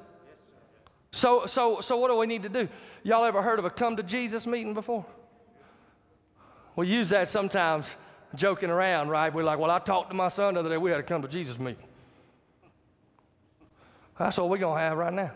So, 1.11 1.47
so, 1.47 1.81
so 1.81 1.97
what 1.97 2.09
do 2.09 2.17
we 2.17 2.27
need 2.27 2.43
to 2.43 2.49
do? 2.49 2.69
Y'all 3.03 3.25
ever 3.25 3.43
heard 3.43 3.59
of 3.59 3.65
a 3.65 3.71
come 3.71 3.97
to 3.97 4.03
Jesus 4.03 4.47
meeting 4.47 4.75
before? 4.75 5.05
We 6.77 6.89
use 6.89 7.09
that 7.09 7.29
sometimes 7.29 7.97
joking 8.35 8.71
around, 8.71 9.09
right? 9.09 9.33
We're 9.33 9.45
like, 9.45 9.59
well, 9.59 9.71
I 9.71 9.79
talked 9.79 10.11
to 10.11 10.17
my 10.17 10.29
son 10.29 10.55
the 10.55 10.61
other 10.61 10.69
day, 10.69 10.77
we 10.77 10.91
had 10.91 10.99
to 10.99 11.03
come 11.03 11.23
to 11.23 11.29
Jesus 11.29 11.59
meeting. 11.59 11.85
That's 14.19 14.39
what 14.39 14.49
we're 14.49 14.59
going 14.59 14.77
to 14.77 14.81
have 14.81 14.97
right 14.97 15.13
now. 15.13 15.33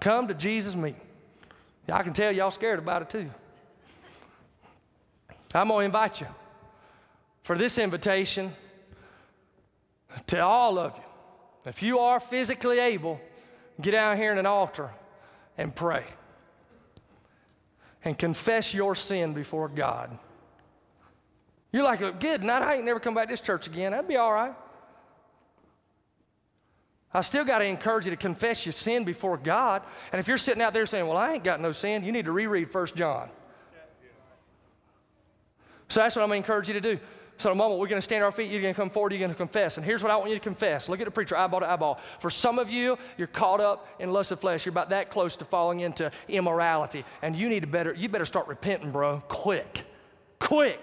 Come 0.00 0.28
to 0.28 0.34
Jesus 0.34 0.74
meeting. 0.74 1.00
I 1.90 2.02
can 2.02 2.12
tell 2.12 2.30
y'all 2.30 2.50
scared 2.50 2.78
about 2.78 3.02
it 3.02 3.10
too. 3.10 3.30
I'm 5.54 5.68
going 5.68 5.80
to 5.80 5.84
invite 5.86 6.20
you 6.20 6.26
for 7.42 7.56
this 7.56 7.78
invitation 7.78 8.54
to 10.26 10.40
all 10.40 10.78
of 10.78 10.96
you. 10.96 11.02
If 11.64 11.82
you 11.82 11.98
are 11.98 12.20
physically 12.20 12.78
able, 12.78 13.20
get 13.80 13.94
out 13.94 14.16
here 14.18 14.32
in 14.32 14.38
an 14.38 14.46
altar 14.46 14.90
and 15.56 15.74
pray 15.74 16.04
and 18.08 18.18
confess 18.18 18.72
your 18.72 18.94
sin 18.94 19.34
before 19.34 19.68
God. 19.68 20.18
You're 21.70 21.82
like, 21.82 22.00
good 22.20 22.42
night, 22.42 22.62
I 22.62 22.76
ain't 22.76 22.86
never 22.86 22.98
come 22.98 23.12
back 23.12 23.26
to 23.26 23.32
this 23.34 23.42
church 23.42 23.66
again. 23.66 23.92
That'd 23.92 24.08
be 24.08 24.16
all 24.16 24.32
right. 24.32 24.54
I 27.12 27.20
still 27.20 27.44
got 27.44 27.58
to 27.58 27.66
encourage 27.66 28.06
you 28.06 28.10
to 28.10 28.16
confess 28.16 28.64
your 28.64 28.72
sin 28.72 29.04
before 29.04 29.36
God. 29.36 29.82
And 30.10 30.20
if 30.20 30.26
you're 30.26 30.38
sitting 30.38 30.62
out 30.62 30.72
there 30.72 30.86
saying, 30.86 31.06
Well, 31.06 31.18
I 31.18 31.34
ain't 31.34 31.44
got 31.44 31.60
no 31.60 31.70
sin, 31.70 32.02
you 32.02 32.10
need 32.10 32.24
to 32.24 32.32
reread 32.32 32.72
1 32.72 32.86
John. 32.94 33.28
So 35.88 36.00
that's 36.00 36.16
what 36.16 36.22
I'm 36.22 36.28
going 36.30 36.42
to 36.42 36.46
encourage 36.46 36.68
you 36.68 36.74
to 36.74 36.80
do. 36.80 36.98
So 37.38 37.50
in 37.50 37.52
a 37.52 37.56
moment, 37.56 37.80
we're 37.80 37.86
going 37.86 37.98
to 37.98 38.04
stand 38.04 38.24
our 38.24 38.32
feet. 38.32 38.50
You're 38.50 38.60
going 38.60 38.74
to 38.74 38.78
come 38.78 38.90
forward. 38.90 39.12
You're 39.12 39.20
going 39.20 39.30
to 39.30 39.36
confess. 39.36 39.76
And 39.76 39.86
here's 39.86 40.02
what 40.02 40.10
I 40.10 40.16
want 40.16 40.28
you 40.28 40.34
to 40.34 40.42
confess. 40.42 40.88
Look 40.88 41.00
at 41.00 41.04
the 41.04 41.10
preacher, 41.12 41.36
eyeball 41.36 41.60
to 41.60 41.70
eyeball. 41.70 42.00
For 42.18 42.30
some 42.30 42.58
of 42.58 42.68
you, 42.68 42.98
you're 43.16 43.28
caught 43.28 43.60
up 43.60 43.86
in 44.00 44.12
lust 44.12 44.32
of 44.32 44.40
flesh. 44.40 44.66
You're 44.66 44.72
about 44.72 44.90
that 44.90 45.08
close 45.08 45.36
to 45.36 45.44
falling 45.44 45.80
into 45.80 46.10
immorality. 46.26 47.04
And 47.22 47.36
you 47.36 47.48
need 47.48 47.60
to 47.60 47.68
better, 47.68 47.94
you 47.94 48.08
better 48.08 48.26
start 48.26 48.48
repenting, 48.48 48.90
bro. 48.90 49.22
Quick. 49.28 49.84
Quick. 50.40 50.80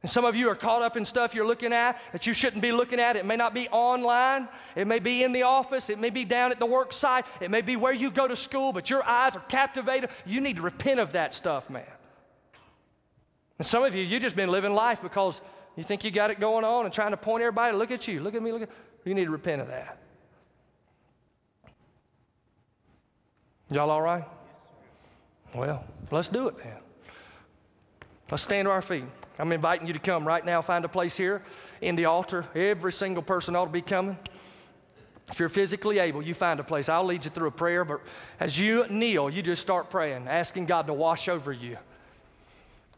And 0.00 0.10
some 0.10 0.24
of 0.24 0.34
you 0.34 0.48
are 0.48 0.56
caught 0.56 0.80
up 0.80 0.96
in 0.96 1.04
stuff 1.04 1.34
you're 1.34 1.46
looking 1.46 1.74
at 1.74 2.00
that 2.12 2.26
you 2.26 2.32
shouldn't 2.32 2.62
be 2.62 2.72
looking 2.72 2.98
at. 2.98 3.14
It 3.14 3.26
may 3.26 3.36
not 3.36 3.52
be 3.52 3.68
online, 3.68 4.48
it 4.74 4.86
may 4.86 4.98
be 4.98 5.22
in 5.22 5.32
the 5.32 5.44
office, 5.44 5.90
it 5.90 6.00
may 6.00 6.10
be 6.10 6.24
down 6.24 6.50
at 6.50 6.58
the 6.58 6.66
work 6.66 6.92
site, 6.92 7.24
it 7.40 7.52
may 7.52 7.60
be 7.60 7.76
where 7.76 7.92
you 7.92 8.10
go 8.10 8.26
to 8.26 8.34
school, 8.34 8.72
but 8.72 8.90
your 8.90 9.04
eyes 9.04 9.36
are 9.36 9.44
captivated. 9.48 10.10
You 10.26 10.40
need 10.40 10.56
to 10.56 10.62
repent 10.62 10.98
of 10.98 11.12
that 11.12 11.34
stuff, 11.34 11.70
man. 11.70 11.84
And 13.58 13.66
some 13.66 13.84
of 13.84 13.94
you, 13.94 14.02
you've 14.02 14.22
just 14.22 14.36
been 14.36 14.50
living 14.50 14.74
life 14.74 15.02
because 15.02 15.40
you 15.76 15.82
think 15.82 16.04
you 16.04 16.10
got 16.10 16.30
it 16.30 16.40
going 16.40 16.64
on 16.64 16.84
and 16.84 16.92
trying 16.92 17.12
to 17.12 17.16
point 17.16 17.42
everybody, 17.42 17.76
look 17.76 17.90
at 17.90 18.08
you, 18.08 18.20
look 18.20 18.34
at 18.34 18.42
me, 18.42 18.52
look 18.52 18.62
at 18.62 18.70
you 19.04 19.14
need 19.14 19.24
to 19.24 19.30
repent 19.30 19.60
of 19.60 19.68
that. 19.68 19.98
Y'all 23.70 23.90
all 23.90 24.02
right? 24.02 24.24
Well, 25.54 25.84
let's 26.10 26.28
do 26.28 26.48
it, 26.48 26.58
man. 26.58 26.76
Let's 28.30 28.42
stand 28.42 28.66
to 28.66 28.70
our 28.70 28.82
feet. 28.82 29.04
I'm 29.38 29.50
inviting 29.52 29.86
you 29.86 29.92
to 29.92 29.98
come 29.98 30.26
right 30.26 30.44
now, 30.44 30.62
find 30.62 30.84
a 30.84 30.88
place 30.88 31.16
here 31.16 31.42
in 31.80 31.96
the 31.96 32.04
altar. 32.04 32.46
Every 32.54 32.92
single 32.92 33.22
person 33.22 33.56
ought 33.56 33.66
to 33.66 33.70
be 33.70 33.82
coming. 33.82 34.18
If 35.30 35.40
you're 35.40 35.48
physically 35.48 35.98
able, 35.98 36.22
you 36.22 36.34
find 36.34 36.60
a 36.60 36.64
place. 36.64 36.88
I'll 36.88 37.04
lead 37.04 37.24
you 37.24 37.30
through 37.30 37.48
a 37.48 37.52
prayer, 37.52 37.84
but 37.84 38.00
as 38.38 38.58
you 38.58 38.86
kneel, 38.88 39.30
you 39.30 39.42
just 39.42 39.62
start 39.62 39.88
praying, 39.88 40.28
asking 40.28 40.66
God 40.66 40.86
to 40.86 40.92
wash 40.92 41.28
over 41.28 41.52
you. 41.52 41.78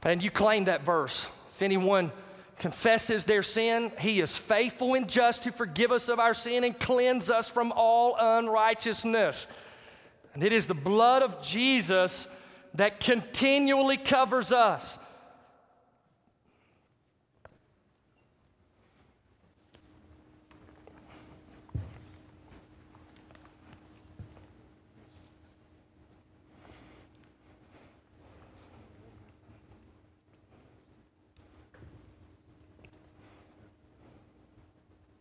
And 0.05 0.23
you 0.23 0.31
claim 0.31 0.65
that 0.65 0.85
verse. 0.85 1.27
If 1.55 1.63
anyone 1.63 2.13
confesses 2.59 3.25
their 3.25 3.43
sin, 3.43 3.91
he 3.99 4.21
is 4.21 4.37
faithful 4.37 4.95
and 4.95 5.09
just 5.09 5.43
to 5.45 5.53
forgive 5.53 5.91
us 5.91 6.09
of 6.09 6.19
our 6.19 6.35
sin 6.35 6.63
and 6.65 6.79
cleanse 6.79 7.31
us 7.31 7.51
from 7.51 7.73
all 7.75 8.17
unrighteousness. 8.19 9.47
And 10.35 10.43
it 10.43 10.53
is 10.53 10.67
the 10.67 10.75
blood 10.75 11.23
of 11.23 11.43
Jesus 11.43 12.29
that 12.75 13.01
continually 13.01 13.97
covers 13.97 14.53
us. 14.53 14.99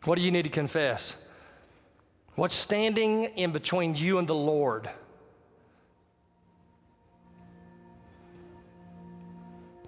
What 0.06 0.18
do 0.18 0.26
you 0.26 0.32
need 0.32 0.44
to 0.44 0.50
confess? 0.50 1.16
What's 2.36 2.56
standing 2.56 3.26
in 3.26 3.52
between 3.52 3.96
you 3.96 4.18
and 4.18 4.28
the 4.28 4.36
Lord? 4.36 4.90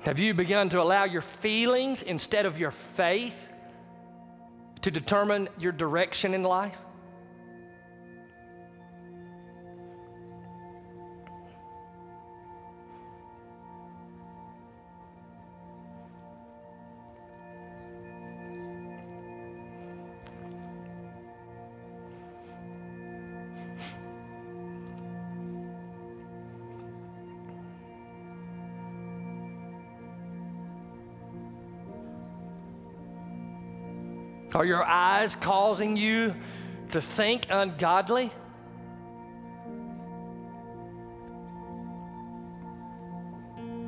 Have 0.02 0.20
you 0.20 0.36
begun 0.36 0.70
to 0.70 0.82
allow 0.82 1.06
your 1.06 1.24
feelings 1.24 2.04
instead 2.04 2.46
of 2.46 2.60
your 2.60 2.70
faith 2.70 3.50
to 4.82 4.92
determine 4.92 5.50
your 5.58 5.72
direction 5.72 6.36
in 6.36 6.44
life? 6.44 6.78
Are 34.66 34.68
your 34.68 34.84
eyes 34.84 35.36
causing 35.36 35.96
you 35.96 36.34
to 36.90 37.00
think 37.00 37.46
ungodly? 37.52 38.32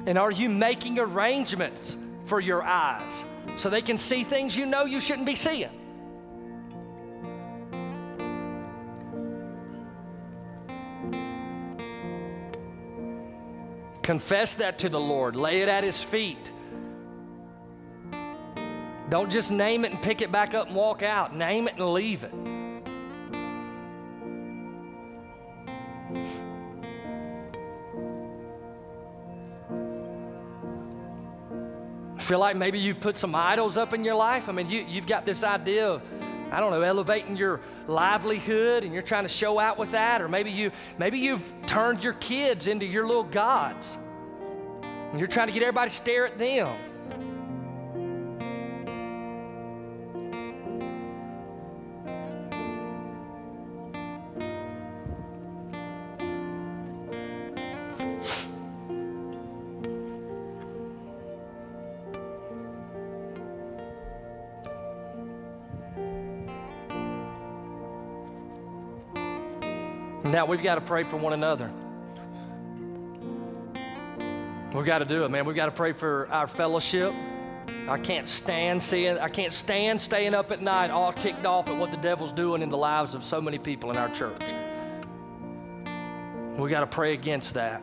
And 0.06 0.20
are 0.20 0.30
you 0.30 0.50
making 0.50 1.00
arrangements 1.00 1.98
for 2.26 2.40
your 2.40 2.62
eyes 2.62 3.24
so 3.56 3.72
they 3.72 3.82
can 3.82 3.98
see 3.98 4.24
things 4.24 4.56
you 4.56 4.68
know 4.68 4.86
you 4.86 5.00
shouldn't 5.00 5.26
be 5.26 5.36
seeing? 5.36 5.72
Confess 14.04 14.54
that 14.54 14.78
to 14.78 14.90
the 14.90 15.00
Lord, 15.00 15.36
lay 15.36 15.62
it 15.62 15.70
at 15.70 15.84
His 15.84 16.00
feet. 16.00 16.52
Don't 19.10 19.32
just 19.32 19.52
name 19.52 19.86
it 19.86 19.92
and 19.92 20.02
pick 20.02 20.22
it 20.22 20.32
back 20.32 20.54
up 20.54 20.68
and 20.68 20.76
walk 20.76 21.02
out. 21.02 21.36
Name 21.36 21.68
it 21.68 21.76
and 21.76 21.94
leave 21.94 22.24
it. 22.24 22.34
I 32.18 32.22
feel 32.22 32.40
like 32.40 32.58
maybe 32.58 32.80
you've 32.80 33.00
put 33.00 33.18
some 33.18 33.34
idols 33.34 33.78
up 33.78 33.94
in 33.94 34.04
your 34.04 34.16
life. 34.16 34.50
I 34.50 34.52
mean, 34.52 34.68
you, 34.68 34.84
you've 34.86 35.08
got 35.08 35.26
this 35.26 35.46
idea 35.46 35.88
of, 35.88 36.02
I 36.52 36.60
don't 36.60 36.72
know, 36.72 36.82
elevating 36.82 37.38
your 37.38 37.62
livelihood 37.88 38.84
and 38.84 38.94
you're 38.94 39.02
trying 39.02 39.24
to 39.24 39.30
show 39.30 39.58
out 39.58 39.78
with 39.78 39.92
that. 39.92 40.22
Or 40.22 40.28
maybe, 40.28 40.52
you, 40.52 40.72
maybe 40.98 41.18
you've 41.18 41.50
turned 41.66 42.04
your 42.04 42.14
kids 42.14 42.68
into 42.68 42.86
your 42.86 43.08
little 43.08 43.24
gods 43.24 43.98
and 44.82 45.18
you're 45.18 45.30
trying 45.30 45.48
to 45.48 45.54
get 45.54 45.64
everybody 45.64 45.90
to 45.90 45.96
stare 45.96 46.26
at 46.26 46.38
them. 46.38 46.76
Now 70.48 70.52
we've 70.52 70.64
got 70.64 70.76
to 70.76 70.82
pray 70.82 71.04
for 71.04 71.18
one 71.18 71.34
another. 71.34 71.70
We've 74.74 74.86
got 74.86 75.00
to 75.00 75.06
do 75.06 75.26
it, 75.26 75.30
man. 75.30 75.46
We've 75.46 75.58
got 75.58 75.66
to 75.66 75.74
pray 75.74 75.92
for 75.92 76.30
our 76.32 76.48
fellowship. 76.48 77.14
I 77.90 77.98
can't 77.98 78.30
stand 78.30 78.82
seeing, 78.82 79.18
I 79.18 79.28
can't 79.28 79.52
stand 79.52 80.00
staying 80.00 80.34
up 80.34 80.54
at 80.54 80.62
night 80.62 80.90
all 80.90 81.12
ticked 81.12 81.46
off 81.46 81.68
at 81.68 81.78
what 81.78 81.92
the 81.92 81.98
devil's 81.98 82.32
doing 82.32 82.62
in 82.62 82.70
the 82.70 82.78
lives 82.78 83.14
of 83.14 83.26
so 83.26 83.42
many 83.42 83.58
people 83.58 83.92
in 83.92 83.98
our 83.98 84.08
church. 84.08 84.42
We 86.58 86.70
got 86.70 86.80
to 86.80 86.88
pray 86.88 87.14
against 87.14 87.56
that. 87.56 87.82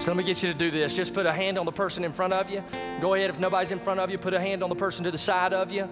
So 0.00 0.10
let 0.10 0.16
me 0.16 0.24
get 0.24 0.42
you 0.42 0.50
to 0.50 0.58
do 0.58 0.70
this. 0.70 0.94
Just 0.94 1.12
put 1.12 1.26
a 1.26 1.32
hand 1.32 1.58
on 1.58 1.66
the 1.66 1.72
person 1.72 2.04
in 2.04 2.12
front 2.14 2.32
of 2.32 2.48
you. 2.48 2.64
Go 3.02 3.12
ahead, 3.12 3.28
if 3.28 3.38
nobody's 3.38 3.70
in 3.70 3.78
front 3.78 4.00
of 4.00 4.10
you, 4.10 4.16
put 4.16 4.32
a 4.32 4.40
hand 4.40 4.62
on 4.62 4.70
the 4.70 4.74
person 4.74 5.04
to 5.04 5.10
the 5.10 5.18
side 5.18 5.52
of 5.52 5.70
you. 5.70 5.86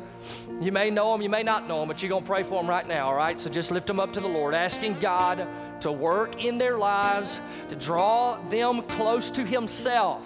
You 0.63 0.73
may 0.73 0.89
know 0.89 1.13
them, 1.13 1.21
you 1.21 1.29
may 1.29 1.43
not 1.43 1.69
know 1.69 1.81
them, 1.81 1.89
but 1.89 2.03
you're 2.03 2.09
going 2.09 2.23
to 2.23 2.27
pray 2.27 2.43
for 2.43 2.61
them 2.63 2.71
right 2.71 2.89
now, 2.89 3.09
all 3.09 3.15
right? 3.15 3.39
So 3.39 3.51
just 3.51 3.71
lift 3.71 3.87
them 3.87 4.01
up 4.01 4.15
to 4.15 4.21
the 4.21 4.29
Lord, 4.29 4.55
asking 4.55 4.99
God 4.99 5.47
to 5.83 5.93
work 5.93 6.43
in 6.43 6.57
their 6.57 6.79
lives, 6.79 7.43
to 7.69 7.77
draw 7.77 8.41
them 8.49 8.81
close 8.83 9.31
to 9.33 9.45
Himself. 9.45 10.23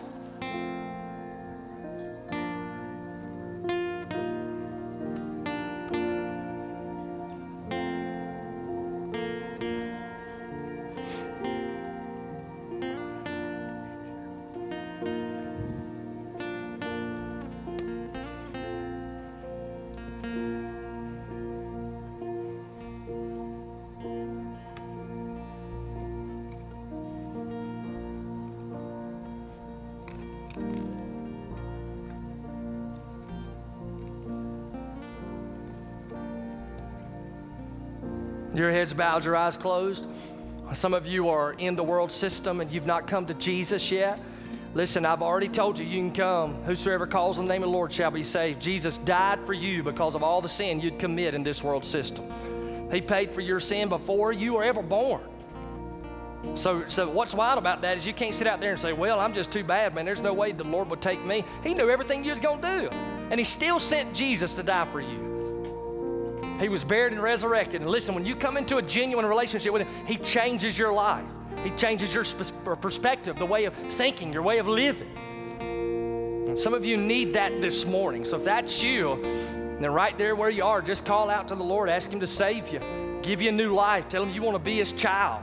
Heads 38.83 38.93
bowed, 38.93 39.25
your 39.25 39.37
eyes 39.37 39.57
closed. 39.57 40.05
Some 40.73 40.93
of 40.93 41.07
you 41.07 41.29
are 41.29 41.53
in 41.53 41.77
the 41.77 41.85
world 41.85 42.11
system 42.11 42.61
and 42.61 42.69
you've 42.69 42.85
not 42.85 43.07
come 43.07 43.27
to 43.27 43.35
Jesus 43.35 43.93
yet. 43.93 44.19
Listen, 44.75 45.07
I've 45.07 45.23
already 45.23 45.47
told 45.47 45.79
you, 45.79 45.85
you 45.85 45.99
can 45.99 46.13
come. 46.13 46.61
Whosoever 46.65 47.07
calls 47.07 47.39
on 47.39 47.47
the 47.47 47.53
name 47.53 47.63
of 47.63 47.69
the 47.69 47.73
Lord 47.73 47.93
shall 47.93 48.11
be 48.11 48.25
saved. 48.25 48.61
Jesus 48.61 48.99
died 48.99 49.39
for 49.47 49.53
you 49.53 49.85
because 49.85 50.17
of 50.17 50.25
all 50.25 50.41
the 50.41 50.49
sin 50.49 50.81
you'd 50.81 50.99
commit 50.99 51.33
in 51.33 51.45
this 51.45 51.63
world 51.63 51.85
system. 51.85 52.29
He 52.91 53.01
paid 53.01 53.33
for 53.33 53.41
your 53.41 53.61
sin 53.61 53.89
before 53.89 54.33
you 54.33 54.55
were 54.55 54.65
ever 54.65 54.83
born. 54.83 55.23
So, 56.57 56.83
so 56.89 57.09
what's 57.09 57.35
wild 57.35 57.59
about 57.59 57.83
that 57.83 57.99
is 57.99 58.05
you 58.05 58.13
can't 58.13 58.35
sit 58.35 58.49
out 58.49 58.61
there 58.61 58.73
and 58.73 58.81
say, 58.81 58.93
well, 58.93 59.21
I'm 59.21 59.33
just 59.33 59.53
too 59.53 59.63
bad, 59.63 59.95
man. 59.95 60.05
There's 60.05 60.23
no 60.23 60.35
way 60.35 60.51
the 60.51 60.65
Lord 60.65 60.91
would 60.91 61.01
take 61.01 61.25
me. 61.25 61.45
He 61.63 61.73
knew 61.73 61.89
everything 61.89 62.25
you 62.25 62.31
was 62.31 62.41
going 62.41 62.61
to 62.61 62.81
do. 62.81 62.89
And 63.31 63.39
he 63.39 63.45
still 63.45 63.79
sent 63.79 64.13
Jesus 64.13 64.55
to 64.55 64.65
die 64.65 64.87
for 64.87 65.01
you. 65.01 65.32
He 66.61 66.69
was 66.69 66.85
buried 66.85 67.13
and 67.13 67.23
resurrected. 67.23 67.81
And 67.81 67.91
listen, 67.91 68.15
when 68.15 68.25
you 68.25 68.37
come 68.37 68.57
into 68.57 68.77
a 68.77 68.83
genuine 68.83 69.27
relationship 69.27 69.73
with 69.73 69.83
Him, 69.83 70.07
He 70.07 70.17
changes 70.17 70.79
your 70.79 70.93
life. 70.93 71.25
He 71.65 71.71
changes 71.71 72.15
your 72.15 72.25
perspective, 72.77 73.37
the 73.37 73.47
way 73.47 73.65
of 73.65 73.75
thinking, 73.75 74.33
your 74.33 74.43
way 74.43 74.59
of 74.59 74.67
living. 74.67 75.11
And 76.49 76.59
some 76.59 76.75
of 76.75 76.85
you 76.85 76.97
need 76.97 77.33
that 77.35 77.63
this 77.63 77.87
morning. 77.87 78.25
So 78.25 78.37
if 78.37 78.45
that's 78.45 78.83
you, 78.83 79.21
then 79.81 79.93
right 79.93 80.17
there 80.19 80.37
where 80.37 80.51
you 80.51 80.65
are, 80.65 80.83
just 80.83 81.05
call 81.05 81.31
out 81.31 81.49
to 81.49 81.55
the 81.55 81.65
Lord, 81.65 81.89
ask 81.89 82.11
Him 82.11 82.21
to 82.21 82.27
save 82.27 82.73
you, 82.73 82.81
give 83.23 83.41
you 83.41 83.49
a 83.49 83.53
new 83.53 83.75
life, 83.75 84.09
tell 84.09 84.25
Him 84.25 84.35
you 84.35 84.43
want 84.43 84.55
to 84.55 84.63
be 84.63 84.77
His 84.77 84.93
child. 84.93 85.43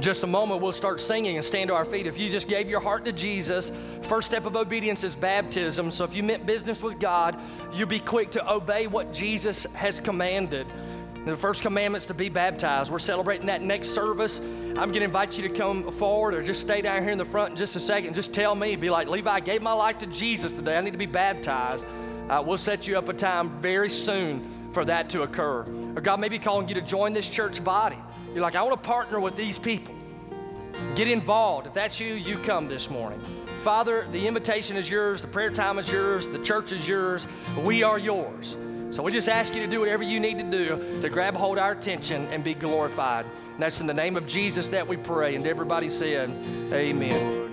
In 0.00 0.04
just 0.04 0.24
a 0.24 0.26
moment, 0.26 0.62
we'll 0.62 0.72
start 0.72 0.98
singing 0.98 1.36
and 1.36 1.44
stand 1.44 1.68
to 1.68 1.74
our 1.74 1.84
feet. 1.84 2.06
If 2.06 2.18
you 2.18 2.30
just 2.30 2.48
gave 2.48 2.70
your 2.70 2.80
heart 2.80 3.04
to 3.04 3.12
Jesus, 3.12 3.70
first 4.00 4.28
step 4.28 4.46
of 4.46 4.56
obedience 4.56 5.04
is 5.04 5.14
baptism. 5.14 5.90
So 5.90 6.04
if 6.04 6.14
you 6.14 6.22
meant 6.22 6.46
business 6.46 6.82
with 6.82 6.98
God, 6.98 7.38
you 7.74 7.84
be 7.84 8.00
quick 8.00 8.30
to 8.30 8.50
obey 8.50 8.86
what 8.86 9.12
Jesus 9.12 9.64
has 9.74 10.00
commanded. 10.00 10.66
The 11.26 11.36
first 11.36 11.60
commandment 11.60 12.00
is 12.00 12.06
to 12.06 12.14
be 12.14 12.30
baptized. 12.30 12.90
We're 12.90 12.98
celebrating 12.98 13.44
that 13.48 13.60
next 13.60 13.90
service. 13.90 14.40
I'm 14.40 14.88
going 14.88 15.00
to 15.00 15.02
invite 15.02 15.36
you 15.36 15.46
to 15.46 15.54
come 15.54 15.92
forward 15.92 16.32
or 16.32 16.42
just 16.42 16.62
stay 16.62 16.80
down 16.80 17.02
here 17.02 17.12
in 17.12 17.18
the 17.18 17.26
front 17.26 17.50
in 17.50 17.56
just 17.56 17.76
a 17.76 17.80
second. 17.80 18.14
Just 18.14 18.32
tell 18.32 18.54
me, 18.54 18.76
be 18.76 18.88
like, 18.88 19.06
Levi, 19.06 19.30
I 19.30 19.40
gave 19.40 19.60
my 19.60 19.74
life 19.74 19.98
to 19.98 20.06
Jesus 20.06 20.52
today. 20.52 20.78
I 20.78 20.80
need 20.80 20.92
to 20.92 20.96
be 20.96 21.04
baptized. 21.04 21.86
Uh, 22.30 22.42
we'll 22.42 22.56
set 22.56 22.88
you 22.88 22.96
up 22.96 23.10
a 23.10 23.12
time 23.12 23.60
very 23.60 23.90
soon 23.90 24.70
for 24.72 24.82
that 24.86 25.10
to 25.10 25.24
occur. 25.24 25.60
Or 25.94 26.00
God 26.00 26.20
may 26.20 26.30
be 26.30 26.38
calling 26.38 26.68
you 26.68 26.74
to 26.76 26.80
join 26.80 27.12
this 27.12 27.28
church 27.28 27.62
body. 27.62 27.98
You're 28.32 28.42
like, 28.42 28.54
I 28.54 28.62
want 28.62 28.80
to 28.80 28.88
partner 28.88 29.20
with 29.20 29.36
these 29.36 29.58
people. 29.58 29.94
Get 30.94 31.08
involved. 31.08 31.66
If 31.66 31.74
that's 31.74 31.98
you, 32.00 32.14
you 32.14 32.38
come 32.38 32.68
this 32.68 32.90
morning. 32.90 33.20
Father, 33.62 34.06
the 34.10 34.26
invitation 34.26 34.76
is 34.76 34.88
yours, 34.88 35.22
the 35.22 35.28
prayer 35.28 35.50
time 35.50 35.78
is 35.78 35.90
yours, 35.90 36.26
the 36.28 36.38
church 36.38 36.72
is 36.72 36.88
yours, 36.88 37.26
we 37.64 37.82
are 37.82 37.98
yours. 37.98 38.56
So 38.90 39.02
we 39.02 39.12
just 39.12 39.28
ask 39.28 39.54
you 39.54 39.60
to 39.60 39.68
do 39.68 39.80
whatever 39.80 40.02
you 40.02 40.18
need 40.18 40.38
to 40.38 40.50
do 40.50 41.00
to 41.02 41.08
grab 41.08 41.36
hold 41.36 41.58
our 41.58 41.72
attention 41.72 42.26
and 42.32 42.42
be 42.42 42.54
glorified. 42.54 43.24
And 43.52 43.62
that's 43.62 43.80
in 43.80 43.86
the 43.86 43.94
name 43.94 44.16
of 44.16 44.26
Jesus 44.26 44.68
that 44.70 44.86
we 44.86 44.96
pray. 44.96 45.36
And 45.36 45.46
everybody 45.46 45.88
said, 45.88 46.30
Amen. 46.72 47.50